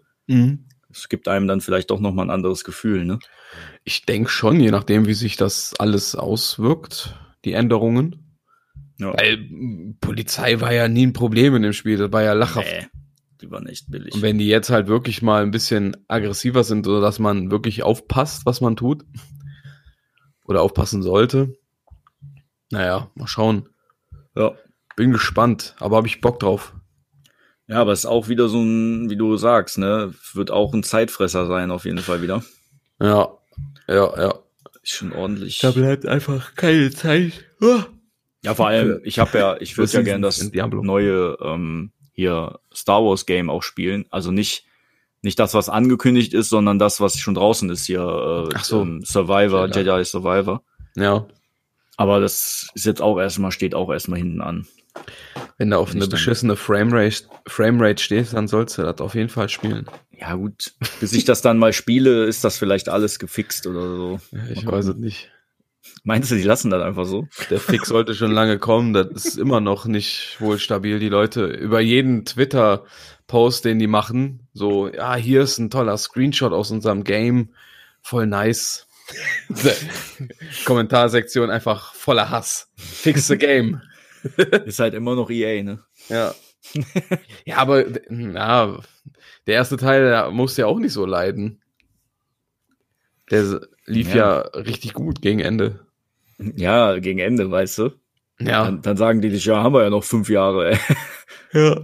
Es 0.95 1.09
gibt 1.09 1.27
einem 1.27 1.47
dann 1.47 1.61
vielleicht 1.61 1.91
doch 1.91 1.99
nochmal 1.99 2.27
ein 2.27 2.31
anderes 2.31 2.63
Gefühl, 2.63 3.05
ne? 3.05 3.19
Ich 3.83 4.05
denke 4.05 4.29
schon, 4.29 4.59
je 4.59 4.71
nachdem, 4.71 5.07
wie 5.07 5.13
sich 5.13 5.35
das 5.35 5.73
alles 5.77 6.15
auswirkt, 6.15 7.19
die 7.43 7.53
Änderungen. 7.53 8.37
Ja. 8.97 9.13
Weil 9.13 9.33
m, 9.33 9.97
Polizei 9.99 10.61
war 10.61 10.73
ja 10.73 10.87
nie 10.87 11.05
ein 11.05 11.13
Problem 11.13 11.55
in 11.55 11.63
dem 11.63 11.73
Spiel, 11.73 11.97
das 11.97 12.11
war 12.13 12.23
ja 12.23 12.33
lachhaft. 12.33 12.67
Nee, 12.71 12.87
die 13.41 13.51
waren 13.51 13.67
echt 13.67 13.91
billig. 13.91 14.13
Und 14.13 14.21
wenn 14.21 14.37
die 14.37 14.47
jetzt 14.47 14.69
halt 14.69 14.87
wirklich 14.87 15.21
mal 15.21 15.43
ein 15.43 15.51
bisschen 15.51 15.97
aggressiver 16.07 16.63
sind, 16.63 16.87
oder 16.87 17.01
dass 17.01 17.19
man 17.19 17.51
wirklich 17.51 17.83
aufpasst, 17.83 18.45
was 18.45 18.61
man 18.61 18.77
tut, 18.77 19.03
oder 20.45 20.61
aufpassen 20.61 21.03
sollte, 21.03 21.57
naja, 22.71 23.11
mal 23.15 23.27
schauen. 23.27 23.69
ja. 24.35 24.53
Bin 24.95 25.11
gespannt, 25.11 25.75
aber 25.79 25.97
habe 25.97 26.07
ich 26.07 26.21
Bock 26.21 26.39
drauf. 26.39 26.73
Ja, 27.67 27.81
aber 27.81 27.93
es 27.93 27.99
ist 27.99 28.05
auch 28.05 28.27
wieder 28.27 28.47
so 28.47 28.61
ein, 28.61 29.09
wie 29.09 29.15
du 29.15 29.37
sagst, 29.37 29.77
ne, 29.77 30.13
wird 30.33 30.51
auch 30.51 30.73
ein 30.73 30.83
Zeitfresser 30.83 31.47
sein, 31.47 31.71
auf 31.71 31.85
jeden 31.85 31.99
Fall 31.99 32.21
wieder. 32.21 32.43
Ja, 32.99 33.29
ja, 33.87 34.21
ja. 34.21 34.33
Ist 34.83 34.91
schon 34.91 35.13
ordentlich. 35.13 35.61
bleibt 35.71 36.05
einfach 36.05 36.55
keine 36.55 36.91
Zeit. 36.91 37.45
Ah. 37.61 37.85
Ja, 38.43 38.53
vor 38.53 38.67
allem, 38.67 39.01
ich 39.03 39.17
habe 39.17 39.37
ja, 39.37 39.57
ich 39.59 39.77
würde 39.77 39.91
ja 39.93 40.01
gern 40.03 40.21
Seasons 40.21 40.51
das 40.51 40.67
neue 40.83 41.37
ähm, 41.41 41.91
hier 42.13 42.59
Star 42.73 43.03
Wars 43.03 43.25
Game 43.25 43.49
auch 43.49 43.63
spielen. 43.63 44.05
Also 44.11 44.31
nicht 44.31 44.65
nicht 45.25 45.39
das, 45.39 45.55
was 45.55 45.69
angekündigt 45.69 46.35
ist, 46.35 46.49
sondern 46.49 46.77
das, 46.77 47.01
was 47.01 47.17
schon 47.17 47.33
draußen 47.33 47.69
ist 47.71 47.85
hier. 47.85 48.01
Äh, 48.51 48.55
Ach 48.55 48.63
so. 48.63 48.83
ähm, 48.83 49.03
Survivor, 49.03 49.65
Jedi. 49.65 49.79
Jedi 49.79 50.05
Survivor. 50.05 50.61
Ja, 50.95 51.25
Aber 51.97 52.19
das 52.19 52.69
ist 52.75 52.85
jetzt 52.85 53.01
auch 53.01 53.19
erstmal, 53.19 53.51
steht 53.51 53.73
auch 53.73 53.91
erstmal 53.91 54.19
hinten 54.19 54.41
an. 54.41 54.67
Wenn 55.57 55.69
du 55.69 55.77
auf 55.77 55.91
Bin 55.91 56.01
eine 56.01 56.09
beschissene 56.09 56.55
Framerate, 56.55 57.23
Framerate 57.47 58.03
stehst, 58.03 58.33
dann 58.33 58.47
sollst 58.47 58.77
du 58.77 58.81
das 58.81 58.99
auf 58.99 59.15
jeden 59.15 59.29
Fall 59.29 59.49
spielen. 59.49 59.85
Ja, 60.11 60.35
gut. 60.35 60.73
Bis 60.99 61.13
ich 61.13 61.25
das 61.25 61.41
dann 61.41 61.57
mal 61.57 61.73
spiele, 61.73 62.25
ist 62.25 62.43
das 62.43 62.57
vielleicht 62.57 62.89
alles 62.89 63.19
gefixt 63.19 63.67
oder 63.67 63.95
so. 63.95 64.19
Ich 64.51 64.65
weiß 64.65 64.87
es 64.87 64.95
nicht. 64.95 65.31
Meinst 66.03 66.31
du, 66.31 66.35
die 66.35 66.43
lassen 66.43 66.69
das 66.69 66.83
einfach 66.83 67.05
so? 67.05 67.27
Der 67.49 67.59
Fix 67.59 67.87
sollte 67.87 68.15
schon 68.15 68.31
lange 68.31 68.59
kommen. 68.59 68.93
Das 68.93 69.07
ist 69.25 69.37
immer 69.37 69.59
noch 69.59 69.85
nicht 69.85 70.37
wohl 70.39 70.59
stabil. 70.59 70.99
Die 70.99 71.09
Leute 71.09 71.45
über 71.45 71.79
jeden 71.79 72.25
Twitter-Post, 72.25 73.65
den 73.65 73.79
die 73.79 73.87
machen, 73.87 74.47
so, 74.53 74.87
ja, 74.87 75.15
hier 75.15 75.41
ist 75.41 75.57
ein 75.57 75.69
toller 75.69 75.97
Screenshot 75.97 76.53
aus 76.53 76.71
unserem 76.71 77.03
Game. 77.03 77.53
Voll 78.01 78.27
nice. 78.27 78.87
Kommentarsektion 80.65 81.49
einfach 81.49 81.93
voller 81.93 82.29
Hass. 82.29 82.71
Fix 82.75 83.27
the 83.27 83.37
game. 83.37 83.81
Ist 84.65 84.79
halt 84.79 84.93
immer 84.93 85.15
noch 85.15 85.29
EA, 85.29 85.63
ne? 85.63 85.79
Ja. 86.09 86.33
ja, 87.45 87.57
aber 87.57 87.85
na, 88.09 88.79
der 89.47 89.53
erste 89.55 89.77
Teil 89.77 90.03
der 90.05 90.31
musste 90.31 90.61
ja 90.61 90.67
auch 90.67 90.79
nicht 90.79 90.93
so 90.93 91.05
leiden. 91.05 91.61
Der 93.31 93.61
lief 93.85 94.13
ja, 94.13 94.15
Ja. 94.15 94.39
richtig 94.59 94.93
gut 94.93 95.21
gegen 95.21 95.39
Ende. 95.39 95.85
Ja, 96.37 96.97
gegen 96.99 97.19
Ende, 97.19 97.49
weißt 97.49 97.77
du? 97.79 97.91
Ja. 98.39 98.65
Dann, 98.65 98.81
dann 98.81 98.97
sagen 98.97 99.21
die 99.21 99.29
dich, 99.29 99.45
ja, 99.45 99.63
haben 99.63 99.73
wir 99.73 99.83
ja 99.83 99.89
noch 99.89 100.03
fünf 100.03 100.29
Jahre, 100.29 100.71
ey. 100.71 100.79
Ja. 101.53 101.81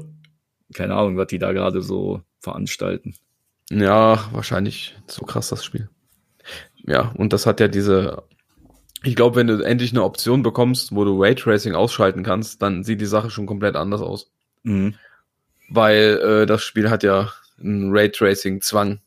Keine 0.73 0.95
Ahnung, 0.95 1.17
was 1.17 1.27
die 1.27 1.39
da 1.39 1.53
gerade 1.53 1.81
so 1.81 2.21
veranstalten. 2.39 3.15
Ja, 3.69 4.29
wahrscheinlich 4.33 4.97
so 5.07 5.25
krass 5.25 5.49
das 5.49 5.63
Spiel. 5.63 5.89
Ja, 6.85 7.13
und 7.17 7.31
das 7.33 7.45
hat 7.45 7.59
ja 7.59 7.67
diese. 7.69 8.23
Ich 9.03 9.15
glaube, 9.15 9.35
wenn 9.35 9.47
du 9.47 9.61
endlich 9.63 9.91
eine 9.91 10.03
Option 10.03 10.43
bekommst, 10.43 10.93
wo 10.95 11.03
du 11.05 11.19
Raytracing 11.21 11.73
ausschalten 11.73 12.23
kannst, 12.23 12.61
dann 12.61 12.83
sieht 12.83 13.01
die 13.01 13.05
Sache 13.07 13.29
schon 13.31 13.45
komplett 13.47 13.75
anders 13.75 14.01
aus. 14.01 14.29
Mhm. 14.63 14.95
Weil 15.69 16.19
äh, 16.23 16.45
das 16.45 16.63
Spiel 16.63 16.89
hat 16.89 17.01
ja 17.03 17.31
einen 17.59 17.91
Raytracing-Zwang. 17.91 18.99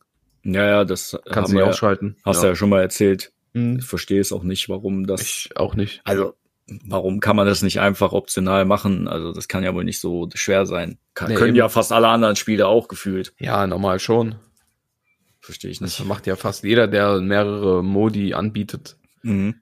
Ja, 0.45 0.67
ja, 0.67 0.85
das 0.85 1.17
Kannst 1.31 1.53
du 1.53 1.57
nicht 1.57 1.65
ja, 1.65 1.71
ausschalten. 1.71 2.17
hast 2.25 2.43
du 2.43 2.47
ja 2.49 2.55
schon 2.57 2.69
mal 2.71 2.81
erzählt. 2.83 3.33
Hm. 3.55 3.79
Ich 3.79 3.85
verstehe 3.85 4.21
es 4.21 4.33
auch 4.33 4.43
nicht, 4.43 4.69
warum 4.69 5.07
das. 5.07 5.23
Ich 5.23 5.51
auch 5.57 5.75
nicht. 5.75 6.01
Also, 6.05 6.35
warum 6.87 7.21
kann 7.21 7.37
man 7.37 7.47
das 7.47 7.63
nicht 7.63 7.81
einfach 7.81 8.13
optional 8.13 8.65
machen? 8.65 9.07
Also, 9.09 9.33
das 9.33 9.49
kann 9.49 9.63
ja 9.65 9.75
wohl 9.75 9.85
nicht 9.85 10.01
so 10.01 10.29
schwer 10.35 10.67
sein. 10.67 10.99
Kann, 11.15 11.29
Nee, 11.29 11.35
können 11.37 11.51
eben. 11.51 11.57
ja 11.57 11.69
fast 11.69 11.93
alle 11.93 12.09
anderen 12.09 12.37
Spiele 12.37 12.67
auch 12.67 12.89
gefühlt. 12.89 13.33
Ja, 13.39 13.67
normal 13.67 14.01
schon. 14.01 14.35
Verstehe 15.41 15.71
ich 15.71 15.79
Das 15.79 15.99
nicht. 15.99 16.09
macht 16.09 16.27
ja 16.27 16.37
fast 16.37 16.65
jeder, 16.65 16.89
der 16.89 17.21
mehrere 17.21 17.83
Modi 17.85 18.35
anbietet. 18.35 18.97
Mhm. 19.23 19.57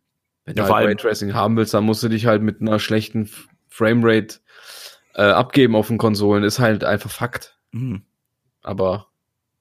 Wenn 0.54 0.62
Ja, 0.64 0.68
du 0.68 0.74
halt 0.74 0.88
Raytracing 0.88 1.34
haben 1.34 1.56
willst, 1.56 1.74
dann 1.74 1.84
musst 1.84 2.02
du 2.02 2.08
dich 2.08 2.26
halt 2.26 2.42
mit 2.42 2.60
einer 2.60 2.78
schlechten 2.78 3.30
Framerate 3.68 4.40
äh, 5.14 5.22
abgeben 5.22 5.74
auf 5.76 5.88
den 5.88 5.98
Konsolen. 5.98 6.44
Ist 6.44 6.58
halt 6.58 6.84
einfach 6.84 7.10
Fakt. 7.10 7.58
Mhm. 7.72 8.02
Aber 8.62 9.08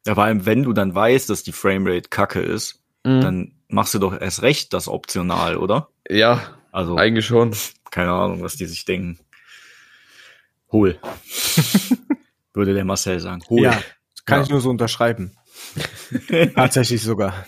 Ja, 0.06 0.16
vor 0.16 0.24
allem, 0.26 0.46
wenn 0.46 0.64
du 0.64 0.74
dann 0.74 0.94
weißt, 0.94 1.30
dass 1.30 1.44
die 1.44 1.52
Framerate 1.54 2.10
kacke 2.10 2.42
ist, 2.42 2.84
mh, 3.04 3.22
dann 3.22 3.54
machst 3.68 3.94
du 3.94 4.00
doch 4.00 4.20
erst 4.20 4.42
recht 4.42 4.74
das 4.74 4.88
optional, 4.88 5.58
oder? 5.58 5.90
ja, 6.10 6.58
Also, 6.72 6.98
eigentlich 6.98 7.26
schon. 7.26 7.56
keine 7.90 8.12
Ahnung, 8.12 8.42
was 8.44 8.56
die 8.56 8.66
sich 8.66 8.86
denken. 8.86 9.20
Hol. 10.72 11.00
Würde 12.54 12.74
der 12.74 12.86
Marcel 12.86 13.20
sagen. 13.20 13.44
Hol. 13.50 13.64
Ja, 13.64 13.82
kann 14.26 14.40
Ja. 14.40 14.44
ich 14.44 14.50
nur 14.50 14.62
so 14.62 14.70
unterschreiben. 14.70 15.36
Tatsächlich 16.56 17.02
sogar. 17.02 17.46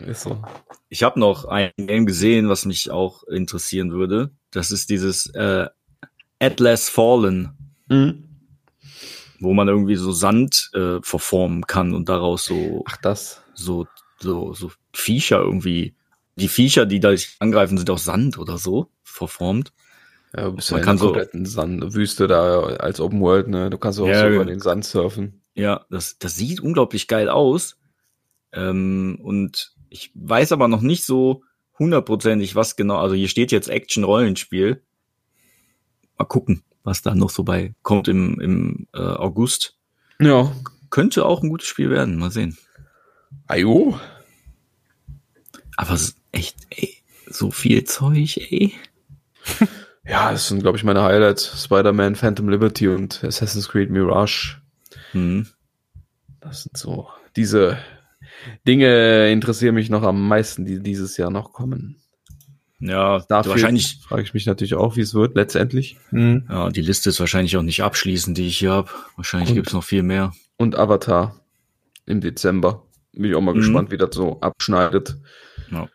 Ist 0.00 0.22
so. 0.22 0.42
Ich 0.88 1.02
habe 1.02 1.18
noch 1.18 1.46
ein 1.46 1.70
Game 1.76 2.06
gesehen, 2.06 2.48
was 2.48 2.64
mich 2.64 2.90
auch 2.90 3.24
interessieren 3.24 3.92
würde. 3.92 4.30
Das 4.50 4.70
ist 4.70 4.90
dieses 4.90 5.26
äh, 5.34 5.66
Atlas 6.38 6.88
Fallen, 6.88 7.50
Mhm. 7.88 8.24
wo 9.40 9.54
man 9.54 9.68
irgendwie 9.68 9.96
so 9.96 10.12
Sand 10.12 10.70
äh, 10.74 10.98
verformen 11.02 11.66
kann 11.66 11.94
und 11.94 12.08
daraus 12.08 12.44
so 12.44 12.84
Ach, 12.88 12.96
das. 12.98 13.42
so 13.54 13.86
so 14.18 14.52
so 14.54 14.70
Viecher 14.92 15.38
irgendwie. 15.40 15.94
Die 16.36 16.48
Viecher, 16.48 16.84
die 16.84 17.00
da 17.00 17.14
angreifen, 17.38 17.78
sind 17.78 17.88
aus 17.88 18.04
Sand 18.04 18.38
oder 18.38 18.58
so 18.58 18.90
verformt. 19.02 19.72
Ja, 20.36 20.44
du 20.46 20.52
bist 20.52 20.70
Man 20.72 20.82
ja 20.84 20.92
in 20.92 20.98
so- 20.98 21.16
Sand 21.44 21.94
Wüste 21.94 22.26
da 22.26 22.60
als 22.60 23.00
Open 23.00 23.20
World, 23.20 23.48
ne? 23.48 23.70
Du 23.70 23.78
kannst 23.78 23.98
auch 24.00 24.06
Ja, 24.06 24.20
so 24.20 24.26
ja. 24.26 24.34
über 24.34 24.44
den 24.44 24.60
Sand 24.60 24.84
surfen. 24.84 25.40
Ja, 25.54 25.86
das, 25.88 26.18
das 26.18 26.34
sieht 26.34 26.60
unglaublich 26.60 27.08
geil 27.08 27.30
aus. 27.30 27.78
Ähm, 28.52 29.18
und 29.22 29.72
ich 29.88 30.10
weiß 30.14 30.52
aber 30.52 30.68
noch 30.68 30.80
nicht 30.80 31.04
so 31.04 31.42
hundertprozentig, 31.78 32.54
was 32.54 32.76
genau. 32.76 32.96
Also 32.96 33.14
hier 33.14 33.28
steht 33.28 33.52
jetzt 33.52 33.68
Action-Rollenspiel. 33.68 34.82
Mal 36.18 36.24
gucken, 36.24 36.62
was 36.82 37.02
da 37.02 37.14
noch 37.14 37.30
so 37.30 37.44
bei 37.44 37.74
kommt 37.82 38.08
im, 38.08 38.40
im 38.40 38.86
äh, 38.94 38.98
August. 38.98 39.76
Ja. 40.18 40.52
Könnte 40.90 41.26
auch 41.26 41.42
ein 41.42 41.50
gutes 41.50 41.68
Spiel 41.68 41.90
werden. 41.90 42.16
Mal 42.16 42.30
sehen. 42.30 42.56
Ajo. 43.46 43.98
Aber 45.76 45.92
es 45.92 46.02
ist 46.02 46.16
echt, 46.32 46.56
ey, 46.70 46.96
so 47.28 47.50
viel 47.50 47.84
Zeug, 47.84 48.36
ey. 48.38 48.72
Ja, 50.08 50.30
das 50.30 50.46
sind, 50.46 50.62
glaube 50.62 50.78
ich, 50.78 50.84
meine 50.84 51.02
Highlights. 51.02 51.64
Spider-Man, 51.64 52.14
Phantom 52.14 52.48
Liberty 52.48 52.86
und 52.86 53.24
Assassin's 53.24 53.68
Creed 53.68 53.90
Mirage. 53.90 54.58
Hm. 55.10 55.48
Das 56.40 56.62
sind 56.62 56.76
so 56.76 57.08
diese 57.34 57.78
Dinge 58.66 59.30
interessieren 59.30 59.74
mich 59.74 59.90
noch 59.90 60.02
am 60.02 60.26
meisten, 60.28 60.64
die 60.64 60.80
dieses 60.82 61.16
Jahr 61.16 61.30
noch 61.30 61.52
kommen. 61.52 61.96
Ja, 62.78 63.20
Dafür 63.28 63.52
wahrscheinlich. 63.52 64.00
frage 64.06 64.22
ich 64.22 64.34
mich 64.34 64.44
natürlich 64.46 64.74
auch, 64.74 64.96
wie 64.96 65.00
es 65.00 65.14
wird 65.14 65.34
letztendlich. 65.34 65.96
Mhm. 66.10 66.44
Ja, 66.48 66.68
die 66.68 66.82
Liste 66.82 67.08
ist 67.08 67.20
wahrscheinlich 67.20 67.56
auch 67.56 67.62
nicht 67.62 67.82
abschließend, 67.82 68.36
die 68.36 68.46
ich 68.48 68.58
hier 68.58 68.72
habe. 68.72 68.90
Wahrscheinlich 69.16 69.50
Und- 69.50 69.54
gibt's 69.56 69.72
noch 69.72 69.84
viel 69.84 70.02
mehr. 70.02 70.32
Und 70.58 70.76
Avatar 70.76 71.40
im 72.04 72.20
Dezember. 72.20 72.82
Bin 73.12 73.24
ich 73.24 73.34
auch 73.34 73.40
mal 73.40 73.54
Mhm. 73.54 73.58
gespannt, 73.60 73.90
wie 73.90 73.96
das 73.96 74.14
so 74.14 74.40
abschneidet. 74.40 75.16
Ja. 75.70 75.88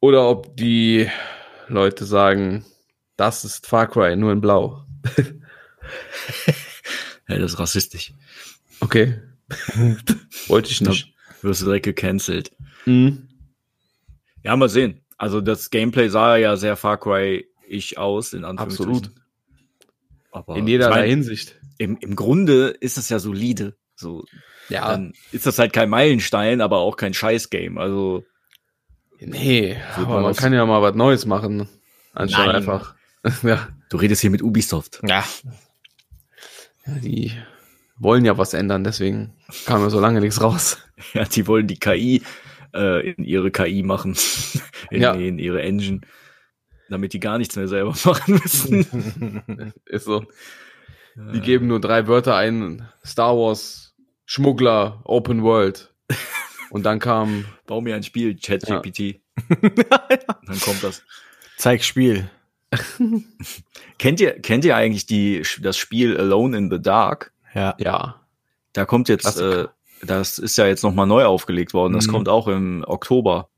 Oder 0.00 0.28
ob 0.28 0.56
die 0.58 1.08
Leute 1.68 2.04
sagen, 2.04 2.66
das 3.16 3.44
ist 3.46 3.66
Far 3.66 3.86
Cry, 3.88 4.14
nur 4.16 4.32
in 4.32 4.40
Blau. 4.42 4.84
Ja, 7.28 7.38
das 7.38 7.52
ist 7.54 7.58
rassistisch. 7.58 8.12
Okay. 8.80 9.18
Wollte 10.48 10.70
ich 10.70 10.80
nicht. 10.82 11.13
Wirst 11.44 11.60
du 11.60 11.66
direkt 11.66 11.84
gecancelt. 11.84 12.52
Mhm. 12.86 13.28
Ja, 14.42 14.56
mal 14.56 14.68
sehen. 14.68 15.00
Also 15.18 15.40
das 15.40 15.70
Gameplay 15.70 16.08
sah 16.08 16.36
ja 16.36 16.56
sehr 16.56 16.76
Far 16.76 16.98
Cry-ich 16.98 17.98
aus, 17.98 18.32
in 18.32 18.44
Anführungsstrichen. 18.44 18.94
Absolut. 18.94 19.10
Aber 20.32 20.56
In 20.56 20.66
ich 20.66 20.78
mein, 20.80 21.06
Hinsicht. 21.08 21.56
im, 21.78 21.96
im 21.98 22.16
Grunde 22.16 22.68
ist 22.68 22.98
es 22.98 23.08
ja 23.08 23.18
solide. 23.18 23.76
So, 23.94 24.24
Ja, 24.68 24.88
dann 24.90 25.12
ist 25.32 25.46
das 25.46 25.58
halt 25.58 25.72
kein 25.72 25.88
Meilenstein, 25.88 26.60
aber 26.60 26.78
auch 26.78 26.96
kein 26.96 27.14
Scheiß-Game. 27.14 27.78
Also, 27.78 28.24
nee, 29.20 29.76
aber 29.96 30.20
man 30.22 30.34
kann 30.34 30.52
ja 30.52 30.66
mal 30.66 30.82
was 30.82 30.94
Neues 30.96 31.26
machen. 31.26 31.68
Anstatt 32.12 32.46
Nein. 32.46 32.56
einfach. 32.56 32.94
ja. 33.42 33.68
du 33.90 33.96
redest 33.98 34.22
hier 34.22 34.30
mit 34.30 34.42
Ubisoft. 34.42 35.00
ja. 35.06 35.24
Ja, 36.86 36.92
Die 37.02 37.32
wollen 37.96 38.24
ja 38.24 38.36
was 38.38 38.54
ändern, 38.54 38.84
deswegen 38.84 39.34
kam 39.66 39.82
ja 39.82 39.90
so 39.90 40.00
lange 40.00 40.20
nichts 40.20 40.40
raus. 40.42 40.78
Ja, 41.12 41.24
die 41.24 41.48
wollen 41.48 41.66
die 41.66 41.76
KI 41.78 42.22
äh, 42.72 43.10
in 43.10 43.24
ihre 43.24 43.50
KI 43.50 43.82
machen. 43.82 44.16
in, 44.92 45.02
Ja. 45.02 45.12
in 45.12 45.40
ihre 45.40 45.60
Engine. 45.60 46.02
Damit 46.88 47.12
die 47.14 47.20
gar 47.20 47.36
nichts 47.38 47.56
mehr 47.56 47.66
selber 47.66 47.90
machen 48.04 48.34
müssen. 48.34 49.72
Ist 49.86 50.04
so. 50.04 50.24
Die 51.16 51.40
geben 51.40 51.66
nur 51.66 51.80
drei 51.80 52.06
Wörter 52.06 52.36
ein. 52.36 52.88
Star 53.04 53.36
Wars, 53.36 53.96
Schmuggler, 54.24 55.00
Open 55.04 55.42
World. 55.42 55.92
Und 56.70 56.84
dann 56.84 57.00
kam, 57.00 57.44
Bau 57.66 57.80
mir 57.80 57.96
ein 57.96 58.02
Spiel, 58.04 58.36
ChatGPT. 58.36 59.20
Dann 59.48 60.60
kommt 60.60 60.82
das. 60.84 61.02
Zeig 61.56 61.82
Spiel. 61.84 62.30
Kennt 63.98 64.20
ihr, 64.20 64.40
kennt 64.40 64.64
ihr 64.64 64.76
eigentlich 64.76 65.06
die, 65.06 65.42
das 65.60 65.76
Spiel 65.76 66.16
Alone 66.16 66.56
in 66.56 66.70
the 66.70 66.80
Dark? 66.80 67.32
Ja. 67.54 67.74
ja, 67.78 68.20
Da 68.72 68.84
kommt 68.84 69.08
jetzt, 69.08 69.38
äh, 69.38 69.68
das 70.02 70.38
ist 70.38 70.56
ja 70.58 70.66
jetzt 70.66 70.82
nochmal 70.82 71.06
neu 71.06 71.24
aufgelegt 71.24 71.72
worden. 71.74 71.92
Das 71.92 72.06
Mhm. 72.08 72.10
kommt 72.12 72.28
auch 72.28 72.48
im 72.48 72.84
Oktober. 72.86 73.48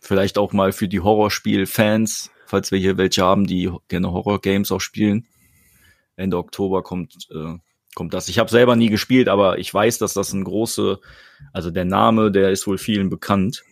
Vielleicht 0.00 0.38
auch 0.38 0.52
mal 0.52 0.72
für 0.72 0.86
die 0.86 1.00
Horrorspiel-Fans, 1.00 2.30
falls 2.46 2.70
wir 2.70 2.78
hier 2.78 2.96
welche 2.96 3.22
haben, 3.24 3.46
die 3.46 3.70
gerne 3.88 4.12
Horror-Games 4.12 4.70
auch 4.70 4.80
spielen. 4.80 5.26
Ende 6.16 6.36
Oktober 6.38 6.82
kommt, 6.82 7.28
äh, 7.34 7.58
kommt 7.94 8.14
das. 8.14 8.28
Ich 8.28 8.38
habe 8.38 8.50
selber 8.50 8.76
nie 8.76 8.90
gespielt, 8.90 9.28
aber 9.28 9.58
ich 9.58 9.72
weiß, 9.72 9.98
dass 9.98 10.14
das 10.14 10.32
ein 10.32 10.44
große, 10.44 11.00
also 11.52 11.70
der 11.70 11.84
Name, 11.84 12.30
der 12.30 12.50
ist 12.50 12.66
wohl 12.66 12.78
vielen 12.78 13.08
bekannt. 13.10 13.64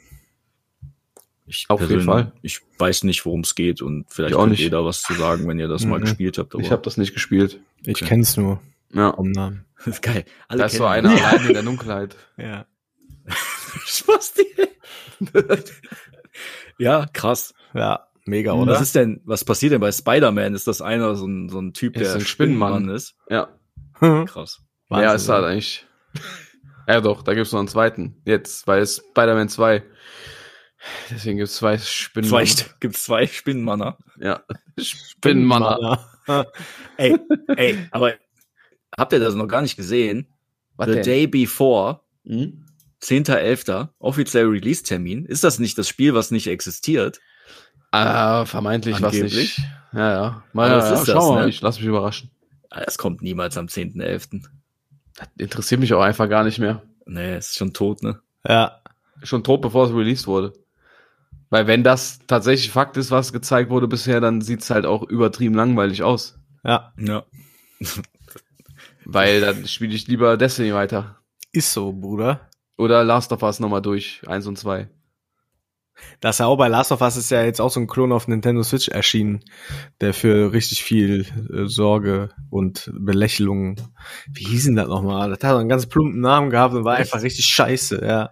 Ich 1.47 1.67
Auf 1.69 1.81
jeden 1.83 2.03
Fall. 2.03 2.33
Ich 2.43 2.61
weiß 2.79 3.05
nicht, 3.05 3.25
worum 3.27 3.41
es 3.41 3.55
geht 3.55 3.83
und 3.83 4.07
vielleicht 4.09 4.31
Ich 4.31 4.37
auch 4.37 4.41
könnt 4.41 4.53
nicht. 4.53 4.61
ihr 4.63 4.71
da 4.71 4.85
was 4.85 5.03
zu 5.03 5.13
sagen, 5.15 5.47
wenn 5.49 5.59
ihr 5.59 5.69
das 5.69 5.85
mal 5.85 5.99
Mhm. 5.99 6.03
gespielt 6.05 6.39
habt. 6.39 6.55
ich 6.55 6.71
habe 6.71 6.83
das 6.83 6.97
nicht 6.97 7.13
gespielt. 7.15 7.61
Ich 7.85 7.97
Okay. 7.97 8.07
kenn's 8.07 8.37
nur 8.37 8.61
Ja, 8.95 9.13
vom 9.15 9.31
Namen. 9.31 9.67
das 9.79 9.87
ist 9.95 10.03
geil. 10.03 10.25
Alle 10.49 10.61
da 10.61 10.67
ist 10.67 10.77
so 10.77 10.87
einer 10.87 11.13
ihn. 11.13 11.23
allein 11.25 11.47
in 11.47 11.55
der 11.55 11.63
Dunkelheit. 11.63 12.17
Ja. 12.37 12.67
Spasti. 13.87 14.47
ja, 16.79 17.07
krass. 17.13 17.55
Ja, 17.75 18.07
mega, 18.27 18.53
Was 18.53 18.61
oder? 18.61 18.81
ist 18.81 18.95
denn, 18.95 19.21
was 19.25 19.45
passiert 19.45 19.73
denn 19.73 19.81
bei 19.81 19.93
Spider-Man? 19.93 20.55
Ist 20.55 20.67
das 20.67 20.83
einer 20.83 21.15
so 21.15 21.27
ein, 21.27 21.49
so 21.49 21.61
ein 21.61 21.73
Typ, 21.73 21.97
Ist 21.97 22.09
der 22.09 22.15
ein 22.21 22.27
Spinnenmann. 22.27 22.89
ist? 22.89 23.15
Ja, 23.29 23.49
Krass. 24.01 24.61
wer 24.89 25.15
ist 25.15 25.29
halt 25.29 25.45
eigentlich? 25.45 25.87
Ja 26.89 27.01
doch, 27.01 27.23
da 27.23 27.35
gibt's 27.35 27.53
noch 27.53 27.61
einen 27.61 27.69
zweiten. 27.69 28.21
Jetzt, 28.25 28.67
weil 28.67 28.83
es 28.83 28.97
Spider-Man 29.11 29.49
2. 29.49 29.83
Deswegen 31.11 31.37
gibt 31.39 31.49
es 31.49 31.55
zwei 31.57 31.79
Spinnen. 31.79 32.29
Zwei, 32.29 32.45
gibt's 32.81 33.05
zwei 33.05 33.27
Spinnenmanner. 33.29 33.97
Ja. 34.19 34.43
Spinnenmanner. 34.77 36.05
ey, 36.97 37.17
ey, 37.57 37.79
aber 37.93 38.15
habt 38.97 39.13
ihr 39.13 39.21
das 39.21 39.35
noch 39.35 39.49
gar 39.49 39.63
nicht 39.63 39.77
gesehen? 39.77 40.27
Was 40.77 40.89
The 40.89 40.95
denn? 40.95 41.03
Day 41.05 41.27
Before, 41.27 42.01
Hm? 42.27 42.65
10.11., 43.03 43.89
offizieller 43.99 44.51
Release-Termin. 44.51 45.25
Ist 45.27 45.43
das 45.45 45.59
nicht 45.59 45.77
das 45.77 45.89
Spiel, 45.89 46.15
was 46.15 46.31
nicht 46.31 46.47
existiert? 46.47 47.21
Ah, 47.91 48.45
vermeintlich 48.45 49.03
was 49.03 49.13
Angeblich. 49.15 49.35
nicht. 49.59 49.61
Ja, 49.93 50.11
ja. 50.13 50.45
Mal, 50.53 50.71
ja, 50.71 50.79
ist 50.79 50.91
das, 50.91 51.07
schauen 51.09 51.29
wir 51.31 51.35
mal. 51.35 51.43
ne? 51.45 51.49
Ich 51.51 51.61
lass 51.61 51.79
mich 51.79 51.87
überraschen. 51.89 52.31
Ah, 52.71 52.81
Das 52.85 52.97
kommt 52.99 53.21
niemals 53.21 53.59
am 53.59 53.67
10.11. 53.67 54.45
Das 55.17 55.29
interessiert 55.37 55.81
mich 55.81 55.93
auch 55.93 56.01
einfach 56.01 56.29
gar 56.29 56.45
nicht 56.45 56.59
mehr. 56.59 56.83
Nee, 57.05 57.37
ist 57.37 57.57
schon 57.59 57.75
tot, 57.75 58.03
ne? 58.03 58.21
Ja. 58.49 58.81
Schon 59.23 59.45
tot, 59.45 59.61
bevor 59.61 59.87
es 59.87 59.93
released 59.93 60.27
wurde. 60.27 60.53
Weil 61.51 61.67
wenn 61.67 61.83
das 61.85 62.21
tatsächlich 62.27 62.71
Fakt 62.71 62.97
ist, 62.97 63.11
was 63.11 63.33
gezeigt 63.33 63.69
wurde 63.69 63.89
bisher, 63.89 64.21
dann 64.21 64.41
sieht's 64.41 64.71
halt 64.71 64.87
auch 64.87 65.03
übertrieben 65.03 65.55
langweilig 65.55 66.03
aus. 66.03 66.39
Ja. 66.65 66.93
Ja. 66.99 67.25
Weil 69.05 69.41
dann 69.41 69.67
spiele 69.67 69.95
ich 69.95 70.07
lieber 70.07 70.37
Destiny 70.37 70.75
weiter. 70.75 71.19
Ist 71.53 71.73
so, 71.73 71.93
Bruder. 71.93 72.49
Oder 72.77 73.05
Last 73.05 73.33
of 73.33 73.43
Us 73.43 73.61
nochmal 73.61 73.83
durch. 73.83 74.23
Eins 74.27 74.47
und 74.47 74.59
zwei. 74.59 74.89
Das 76.21 76.39
ja 76.39 76.47
auch 76.47 76.57
bei 76.57 76.69
Last 76.69 76.93
of 76.93 77.01
Us 77.01 77.17
ist 77.17 77.31
ja 77.31 77.45
jetzt 77.45 77.61
auch 77.61 77.71
so 77.71 77.81
ein 77.81 77.87
Klon 77.87 78.13
auf 78.13 78.29
Nintendo 78.29 78.63
Switch 78.63 78.89
erschienen, 78.89 79.45
der 80.01 80.15
für 80.15 80.53
richtig 80.53 80.83
viel 80.83 81.27
äh, 81.53 81.67
Sorge 81.67 82.31
und 82.51 82.91
Belächelung, 82.95 83.77
wie 84.31 84.45
hieß 84.45 84.65
denn 84.65 84.77
das 84.77 84.89
nochmal? 84.89 85.31
Das 85.31 85.43
hat 85.43 85.57
einen 85.57 85.69
ganz 85.69 85.87
plumpen 85.87 86.21
Namen 86.21 86.51
gehabt 86.51 86.75
und 86.75 86.85
war 86.85 86.99
Echt? 86.99 87.13
einfach 87.13 87.25
richtig 87.25 87.45
scheiße, 87.47 88.05
ja. 88.05 88.31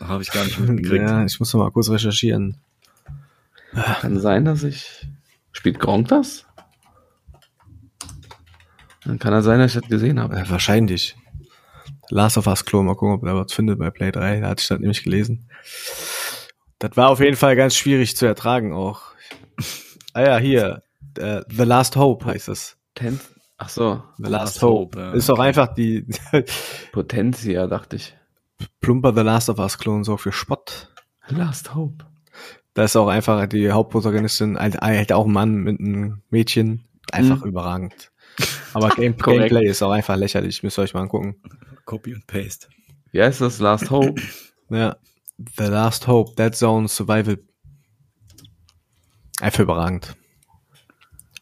Habe 0.00 0.22
ich 0.22 0.32
gar 0.32 0.44
nicht 0.44 0.58
mitgekriegt. 0.58 1.08
Ja, 1.08 1.24
ich 1.24 1.38
muss 1.38 1.52
noch 1.52 1.60
mal 1.60 1.70
kurz 1.70 1.90
recherchieren. 1.90 2.58
Kann 4.00 4.18
sein, 4.18 4.44
dass 4.44 4.62
ich. 4.62 5.06
Spielt 5.52 5.78
Gronk 5.78 6.08
das? 6.08 6.46
Dann 9.04 9.18
kann 9.18 9.32
er 9.32 9.42
sein, 9.42 9.58
dass 9.60 9.74
ich 9.74 9.80
das 9.80 9.88
gesehen 9.90 10.20
habe. 10.20 10.36
Äh, 10.36 10.48
wahrscheinlich. 10.50 11.16
Last 12.10 12.36
of 12.38 12.46
Us 12.46 12.64
Klon, 12.64 12.86
mal 12.86 12.94
gucken, 12.96 13.14
ob 13.16 13.24
er 13.24 13.36
was 13.36 13.52
findet 13.52 13.78
bei 13.78 13.90
Play 13.90 14.10
3, 14.10 14.40
da 14.40 14.48
hatte 14.48 14.62
ich 14.62 14.68
das 14.68 14.80
nämlich 14.80 15.02
gelesen. 15.04 15.48
Das 16.78 16.96
war 16.96 17.08
auf 17.10 17.20
jeden 17.20 17.36
Fall 17.36 17.56
ganz 17.56 17.76
schwierig 17.76 18.16
zu 18.16 18.26
ertragen 18.26 18.72
auch. 18.72 19.02
Ah 20.12 20.22
ja, 20.22 20.38
hier, 20.38 20.82
äh, 21.18 21.42
The 21.48 21.62
Last 21.64 21.96
Hope 21.96 22.24
heißt 22.26 22.48
es. 22.48 22.76
Potent 22.94 23.20
Ach 23.58 23.68
so, 23.68 24.02
The 24.16 24.22
Last, 24.24 24.32
Last 24.56 24.62
Hope. 24.62 24.96
Hope, 24.96 24.98
ja. 24.98 25.12
Ist 25.12 25.28
doch 25.28 25.38
einfach 25.38 25.74
die 25.74 26.06
Potentia, 26.92 27.66
dachte 27.66 27.96
ich. 27.96 28.16
plumper 28.80 29.14
The 29.14 29.20
Last 29.20 29.48
of 29.50 29.58
Us 29.58 29.78
Klon 29.78 30.02
so 30.04 30.16
für 30.16 30.32
Spott. 30.32 30.92
Last 31.28 31.74
Hope. 31.74 32.06
Da 32.74 32.84
ist 32.84 32.96
auch 32.96 33.08
einfach 33.08 33.46
die 33.46 33.70
Hauptprotagonistin, 33.70 34.58
halt, 34.58 34.80
halt 34.80 35.12
auch 35.12 35.26
ein 35.26 35.32
Mann 35.32 35.56
mit 35.56 35.78
einem 35.78 36.22
Mädchen, 36.30 36.84
einfach 37.12 37.42
Mhm. 37.44 37.48
überragend. 37.50 38.10
Aber 38.74 38.88
Game. 38.90 39.16
Gameplay 39.16 39.66
ist 39.66 39.82
auch 39.82 39.90
einfach 39.90 40.16
lächerlich, 40.16 40.62
müsst 40.62 40.78
ihr 40.78 40.82
euch 40.82 40.94
mal 40.94 41.02
angucken. 41.02 41.36
Copy 41.84 42.14
und 42.14 42.26
Paste. 42.26 42.68
Wie 43.12 43.20
heißt 43.22 43.40
das? 43.40 43.58
Last 43.58 43.90
Hope? 43.90 44.20
Ja. 44.72 44.96
The 45.56 45.64
Last 45.64 46.06
Hope, 46.06 46.34
Dead 46.36 46.54
Zone 46.54 46.86
Survival. 46.86 47.38
Einfach 49.40 49.60
überragend. 49.64 50.14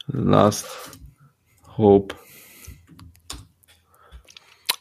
Last 0.06 0.66
Hope. 1.76 2.14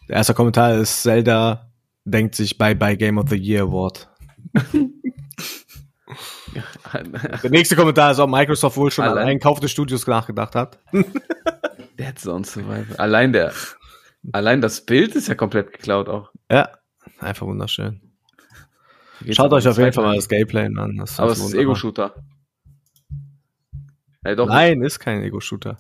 Der 0.07 0.15
erste 0.15 0.33
Kommentar 0.33 0.75
ist, 0.75 1.03
Zelda 1.03 1.69
denkt 2.05 2.35
sich 2.35 2.57
Bye 2.57 2.75
Bye 2.75 2.95
Game 2.95 3.17
of 3.17 3.27
the 3.29 3.35
Year 3.35 3.63
Award. 3.63 4.09
Der 7.43 7.49
nächste 7.51 7.75
Kommentar 7.75 8.11
ist, 8.11 8.19
ob 8.19 8.29
Microsoft 8.29 8.77
wohl 8.77 8.91
schon 8.91 9.03
an 9.03 9.11
Allein- 9.11 9.27
Einkauf 9.27 9.59
des 9.59 9.71
Studios 9.71 10.07
nachgedacht 10.07 10.55
hat. 10.55 10.79
Dead 11.97 12.17
Zone 12.17 12.45
Survival. 12.45 12.95
Allein 12.97 13.33
der, 13.33 13.53
allein 14.31 14.61
das 14.61 14.85
Bild 14.85 15.15
ist 15.15 15.27
ja 15.27 15.35
komplett 15.35 15.71
geklaut 15.71 16.09
auch. 16.09 16.31
Ja, 16.51 16.69
einfach 17.19 17.45
wunderschön. 17.47 18.01
Schaut 19.31 19.51
euch 19.53 19.67
auf 19.67 19.77
jeden 19.77 19.93
Fall 19.93 20.03
mal 20.03 20.15
das 20.15 20.29
Gameplay 20.29 20.65
an. 20.65 20.97
Das 20.97 21.19
Aber 21.19 21.31
es 21.31 21.39
ist. 21.39 21.53
Ego-Shooter. 21.55 22.13
Doch. 24.35 24.47
Nein, 24.47 24.81
ist 24.81 24.99
kein 24.99 25.23
Ego-Shooter. 25.23 25.77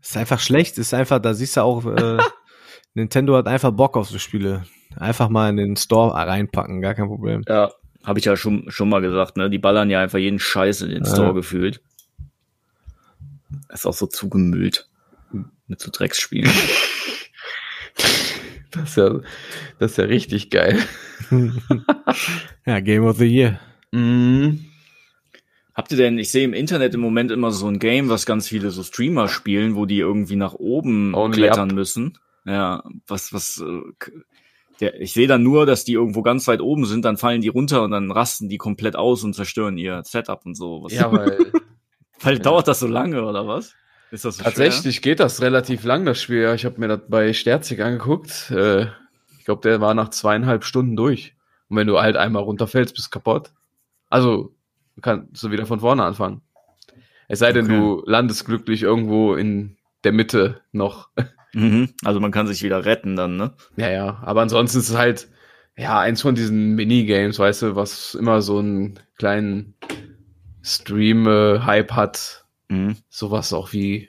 Ist 0.00 0.16
einfach 0.16 0.38
schlecht, 0.38 0.78
ist 0.78 0.94
einfach, 0.94 1.18
da 1.18 1.34
siehst 1.34 1.56
du 1.56 1.62
auch, 1.62 1.84
äh, 1.84 2.18
Nintendo 2.94 3.36
hat 3.36 3.48
einfach 3.48 3.72
Bock 3.72 3.96
auf 3.96 4.08
so 4.08 4.18
Spiele. 4.18 4.64
Einfach 4.96 5.28
mal 5.28 5.50
in 5.50 5.56
den 5.56 5.76
Store 5.76 6.14
reinpacken, 6.14 6.80
gar 6.80 6.94
kein 6.94 7.08
Problem. 7.08 7.42
Ja, 7.46 7.70
habe 8.04 8.18
ich 8.18 8.24
ja 8.24 8.36
schon, 8.36 8.70
schon 8.70 8.88
mal 8.88 9.00
gesagt, 9.00 9.36
ne? 9.36 9.50
Die 9.50 9.58
ballern 9.58 9.90
ja 9.90 10.00
einfach 10.00 10.18
jeden 10.18 10.38
Scheiß 10.38 10.82
in 10.82 10.90
den 10.90 11.04
Ja. 11.04 11.10
Store 11.12 11.34
gefühlt. 11.34 11.82
Ist 13.72 13.86
auch 13.86 13.94
so 13.94 14.06
zugemüllt. 14.06 14.88
Mit 15.66 15.80
so 15.80 15.90
Drecksspielen. 15.90 16.50
Das 18.70 18.90
ist 18.90 18.96
ja, 18.96 19.20
das 19.78 19.92
ist 19.92 19.96
ja 19.96 20.04
richtig 20.04 20.50
geil. 20.50 20.78
ja, 22.66 22.80
Game 22.80 23.04
of 23.04 23.16
the 23.16 23.24
Year. 23.24 23.58
Mhm. 23.92 24.66
Habt 25.74 25.90
ihr 25.92 25.96
denn, 25.96 26.18
ich 26.18 26.30
sehe 26.30 26.44
im 26.44 26.52
Internet 26.52 26.94
im 26.94 27.00
Moment 27.00 27.30
immer 27.30 27.50
so 27.50 27.66
ein 27.66 27.78
Game, 27.78 28.08
was 28.08 28.26
ganz 28.26 28.48
viele 28.48 28.70
so 28.70 28.82
Streamer 28.82 29.28
spielen, 29.28 29.74
wo 29.74 29.86
die 29.86 29.98
irgendwie 29.98 30.36
nach 30.36 30.54
oben 30.54 31.14
Only 31.14 31.36
klettern 31.38 31.70
up. 31.70 31.76
müssen. 31.76 32.18
Ja, 32.44 32.82
was, 33.06 33.32
was, 33.32 33.62
äh, 33.66 34.10
der, 34.80 35.00
ich 35.00 35.12
sehe 35.12 35.26
dann 35.26 35.42
nur, 35.42 35.66
dass 35.66 35.84
die 35.84 35.92
irgendwo 35.94 36.22
ganz 36.22 36.46
weit 36.46 36.60
oben 36.60 36.84
sind, 36.84 37.04
dann 37.04 37.16
fallen 37.16 37.40
die 37.40 37.48
runter 37.48 37.82
und 37.82 37.92
dann 37.92 38.10
rasten 38.10 38.48
die 38.48 38.58
komplett 38.58 38.96
aus 38.96 39.24
und 39.24 39.34
zerstören 39.34 39.78
ihr 39.78 40.02
Setup 40.04 40.44
und 40.44 40.56
so. 40.56 40.82
Was, 40.82 40.92
Ja, 40.92 41.10
weil 41.12 41.52
weil 42.22 42.34
ja. 42.36 42.42
dauert 42.42 42.68
das 42.68 42.80
so 42.80 42.86
lange 42.86 43.24
oder 43.24 43.46
was? 43.46 43.74
Ist 44.10 44.24
das 44.24 44.38
so 44.38 44.44
tatsächlich 44.44 45.02
geht 45.02 45.20
das 45.20 45.42
relativ 45.42 45.84
lang, 45.84 46.06
das 46.06 46.20
Spiel. 46.20 46.42
Ja, 46.42 46.54
Ich 46.54 46.64
habe 46.64 46.80
mir 46.80 46.88
das 46.88 47.00
bei 47.08 47.32
Sterzig 47.32 47.82
angeguckt. 47.82 48.50
Äh, 48.50 48.86
ich 49.38 49.44
glaube, 49.44 49.60
der 49.62 49.80
war 49.80 49.94
nach 49.94 50.08
zweieinhalb 50.10 50.64
Stunden 50.64 50.96
durch. 50.96 51.34
Und 51.68 51.76
wenn 51.76 51.86
du 51.86 52.00
halt 52.00 52.16
einmal 52.16 52.42
runterfällst, 52.42 52.94
bist 52.94 53.08
du 53.08 53.10
kaputt. 53.10 53.52
Also 54.08 54.54
kannst 55.02 55.42
du 55.42 55.50
wieder 55.50 55.66
von 55.66 55.80
vorne 55.80 56.04
anfangen. 56.04 56.40
Es 57.28 57.40
sei 57.40 57.52
denn, 57.52 57.66
Okay. 57.66 57.76
du 57.76 58.02
landest 58.06 58.46
glücklich 58.46 58.82
irgendwo 58.82 59.34
in 59.34 59.76
der 60.04 60.12
Mitte 60.12 60.62
noch. 60.72 61.10
schwer? 61.14 61.28
Mhm. 61.52 61.88
Also 62.04 62.20
man 62.20 62.30
kann 62.30 62.46
sich 62.46 62.62
wieder 62.62 62.84
retten 62.84 63.16
dann, 63.16 63.36
ne? 63.36 63.54
Ja, 63.76 63.90
ja. 63.90 64.18
Aber 64.22 64.42
ansonsten 64.42 64.78
ist 64.78 64.88
es 64.90 64.96
halt, 64.96 65.28
ja, 65.76 65.98
eins 65.98 66.22
von 66.22 66.34
diesen 66.34 66.74
Minigames, 66.74 67.38
weißt 67.38 67.62
du, 67.62 67.76
was 67.76 68.14
immer 68.14 68.42
so 68.42 68.58
einen 68.58 68.98
kleinen 69.18 69.74
Stream-Hype 70.74 71.92
hat. 71.92 72.44
Mhm. 72.68 72.96
Sowas 73.08 73.52
auch 73.52 73.72
wie 73.72 74.08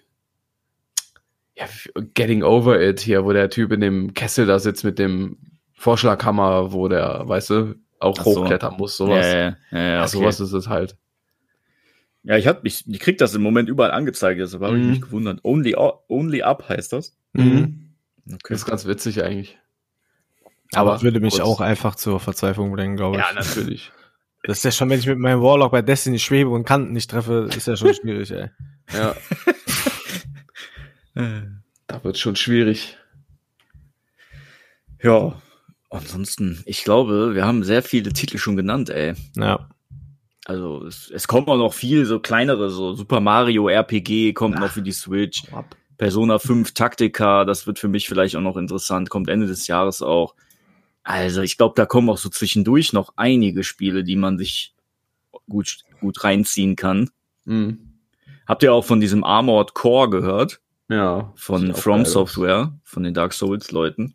ja, 1.56 1.66
Getting 2.14 2.44
Over 2.44 2.82
It 2.82 3.00
hier, 3.02 3.26
wo 3.26 3.34
der 3.34 3.50
Typ 3.50 3.72
in 3.72 3.82
dem 3.82 4.14
Kessel 4.14 4.46
da 4.46 4.60
sitzt 4.60 4.84
mit 4.84 4.98
dem 5.00 5.38
Vorschlaghammer, 5.74 6.72
wo 6.72 6.88
der, 6.88 7.24
weißt 7.28 7.50
du, 7.50 7.76
auch 8.00 8.16
so. 8.18 8.42
hochklettern 8.42 8.78
muss, 8.78 8.96
sowas. 8.98 9.26
Ja, 9.26 9.32
ja, 9.34 9.40
ja, 9.72 9.78
ja, 9.80 9.80
Ja, 9.94 10.00
okay. 10.02 10.10
sowas 10.10 10.40
ist 10.40 10.54
es 10.54 10.68
halt. 10.70 10.96
Ja, 12.24 12.38
ich 12.38 12.48
hab, 12.48 12.66
ich, 12.66 12.86
ich 12.88 13.00
krieg 13.00 13.18
das 13.18 13.34
im 13.36 13.42
Moment 13.42 13.68
überall 13.70 13.92
angezeigt, 13.92 14.40
deshalb 14.40 14.64
habe 14.64 14.78
ich 14.78 14.84
Mhm. 14.84 14.90
mich 14.90 15.02
gewundert. 15.02 15.40
Only, 15.44 15.76
only 16.08 16.42
Up 16.44 16.68
heißt 16.70 16.94
das? 16.94 17.16
Mhm. 17.34 17.92
Okay. 18.28 18.38
Das 18.50 18.60
ist 18.60 18.66
ganz 18.66 18.86
witzig 18.86 19.24
eigentlich. 19.24 19.58
Aber 20.74 21.02
würde 21.02 21.20
mich 21.20 21.36
kurz- 21.36 21.44
auch 21.46 21.62
einfach 21.62 21.96
zur 21.96 22.20
Verzweiflung 22.20 22.72
bringen, 22.72 22.96
glaube 22.96 23.18
ich. 23.18 23.24
Ja, 23.24 23.34
natürlich. 23.34 23.92
Das 24.44 24.60
ist 24.60 24.64
ja 24.64 24.72
schon, 24.72 24.90
wenn 24.90 25.00
ich 25.00 25.08
mit 25.08 25.20
meinem 25.20 25.42
Warlock 25.42 25.72
bei 25.72 25.82
Destiny 25.82 26.20
schwebe 26.20 26.50
und 26.50 26.66
Kanten 26.66 26.94
nicht 26.94 27.10
treffe, 27.10 27.50
ist 27.56 27.68
ja 27.68 27.76
schon 27.76 27.94
schwierig, 27.94 28.32
ey. 28.32 28.50
ja, 28.94 29.16
da 31.88 32.04
wird 32.04 32.18
schon 32.18 32.36
schwierig. 32.36 32.98
Ja, 35.02 35.42
ansonsten, 35.90 36.62
ich 36.66 36.84
glaube, 36.84 37.36
wir 37.36 37.46
haben 37.46 37.64
sehr 37.64 37.84
viele 37.84 38.14
Titel 38.14 38.38
schon 38.38 38.56
genannt, 38.56 38.90
ey. 38.90 39.14
Ja. 39.36 39.70
Also 40.46 40.86
es, 40.86 41.12
es 41.14 41.28
kommt 41.28 41.48
auch 41.48 41.58
noch 41.58 41.74
viel 41.74 42.06
so 42.06 42.20
kleinere, 42.20 42.70
so 42.70 42.94
Super 42.94 43.20
Mario 43.20 43.68
RPG 43.70 44.34
kommt 44.34 44.60
noch 44.60 44.72
für 44.72 44.82
die 44.82 44.92
Switch. 44.92 45.44
Persona 45.98 46.40
5 46.40 46.74
Taktika, 46.74 47.44
das 47.44 47.68
wird 47.68 47.78
für 47.78 47.90
mich 47.90 48.08
vielleicht 48.08 48.36
auch 48.36 48.42
noch 48.42 48.58
interessant, 48.58 49.10
kommt 49.10 49.30
Ende 49.30 49.48
des 49.48 49.68
Jahres 49.68 50.02
auch. 50.02 50.34
Also 51.10 51.42
ich 51.42 51.58
glaube, 51.58 51.74
da 51.76 51.88
kommen 51.88 52.08
auch 52.08 52.20
so 52.20 52.30
zwischendurch 52.30 52.94
noch 52.94 53.14
einige 53.16 53.64
Spiele, 53.64 54.04
die 54.04 54.16
man 54.16 54.38
sich 54.38 54.76
gut, 55.50 55.80
gut 56.02 56.24
reinziehen 56.24 56.76
kann. 56.76 57.10
Mhm. 57.46 57.96
Habt 58.46 58.62
ihr 58.62 58.72
auch 58.72 58.86
von 58.86 59.02
diesem 59.02 59.24
Armored 59.24 59.74
Core 59.74 60.12
gehört? 60.12 60.62
Ja. 60.88 61.34
Von 61.36 61.74
From 61.74 62.04
geil. 62.04 62.06
Software, 62.06 62.80
von 62.84 63.02
den 63.02 63.16
Dark 63.16 63.34
Souls 63.34 63.72
Leuten. 63.72 64.14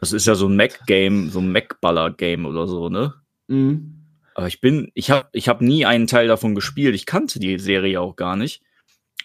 Das 0.00 0.12
ist 0.12 0.26
ja 0.26 0.34
so 0.34 0.48
ein 0.48 0.56
Mac-Game, 0.56 1.30
so 1.30 1.38
ein 1.38 1.52
Mac-Baller-Game 1.52 2.44
oder 2.44 2.66
so, 2.66 2.88
ne? 2.88 3.14
Mhm. 3.46 3.94
Aber 4.34 4.48
ich 4.48 4.60
bin, 4.60 4.90
ich 4.94 5.12
habe 5.12 5.28
ich 5.30 5.48
hab 5.48 5.60
nie 5.60 5.86
einen 5.86 6.08
Teil 6.08 6.26
davon 6.26 6.56
gespielt. 6.56 6.96
Ich 6.96 7.06
kannte 7.06 7.38
die 7.38 7.56
Serie 7.60 8.00
auch 8.00 8.16
gar 8.16 8.34
nicht. 8.34 8.64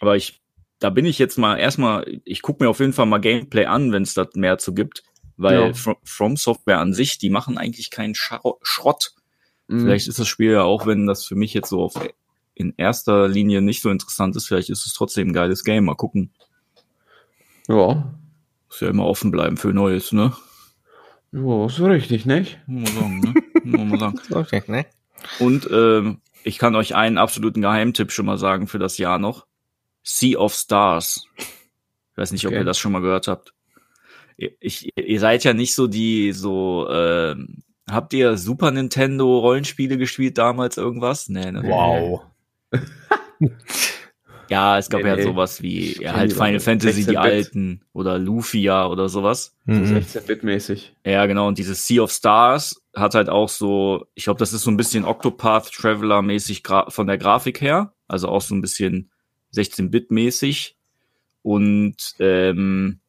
Aber 0.01 0.15
ich, 0.17 0.39
da 0.77 0.91
bin 0.91 1.05
ich 1.05 1.17
jetzt 1.17 1.39
mal 1.39 1.57
erstmal, 1.57 2.05
ich 2.25 2.43
gucke 2.43 2.63
mir 2.63 2.69
auf 2.69 2.79
jeden 2.79 2.93
Fall 2.93 3.07
mal 3.07 3.17
Gameplay 3.17 3.65
an, 3.65 3.91
wenn 3.91 4.03
es 4.03 4.13
da 4.13 4.27
mehr 4.35 4.59
zu 4.59 4.75
gibt. 4.75 5.01
Weil 5.37 5.59
Ja. 5.59 5.73
From, 5.73 5.95
From 6.03 6.37
Software 6.37 6.79
an 6.79 6.93
sich, 6.93 7.17
die 7.17 7.29
machen 7.29 7.57
eigentlich 7.57 7.89
keinen 7.91 8.15
Schrott, 8.15 9.13
Mhm. 9.67 9.79
Vielleicht 9.79 10.07
ist 10.07 10.19
das 10.19 10.27
Spiel 10.27 10.51
ja 10.51 10.61
auch, 10.61 10.85
wenn 10.85 11.07
das 11.07 11.25
für 11.25 11.33
mich 11.33 11.53
jetzt 11.55 11.69
so 11.69 11.81
auf 11.81 11.93
in 12.53 12.75
erster 12.77 13.27
Linie 13.27 13.63
nicht 13.63 13.81
so 13.81 13.89
interessant 13.89 14.35
ist, 14.35 14.47
vielleicht 14.47 14.69
ist 14.69 14.85
es 14.85 14.93
trotzdem 14.93 15.29
ein 15.29 15.33
geiles 15.33 15.63
Game. 15.63 15.85
Mal 15.85 15.95
gucken. 15.95 16.29
Ja. 17.67 18.13
Muss 18.67 18.79
ja 18.79 18.89
immer 18.89 19.05
offen 19.07 19.31
bleiben 19.31 19.57
für 19.57 19.73
Neues, 19.73 20.11
ne? 20.11 20.33
Ja, 21.31 21.65
ist 21.65 21.79
richtig, 21.81 22.27
nicht? 22.27 22.59
Muss 22.67 22.93
man 22.93 23.01
sagen, 23.01 23.19
ne? 23.21 23.33
Muss 23.63 23.89
man 23.89 23.99
sagen. 23.99 24.19
Okay, 24.29 24.61
ne? 24.67 24.85
Und 25.39 25.67
ähm, 25.71 26.21
ich 26.43 26.59
kann 26.59 26.75
euch 26.75 26.93
einen 26.93 27.17
absoluten 27.17 27.61
Geheimtipp 27.63 28.11
schon 28.11 28.27
mal 28.27 28.37
sagen 28.37 28.67
für 28.67 28.77
das 28.77 28.99
Jahr 28.99 29.17
noch. 29.17 29.47
Sea 30.03 30.37
of 30.37 30.53
Stars. 30.53 31.25
Ich 31.37 32.17
weiß 32.17 32.31
nicht, 32.33 32.45
ob 32.45 32.51
Okay. 32.51 32.59
ihr 32.61 32.65
das 32.65 32.77
schon 32.77 32.91
mal 32.91 33.01
gehört 33.01 33.27
habt. 33.27 33.54
Ihr- 34.37 34.51
Ich, 34.59 34.89
ihr 34.97 35.19
seid 35.19 35.43
ja 35.43 35.53
nicht 35.53 35.73
so 35.75 35.87
die 35.87 36.31
so. 36.33 36.87
ähm, 36.89 37.63
habt 37.89 38.13
ihr 38.13 38.37
Super 38.37 38.71
Nintendo 38.71 39.39
Rollenspiele 39.39 39.97
gespielt 39.97 40.37
damals 40.37 40.77
irgendwas? 40.77 41.29
Nee, 41.29 41.51
ne? 41.51 41.63
Wow. 41.63 42.21
Ja, 44.47 44.77
es 44.77 44.89
gab 44.91 45.01
Nee, 45.01 45.07
ja 45.09 45.15
nee. 45.15 45.23
sowas 45.23 45.63
wie 45.63 45.93
ja, 46.03 46.13
halt 46.13 46.31
Final. 46.33 46.59
Fantasy, 46.59 47.03
die 47.03 47.13
16-Bit. 47.13 47.17
alten 47.17 47.81
oder 47.93 48.19
Lufia 48.19 48.85
oder 48.85 49.09
sowas. 49.09 49.55
So 49.65 49.73
Mhm. 49.73 49.85
16-Bit-mäßig. 49.97 50.93
Ja, 51.03 51.25
genau. 51.25 51.47
Und 51.47 51.57
dieses 51.57 51.87
Sea 51.87 52.03
of 52.03 52.11
Stars 52.11 52.79
hat 52.95 53.15
halt 53.15 53.27
auch 53.29 53.49
so, 53.49 54.05
ich 54.13 54.25
glaube, 54.25 54.37
das 54.37 54.53
ist 54.53 54.61
so 54.61 54.69
ein 54.69 54.77
bisschen 54.77 55.03
Octopath 55.03 55.71
Traveler 55.71 56.21
mäßig 56.21 56.59
gra- 56.61 56.91
von 56.91 57.07
der 57.07 57.17
Grafik 57.17 57.59
her. 57.59 57.93
Also 58.07 58.27
auch 58.29 58.41
so 58.41 58.53
ein 58.53 58.61
bisschen 58.61 59.09
16-Bit 59.55 60.11
mäßig. 60.11 60.75
Und 61.41 61.95
ähm, 62.19 62.99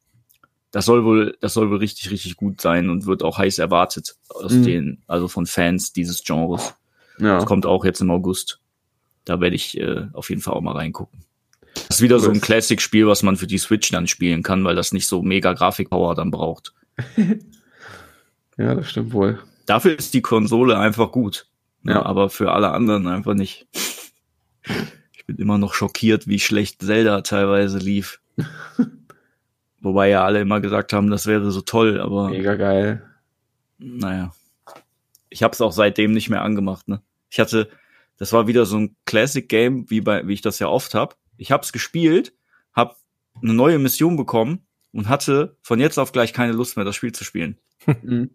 das 0.71 0.85
soll 0.85 1.03
wohl, 1.05 1.37
das 1.41 1.53
soll 1.53 1.69
wohl 1.69 1.77
richtig, 1.77 2.11
richtig 2.11 2.35
gut 2.37 2.61
sein 2.61 2.89
und 2.89 3.05
wird 3.05 3.23
auch 3.23 3.37
heiß 3.37 3.59
erwartet 3.59 4.15
aus 4.29 4.51
Mhm. 4.51 4.63
den, 4.63 5.03
also 5.07 5.27
von 5.27 5.45
Fans 5.45 5.93
dieses 5.93 6.23
Genres. 6.23 6.75
Ja. 7.19 7.35
Das 7.35 7.45
kommt 7.45 7.65
auch 7.65 7.85
jetzt 7.85 8.01
im 8.01 8.11
August. 8.11 8.59
Da 9.25 9.39
werde 9.41 9.55
ich 9.55 9.77
äh, 9.77 10.07
auf 10.13 10.29
jeden 10.29 10.41
Fall 10.41 10.53
auch 10.53 10.61
mal 10.61 10.75
reingucken. 10.75 11.21
Das 11.87 11.97
ist 11.97 12.01
wieder 12.01 12.19
so 12.19 12.29
ein 12.29 12.35
Cool. 12.37 12.41
Classic-Spiel, 12.41 13.07
was 13.07 13.23
man 13.23 13.37
für 13.37 13.47
die 13.47 13.57
Switch 13.57 13.91
dann 13.91 14.07
spielen 14.07 14.43
kann, 14.43 14.63
weil 14.63 14.75
das 14.75 14.91
nicht 14.93 15.07
so 15.07 15.21
mega 15.21 15.53
Grafikpower 15.53 16.15
dann 16.15 16.31
braucht. 16.31 16.73
ja, 18.57 18.75
das 18.75 18.89
stimmt 18.89 19.13
wohl. 19.13 19.39
Dafür 19.65 19.97
ist 19.97 20.13
die 20.13 20.21
Konsole 20.21 20.77
einfach 20.77 21.11
gut. 21.11 21.47
Ja. 21.83 21.93
Ja. 21.93 22.05
aber 22.05 22.29
für 22.29 22.51
alle 22.51 22.71
anderen 22.71 23.07
einfach 23.07 23.33
nicht. 23.33 23.67
Ich 25.13 25.25
bin 25.35 25.37
immer 25.43 25.57
noch 25.57 25.73
schockiert, 25.73 26.27
wie 26.29 26.39
schlecht 26.39 26.81
Zelda 26.81 27.19
teilweise 27.19 27.79
lief. 27.79 28.21
Wobei 29.87 30.09
ja 30.09 30.25
alle 30.25 30.41
immer 30.41 30.59
gesagt 30.59 30.91
haben, 30.91 31.09
das 31.09 31.27
wäre 31.27 31.49
so 31.49 31.61
toll, 31.61 32.01
aber 32.01 32.29
Mega 32.29 32.55
geil. 32.55 33.09
naja. 33.77 34.33
Ich 35.29 35.43
habe 35.43 35.53
es 35.53 35.61
auch 35.61 35.71
seitdem 35.71 36.11
nicht 36.11 36.29
mehr 36.29 36.41
angemacht. 36.41 36.89
Ne? 36.89 37.01
Ich 37.29 37.39
hatte, 37.39 37.69
das 38.17 38.33
war 38.33 38.47
wieder 38.47 38.65
so 38.65 38.77
ein 38.77 38.97
Classic-Game, 39.05 39.89
wie, 39.89 40.01
bei, 40.01 40.27
wie 40.27 40.33
ich 40.33 40.41
das 40.41 40.59
ja 40.59 40.67
oft 40.67 40.93
hab. 40.93 41.15
Ich 41.37 41.53
habe 41.53 41.63
es 41.63 41.71
gespielt, 41.71 42.33
habe 42.73 42.95
eine 43.41 43.53
neue 43.53 43.79
Mission 43.79 44.17
bekommen 44.17 44.65
und 44.91 45.07
hatte 45.07 45.55
von 45.61 45.79
jetzt 45.79 45.97
auf 45.99 46.11
gleich 46.11 46.33
keine 46.33 46.51
Lust 46.51 46.75
mehr, 46.75 46.83
das 46.83 46.97
Spiel 46.97 47.13
zu 47.13 47.23
spielen. 47.23 47.57
Mhm. 48.01 48.29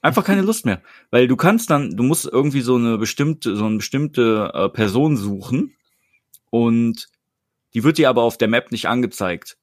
Einfach 0.00 0.24
keine 0.24 0.42
Lust 0.42 0.64
mehr. 0.64 0.80
Weil 1.10 1.28
du 1.28 1.36
kannst 1.36 1.68
dann, 1.68 1.94
du 1.94 2.04
musst 2.04 2.24
irgendwie 2.24 2.62
so 2.62 2.76
eine 2.76 2.96
bestimmte, 2.96 3.54
so 3.54 3.66
eine 3.66 3.76
bestimmte 3.76 4.50
äh, 4.54 4.68
Person 4.70 5.18
suchen 5.18 5.74
und 6.48 7.08
die 7.74 7.84
wird 7.84 7.98
dir 7.98 8.08
aber 8.08 8.22
auf 8.22 8.38
der 8.38 8.48
Map 8.48 8.72
nicht 8.72 8.88
angezeigt. 8.88 9.58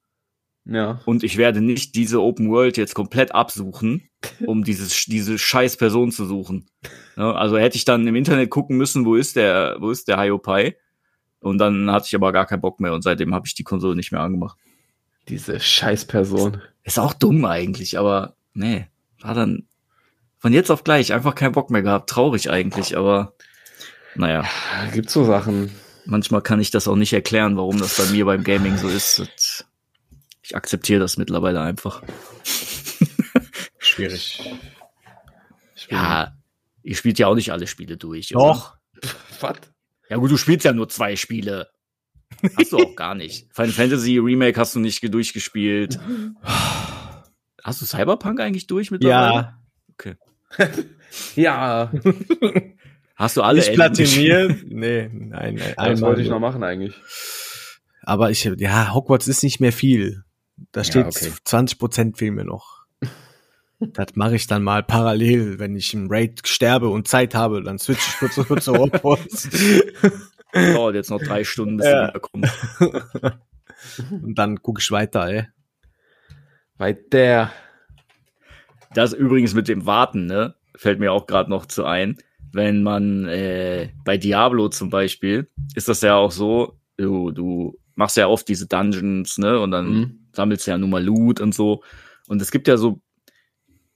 Ja. 0.66 1.02
Und 1.06 1.24
ich 1.24 1.38
werde 1.38 1.62
nicht 1.62 1.96
diese 1.96 2.22
Open 2.22 2.50
World 2.50 2.78
jetzt 2.78 2.96
komplett 2.96 3.36
absuchen, 3.36 4.10
um 4.46 4.64
dieses, 4.64 5.06
diese 5.06 5.38
scheiß 5.38 5.78
Person 5.78 6.12
zu 6.12 6.26
suchen. 6.26 6.68
Ja, 7.18 7.34
also 7.34 7.58
hätte 7.58 7.76
ich 7.76 7.86
dann 7.86 8.08
im 8.08 8.16
Internet 8.16 8.50
gucken 8.50 8.78
müssen, 8.78 9.06
wo 9.06 9.16
ist 9.16 9.36
der, 9.36 9.78
wo 9.80 9.92
ist 9.92 10.08
der 10.08 10.20
Hiopai? 10.20 10.78
Und 11.40 11.58
dann 11.58 11.92
hatte 11.92 12.06
ich 12.08 12.16
aber 12.16 12.32
gar 12.32 12.46
keinen 12.46 12.62
Bock 12.62 12.80
mehr 12.80 12.94
und 12.94 13.02
seitdem 13.02 13.34
habe 13.34 13.46
ich 13.46 13.54
die 13.54 13.66
Konsole 13.66 13.96
nicht 13.96 14.12
mehr 14.14 14.22
angemacht. 14.22 14.58
Diese 15.28 15.60
Scheißperson. 15.60 16.62
Ist 16.84 17.00
auch 17.00 17.14
dumm 17.14 17.44
eigentlich, 17.46 17.98
aber 18.00 18.36
nee, 18.54 18.88
war 19.22 19.34
dann 19.34 19.68
von 20.40 20.54
jetzt 20.54 20.70
auf 20.72 20.84
gleich 20.84 21.14
einfach 21.14 21.36
keinen 21.36 21.54
Bock 21.54 21.70
mehr 21.70 21.82
gehabt. 21.82 22.10
Traurig 22.10 22.50
eigentlich, 22.50 22.98
aber 22.98 23.34
naja, 24.16 24.44
Da 24.80 24.92
gibt's 24.92 25.14
so 25.14 25.24
Sachen. 25.26 25.72
manchmal 26.06 26.42
kann 26.42 26.60
ich 26.60 26.72
das 26.72 26.88
auch 26.88 26.96
nicht 26.96 27.14
erklären, 27.14 27.58
warum 27.58 27.80
das 27.80 27.98
bei 27.98 28.06
mir 28.12 28.26
beim 28.26 28.44
Gaming 28.44 28.78
so 28.78 28.88
ist. 28.88 29.20
Das, 29.20 29.66
ich 30.54 30.56
akzeptiere 30.56 31.00
das 31.00 31.18
mittlerweile 31.18 31.62
einfach. 31.62 32.04
Schwierig. 33.80 34.40
Ja, 35.90 36.38
ihr 36.84 36.96
spielt 36.96 37.18
ja 37.18 37.28
auch 37.28 37.34
nicht 37.36 37.52
alle 37.52 37.66
Spiele 37.66 37.98
durch. 37.98 38.30
Doch. 38.30 38.78
Was? 39.42 39.56
Ja 40.10 40.18
gut, 40.18 40.30
du 40.32 40.38
spielst 40.38 40.64
ja 40.64 40.72
nur 40.74 40.90
zwei 40.90 41.16
Spiele. 41.16 41.70
Hast 42.58 42.72
du 42.72 42.78
auch 42.78 42.96
gar 42.96 43.16
nicht. 43.16 43.48
Final 43.54 43.72
Fantasy 43.72 44.18
Remake 44.20 44.60
hast 44.60 44.76
du 44.76 44.80
nicht 44.80 45.02
ge- 45.02 45.10
durchgespielt. 45.10 46.00
Hast 47.64 47.82
du 47.82 47.86
Cyberpunk 47.86 48.40
eigentlich 48.40 48.68
durch 48.68 48.92
mittlerweile? 48.92 49.56
Ja. 50.04 50.16
Ja, 51.36 51.92
Hast 53.16 53.38
du 53.38 53.44
alle 53.44 53.60
Nicht 53.60 53.68
Enden 53.70 53.76
platiniert? 53.76 54.64
nee, 54.68 55.08
nein, 55.12 55.56
nein. 55.56 55.74
das 55.78 56.02
wollte 56.02 56.22
ich 56.24 56.30
noch 56.30 56.40
machen 56.40 56.64
eigentlich. 56.64 56.96
Aber 58.02 58.32
ich, 58.32 58.44
ja, 58.44 58.94
Hogwarts 58.96 59.28
ist 59.28 59.44
nicht 59.44 59.60
mehr 59.60 59.72
viel. 59.72 60.24
Da 60.72 60.84
steht 60.84 61.06
okay. 61.08 61.32
20 61.44 61.80
Prozent 61.80 62.18
fehlen 62.18 62.36
mir 62.36 62.46
noch. 62.46 62.84
Das 63.80 64.16
mache 64.16 64.36
ich 64.36 64.48
dann 64.48 64.64
mal 64.64 64.82
parallel, 64.82 65.60
wenn 65.60 65.76
ich 65.76 65.94
im 65.94 66.08
Raid 66.10 66.48
sterbe 66.48 66.88
und 66.88 67.06
Zeit 67.06 67.36
habe, 67.36 67.62
dann 67.62 67.80
switch 67.80 68.08
ich 68.08 68.18
kurz 68.18 68.36
kurz 68.48 68.64
zu 68.64 68.74
Hogwarts. 68.76 69.50
Dauert 70.54 70.96
jetzt 70.96 71.10
noch 71.10 71.22
drei 71.22 71.44
Stunden, 71.44 71.76
bis 71.78 71.88
Ja. 71.88 72.08
du 72.08 72.08
wiederkommst. 72.08 72.54
und 74.10 74.36
dann 74.40 74.62
gucke 74.62 74.80
ich 74.80 74.90
weiter, 74.90 75.28
ey. 75.28 75.48
Weiter. 76.78 77.52
Das 78.94 79.12
übrigens 79.12 79.54
mit 79.54 79.68
dem 79.68 79.86
Warten, 79.86 80.28
ne, 80.28 80.56
fällt 80.78 81.00
mir 81.00 81.12
auch 81.12 81.28
gerade 81.28 81.50
noch 81.50 81.66
zu 81.66 81.84
ein. 81.84 82.18
Wenn 82.54 82.84
man 82.84 83.26
äh, 83.26 83.90
bei 84.06 84.18
Diablo 84.18 84.70
zum 84.70 84.90
Beispiel, 84.92 85.50
ist 85.76 85.90
das 85.90 86.00
ja 86.02 86.16
auch 86.16 86.32
so, 86.32 86.80
du, 86.96 87.32
du 87.32 87.78
machst 87.96 88.18
ja 88.18 88.28
oft 88.28 88.48
diese 88.48 88.68
Dungeons, 88.68 89.38
ne, 89.38 89.60
und 89.60 89.72
dann 89.72 89.94
Mhm. 89.94 90.20
sammelst 90.34 90.68
ja 90.68 90.78
nun 90.78 90.90
mal 90.90 91.04
Loot 91.04 91.40
und 91.42 91.54
so. 91.54 91.84
Und 92.28 92.42
es 92.42 92.52
gibt 92.52 92.68
ja 92.68 92.78
so, 92.78 93.02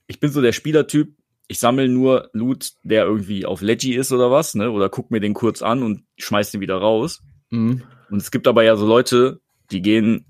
ich 0.06 0.20
bin 0.20 0.30
so 0.30 0.40
der 0.40 0.52
Spielertyp, 0.52 1.14
ich 1.48 1.58
sammle 1.60 1.88
nur 1.88 2.30
Loot, 2.32 2.72
der 2.82 3.04
irgendwie 3.04 3.46
auf 3.46 3.62
Leggy 3.62 3.94
ist 3.94 4.12
oder 4.12 4.30
was, 4.30 4.54
ne, 4.54 4.70
oder 4.70 4.88
guck 4.88 5.10
mir 5.10 5.20
den 5.20 5.34
kurz 5.34 5.62
an 5.62 5.82
und 5.82 6.04
schmeiß 6.18 6.50
den 6.50 6.60
wieder 6.60 6.76
raus. 6.76 7.22
Mhm. 7.50 7.82
Und 8.10 8.22
es 8.22 8.30
gibt 8.30 8.46
aber 8.46 8.62
ja 8.62 8.76
so 8.76 8.86
Leute, 8.86 9.40
die 9.70 9.82
gehen, 9.82 10.24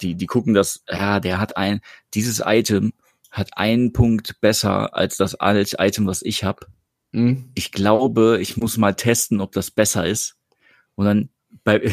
die, 0.00 0.14
die 0.14 0.26
gucken 0.26 0.54
das, 0.54 0.82
ja, 0.90 1.20
der 1.20 1.38
hat 1.38 1.56
ein, 1.56 1.80
dieses 2.14 2.42
Item 2.44 2.92
hat 3.30 3.56
einen 3.56 3.92
Punkt 3.92 4.40
besser 4.40 4.94
als 4.94 5.16
das 5.16 5.34
alte 5.34 5.76
Item, 5.78 6.06
was 6.06 6.22
ich 6.22 6.44
habe. 6.44 6.66
Mhm. 7.12 7.50
Ich 7.54 7.72
glaube, 7.72 8.38
ich 8.40 8.56
muss 8.56 8.76
mal 8.76 8.94
testen, 8.94 9.40
ob 9.40 9.52
das 9.52 9.70
besser 9.70 10.06
ist. 10.06 10.36
Und 10.94 11.06
dann, 11.06 11.28
bei, 11.64 11.92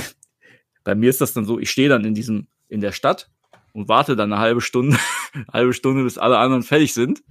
bei 0.83 0.95
mir 0.95 1.09
ist 1.09 1.21
das 1.21 1.33
dann 1.33 1.45
so, 1.45 1.59
ich 1.59 1.69
stehe 1.69 1.89
dann 1.89 2.05
in 2.05 2.13
diesem, 2.13 2.47
in 2.67 2.81
der 2.81 2.91
Stadt 2.91 3.29
und 3.73 3.87
warte 3.87 4.15
dann 4.15 4.31
eine 4.33 4.41
halbe 4.41 4.61
Stunde, 4.61 4.97
eine 5.33 5.45
halbe 5.53 5.73
Stunde, 5.73 6.03
bis 6.03 6.17
alle 6.17 6.37
anderen 6.37 6.63
fertig 6.63 6.93
sind. 6.93 7.23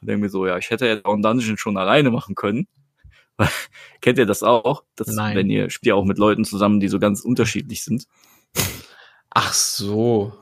Und 0.00 0.08
denke 0.08 0.22
mir 0.22 0.28
so, 0.28 0.46
ja, 0.46 0.56
ich 0.58 0.70
hätte 0.70 0.86
ja 0.86 1.00
auch 1.04 1.14
einen 1.14 1.22
Dungeon 1.22 1.58
schon 1.58 1.76
alleine 1.76 2.10
machen 2.10 2.34
können. 2.34 2.68
Kennt 4.00 4.18
ihr 4.18 4.26
das 4.26 4.42
auch? 4.42 4.84
Das, 4.96 5.08
Nein. 5.08 5.36
Wenn 5.36 5.50
ihr 5.50 5.70
spielt 5.70 5.88
ja 5.88 5.94
auch 5.94 6.04
mit 6.04 6.18
Leuten 6.18 6.44
zusammen, 6.44 6.80
die 6.80 6.88
so 6.88 6.98
ganz 6.98 7.20
unterschiedlich 7.20 7.82
sind. 7.82 8.06
Ach 9.30 9.52
so. 9.52 10.32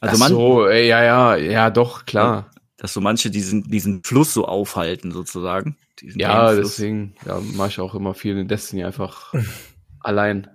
Also 0.00 0.16
Ach 0.16 0.18
man, 0.18 0.28
so, 0.30 0.68
ja, 0.68 1.02
ja, 1.02 1.36
ja, 1.36 1.70
doch, 1.70 2.06
klar. 2.06 2.50
dass 2.76 2.92
so 2.92 3.00
manche 3.00 3.30
diesen, 3.30 3.64
diesen 3.70 4.02
Fluss 4.02 4.34
so 4.34 4.46
aufhalten, 4.46 5.12
sozusagen. 5.12 5.76
Ja, 6.00 6.54
deswegen 6.54 7.14
ja, 7.24 7.40
mache 7.54 7.68
ich 7.68 7.80
auch 7.80 7.94
immer 7.94 8.14
viel 8.14 8.36
in 8.36 8.48
Destiny 8.48 8.84
einfach 8.84 9.32
allein. 10.00 10.50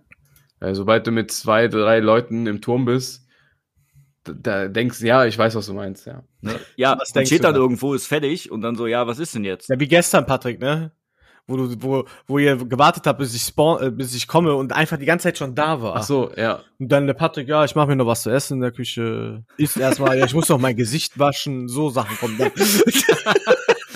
Weil 0.60 0.76
sobald 0.76 1.06
du 1.06 1.12
mit 1.12 1.32
zwei, 1.32 1.68
drei 1.68 2.00
Leuten 2.00 2.48
im 2.48 2.62
Turm 2.62 2.86
bist, 2.86 3.28
da, 4.24 4.68
denkst 4.68 5.00
du, 5.00 5.06
ja, 5.08 5.26
ich 5.26 5.38
weiß, 5.38 5.56
was 5.56 5.68
du 5.68 5.74
meinst, 5.74 6.06
ja. 6.06 6.24
Ne? 6.42 6.56
Ja, 6.76 6.98
Was 7.00 7.10
steht 7.28 7.44
dann 7.44 7.54
da? 7.54 7.60
irgendwo, 7.60 7.94
ist 7.94 8.08
fertig 8.08 8.52
und 8.52 8.62
dann 8.62 8.76
so, 8.76 8.88
ja, 8.88 9.08
was 9.08 9.20
ist 9.20 9.36
denn 9.36 9.44
jetzt? 9.44 9.70
Ja, 9.70 9.80
wie 9.80 9.88
gestern, 9.88 10.26
Patrick, 10.26 10.60
ne? 10.60 10.92
Wo 11.50 11.56
du, 11.56 11.82
wo, 11.82 12.06
wo 12.26 12.40
ihr 12.40 12.58
gewartet 12.58 13.08
habt, 13.08 13.20
bis 13.20 13.34
ich 13.34 13.42
spawn, 13.42 13.82
äh, 13.82 13.90
bis 13.90 14.14
ich 14.14 14.28
komme 14.28 14.54
und 14.54 14.74
einfach 14.74 14.98
die 14.98 15.06
ganze 15.06 15.24
Zeit 15.24 15.38
schon 15.38 15.56
da 15.56 15.82
war. 15.82 15.96
Ach 15.96 16.04
so, 16.04 16.30
ja. 16.36 16.60
Und 16.78 16.92
dann 16.92 17.08
der 17.08 17.14
Patrick, 17.14 17.48
ja, 17.48 17.64
ich 17.64 17.74
mache 17.74 17.88
mir 17.88 17.96
noch 17.96 18.06
was 18.06 18.24
zu 18.24 18.30
essen 18.30 18.56
in 18.56 18.62
der 18.62 18.72
Küche. 18.72 19.46
Isst 19.56 19.78
erstmal, 19.78 20.18
ja, 20.18 20.26
ich 20.26 20.34
muss 20.34 20.50
noch 20.50 20.60
mein 20.60 20.76
Gesicht 20.76 21.18
waschen, 21.18 21.70
so 21.70 21.90
Sachen 21.90 22.18
kommen 22.18 22.38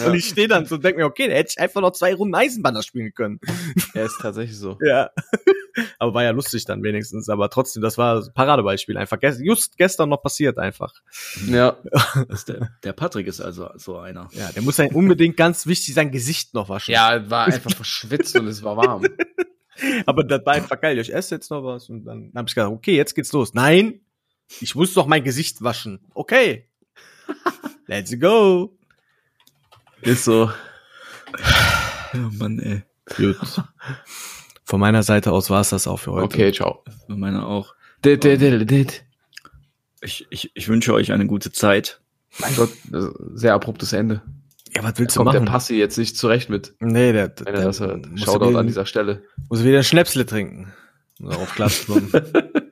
dann. 0.02 0.12
Und 0.12 0.18
ich 0.18 0.26
stehe 0.28 0.48
dann 0.48 0.66
so 0.66 0.76
und 0.76 0.84
denk 0.84 0.98
mir, 0.98 1.06
okay, 1.06 1.28
da 1.28 1.34
hätte 1.36 1.52
ich 1.56 1.60
einfach 1.60 1.82
noch 1.82 1.92
zwei 1.92 2.14
Runden 2.14 2.36
Eisenbahner 2.36 2.84
spielen 2.84 3.14
können. 3.14 3.40
Er 3.94 4.06
ist 4.06 4.20
tatsächlich 4.22 4.58
so. 4.58 4.78
Ja. 4.86 5.10
aber 6.00 6.14
war 6.14 6.24
ja 6.24 6.32
lustig 6.32 6.66
dann 6.66 6.84
wenigstens. 6.84 7.30
Aber 7.30 7.50
trotzdem, 7.50 7.82
das 7.82 7.98
war 7.98 8.18
ein 8.22 8.34
Paradebeispiel 8.34 8.98
einfach. 8.98 9.18
Ges- 9.18 9.42
Just 9.44 9.78
gestern 9.78 10.10
noch 10.10 10.22
passiert 10.22 10.58
einfach. 10.58 10.94
Ja. 11.48 11.78
Der, 12.48 12.70
der 12.84 12.94
Patrick 12.94 13.28
ist 13.28 13.40
also 13.42 13.70
so 13.76 13.98
einer. 13.98 14.30
Ja, 14.34 14.52
der 14.52 14.62
muss 14.64 14.78
ja 14.78 14.86
unbedingt 14.92 15.38
ganz 15.38 15.68
wichtig 15.68 15.94
sein 15.94 16.12
Gesicht 16.12 16.54
noch 16.54 16.70
waschen. 16.70 16.92
Ja, 16.94 17.30
war 17.30 17.46
einfach 17.46 17.72
verschwitzt 17.74 18.38
und 18.38 18.48
es 18.48 18.64
war 18.64 18.78
warm. 18.78 19.04
Aber 20.06 20.24
das 20.24 20.46
war 20.46 20.54
einfach 20.54 20.80
geil. 20.82 20.98
Ich 21.00 21.14
esse 21.14 21.36
jetzt 21.36 21.50
noch 21.52 21.64
was 21.64 21.90
und 21.90 22.06
dann 22.06 22.32
habe 22.36 22.48
ich 22.48 22.56
gesagt, 22.56 22.72
okay, 22.72 22.96
jetzt 22.96 23.14
geht's 23.16 23.32
los. 23.32 23.54
Nein, 23.54 24.02
ich 24.60 24.76
muss 24.76 24.94
doch 24.94 25.06
mein 25.08 25.24
Gesicht 25.24 25.62
waschen. 25.62 26.00
Okay. 26.14 26.68
Let's 27.88 28.18
go. 28.20 28.78
Ist 30.02 30.24
so. 30.26 30.52
Ja, 32.14 32.30
Mann, 32.38 32.60
ey. 32.60 32.84
Gut. 33.16 33.38
Von 34.64 34.80
meiner 34.80 35.04
Seite 35.04 35.32
aus 35.32 35.50
war 35.50 35.62
es 35.62 35.70
das 35.70 35.88
auch 35.88 35.98
für 35.98 36.12
heute. 36.12 36.26
Okay, 36.26 36.52
ciao. 36.52 36.84
Für 37.08 37.16
meine 37.16 37.46
auch. 37.46 37.76
Ich, 40.02 40.26
ich, 40.30 40.52
ich 40.56 40.68
wünsche 40.68 40.94
euch 40.94 41.12
eine 41.12 41.28
gute 41.28 41.52
Zeit. 41.52 42.02
Mein 42.40 42.56
Gott, 42.56 42.70
sehr 43.34 43.54
abruptes 43.54 43.94
Ende. 43.94 44.22
Ja, 44.76 44.84
was 44.84 44.94
Da 44.94 45.00
willst 45.00 45.16
du 45.16 45.20
kommt 45.20 45.34
machen? 45.34 45.46
der 45.46 45.52
Passi 45.52 45.76
jetzt 45.76 45.98
nicht 45.98 46.18
zurecht 46.18 46.50
mit, 46.50 46.74
nee, 46.80 47.12
der, 47.12 47.28
der, 47.28 47.48
er 47.48 47.64
hört. 47.64 48.10
muss, 48.10 48.22
Shoutout 48.22 48.50
wieder, 48.50 48.60
an 48.60 48.68
dieser 48.68 48.86
Stelle. 48.86 49.24
muss 49.50 49.64
wieder 49.64 49.84
Schnäpsle 49.84 50.26
trinken. 50.26 50.72
Um 51.20 51.30
darauf 51.30 51.54
klar 51.54 51.70
zu 51.70 51.86
kommen. 51.86 52.10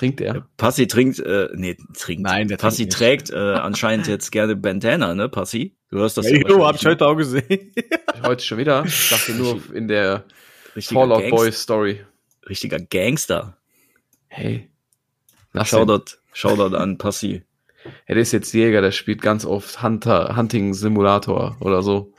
Trinkt 0.00 0.22
er? 0.22 0.46
Passi 0.56 0.86
trinkt, 0.86 1.18
äh, 1.18 1.50
nee, 1.52 1.76
trinkt. 1.94 2.22
Nein, 2.22 2.48
der 2.48 2.56
Passi 2.56 2.88
trinkt 2.88 3.28
trägt 3.28 3.30
äh, 3.32 3.36
anscheinend 3.36 4.06
jetzt 4.06 4.32
gerne 4.32 4.56
Bandana, 4.56 5.14
ne, 5.14 5.28
Passi? 5.28 5.76
Du 5.90 5.98
hörst 5.98 6.16
das 6.16 6.26
Ja, 6.26 6.38
jo, 6.38 6.66
hab 6.66 6.76
ich 6.76 6.86
heute 6.86 7.04
auch 7.06 7.16
gesehen. 7.16 7.70
Heute 8.22 8.42
schon 8.42 8.56
wieder. 8.56 8.82
Ich 8.86 9.10
dachte 9.10 9.32
nur 9.34 9.60
in 9.74 9.88
der 9.88 10.14
ne? 10.14 10.24
Richtiger, 10.74 11.00
Fallout 11.00 11.20
Gangst- 11.20 11.30
Boy 11.36 11.52
Story. 11.52 12.00
richtiger 12.48 12.78
Gangster. 12.78 13.58
Hey. 14.28 14.70
Shoutout, 15.64 16.16
Shoutout 16.32 16.74
an 16.74 16.96
Passi. 16.96 17.42
Der 18.08 18.16
ist 18.16 18.32
jetzt 18.32 18.54
Jäger, 18.54 18.80
der 18.80 18.92
spielt 18.92 19.20
ganz 19.20 19.44
oft 19.44 19.82
Hunter, 19.82 20.34
Hunting 20.34 20.72
Simulator 20.72 21.58
oder 21.60 21.82
so. 21.82 22.14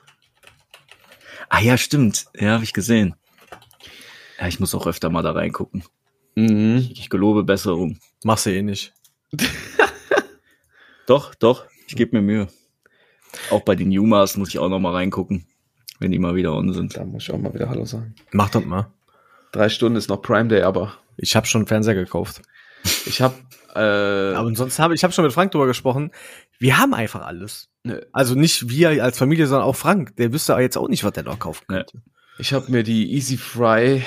Ah 1.49 1.61
ja, 1.61 1.79
stimmt. 1.79 2.27
Ja, 2.39 2.51
habe 2.51 2.63
ich 2.63 2.73
gesehen. 2.73 3.15
Ja, 4.39 4.47
ich 4.47 4.59
muss 4.59 4.75
auch 4.75 4.85
öfter 4.85 5.09
mal 5.09 5.23
da 5.23 5.31
reingucken. 5.31 5.83
Mhm. 6.35 6.89
Ich 6.93 7.09
gelobe 7.09 7.43
Besserung. 7.43 7.99
Machst 8.23 8.45
du 8.45 8.51
eh 8.51 8.61
nicht. 8.61 8.93
Doch, 11.07 11.35
doch, 11.35 11.65
ich 11.87 11.95
gebe 11.95 12.15
mir 12.15 12.21
Mühe. 12.21 12.47
Auch 13.49 13.61
bei 13.61 13.75
den 13.75 13.91
Yumas 13.91 14.37
muss 14.37 14.49
ich 14.49 14.59
auch 14.59 14.69
noch 14.69 14.79
mal 14.79 14.93
reingucken, 14.93 15.45
wenn 15.99 16.11
die 16.11 16.19
mal 16.19 16.35
wieder 16.35 16.53
on 16.53 16.73
sind. 16.73 16.95
Da 16.95 17.03
muss 17.03 17.23
ich 17.23 17.31
auch 17.31 17.37
mal 17.39 17.53
wieder 17.53 17.69
Hallo 17.69 17.85
sagen. 17.85 18.15
Mach 18.31 18.49
das 18.49 18.63
mal. 18.65 18.91
Drei 19.51 19.67
Stunden 19.69 19.97
ist 19.97 20.09
noch 20.09 20.21
Prime 20.21 20.47
Day, 20.47 20.61
aber 20.61 20.93
Ich 21.17 21.35
habe 21.35 21.47
schon 21.47 21.61
einen 21.61 21.67
Fernseher 21.67 21.95
gekauft. 21.95 22.41
ich 23.05 23.21
habe 23.21 23.35
äh, 23.75 24.35
Aber 24.35 24.53
sonst 24.55 24.79
habe 24.79 24.93
ich 24.95 25.03
habe 25.03 25.11
schon 25.13 25.25
mit 25.25 25.33
Frank 25.33 25.51
drüber 25.51 25.67
gesprochen. 25.67 26.11
Wir 26.59 26.77
haben 26.77 26.93
einfach 26.93 27.21
alles. 27.25 27.69
ne, 27.83 28.05
Also 28.13 28.35
nicht 28.35 28.69
wir 28.69 29.03
als 29.03 29.17
Familie, 29.17 29.47
sondern 29.47 29.67
auch 29.67 29.75
Frank. 29.75 30.15
Der 30.17 30.31
wüsste 30.31 30.53
jetzt 30.59 30.77
auch 30.77 30.87
nicht, 30.87 31.03
was 31.03 31.13
der 31.13 31.23
noch 31.23 31.39
kaufen 31.39 31.65
könnte. 31.67 32.01
ich 32.37 32.53
habe 32.53 32.71
mir 32.71 32.83
die 32.83 33.11
Easy 33.13 33.37
Fry 33.37 34.03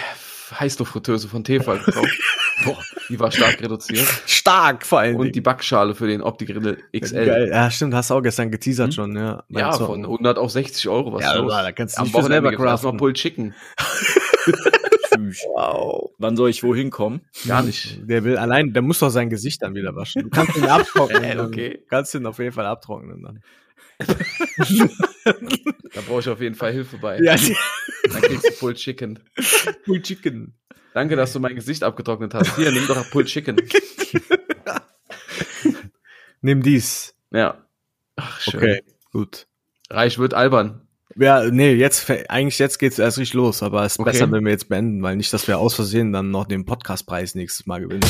Heißluftfritteuse 0.59 1.29
von 1.29 1.45
Tefal 1.45 1.79
gekauft. 1.81 2.09
Boah, 2.65 2.79
die 3.09 3.19
war 3.19 3.31
stark 3.33 3.61
reduziert. 3.61 4.07
Stark 4.27 4.87
vor 4.87 5.01
allem. 5.01 5.17
Und 5.17 5.35
die 5.35 5.41
Backschale 5.41 5.95
für 5.95 6.07
den 6.07 6.23
Opti-Grill 6.23 6.79
XL. 6.99 7.27
Geil. 7.27 7.49
Ja, 7.53 7.71
stimmt, 7.71 7.95
hast 7.95 8.11
du 8.11 8.15
auch 8.15 8.23
gestern 8.23 8.51
geteasert 8.51 8.87
Hm? 8.89 8.93
schon, 8.93 9.17
ja. 9.17 9.43
Ja, 9.49 9.71
Also, 9.71 9.87
von 9.87 10.03
100 10.05 10.39
auf 10.39 10.51
60 10.51 10.89
Euro. 10.89 11.13
Was 11.13 11.23
Ja, 11.23 11.33
ist 11.33 11.39
los? 11.39 11.53
da 11.53 11.73
kannst 11.73 11.97
du 11.99 12.03
Am 12.03 12.13
Wochenende 12.13 12.49
selber 12.51 12.53
craften. 12.57 12.97
Pulled 12.97 13.17
Chicken. 13.17 13.55
Tschüss. 15.15 15.45
Wow. 15.55 16.11
Wann 16.19 16.37
soll 16.37 16.51
ich 16.51 16.63
wohin 16.63 16.91
kommen? 16.91 17.21
Gar 17.47 17.63
nicht. 17.63 17.99
Der 18.09 18.25
will 18.25 18.37
allein, 18.37 18.73
der 18.73 18.83
muss 18.83 18.99
doch 19.01 19.11
sein 19.11 19.31
Gesicht 19.31 19.63
dann 19.63 19.75
wieder 19.75 19.95
waschen. 19.95 20.23
Du 20.23 20.31
kannst 20.31 20.57
ihn 20.57 20.65
abtrocknen. 20.69 21.23
Äh, 21.25 21.39
okay. 21.41 21.71
Du 21.83 21.87
kannst 21.89 22.15
ihn 22.15 22.27
auf 22.27 22.39
jeden 22.39 22.53
Fall 22.53 22.67
abtrocknen 22.67 23.23
dann. 23.23 23.43
Da 25.25 26.01
brauche 26.07 26.21
ich 26.21 26.29
auf 26.29 26.41
jeden 26.41 26.55
Fall 26.55 26.73
Hilfe 26.73 26.99
bei. 26.99 27.19
Ja, 27.21 27.37
Dann 28.13 28.23
kriegst 28.23 28.49
du 28.49 28.53
Pulled 28.59 28.77
Chicken. 28.77 29.19
Full 29.85 30.03
Chicken. 30.03 30.55
Danke, 30.93 31.17
dass 31.17 31.33
du 31.33 31.41
mein 31.41 31.55
Gesicht 31.55 31.83
abgetrocknet 31.83 32.35
hast. 32.35 32.55
Hier, 32.57 32.71
nimm 32.71 32.87
doch 32.87 33.11
Pulled 33.11 33.29
Chicken. 33.29 33.57
Nimm 36.41 36.63
dies. 36.63 37.15
Ja. 37.31 37.65
Ach, 38.17 38.41
schön. 38.41 38.61
Okay, 38.61 38.83
gut. 39.13 39.47
Reich 39.91 40.19
wird 40.19 40.35
albern. 40.35 40.87
Ja, 41.17 41.49
nee, 41.51 41.73
jetzt, 41.75 42.11
eigentlich 42.29 42.59
jetzt 42.59 42.79
geht's 42.79 42.99
erst 42.99 43.19
richtig 43.19 43.35
los, 43.35 43.63
aber 43.63 43.85
es 43.85 43.93
ist 43.95 44.01
Okay. 44.01 44.11
besser, 44.11 44.31
wenn 44.31 44.45
wir 44.45 44.53
jetzt 44.53 44.69
beenden, 44.69 45.03
weil 45.03 45.17
nicht, 45.17 45.33
dass 45.33 45.49
wir 45.49 45.59
aus 45.59 45.75
Versehen 45.75 46.13
dann 46.13 46.31
noch 46.31 46.47
den 46.47 46.65
Podcastpreis 46.67 47.35
nächstes 47.35 47.67
Mal 47.67 47.81
gewinnen. 47.81 48.03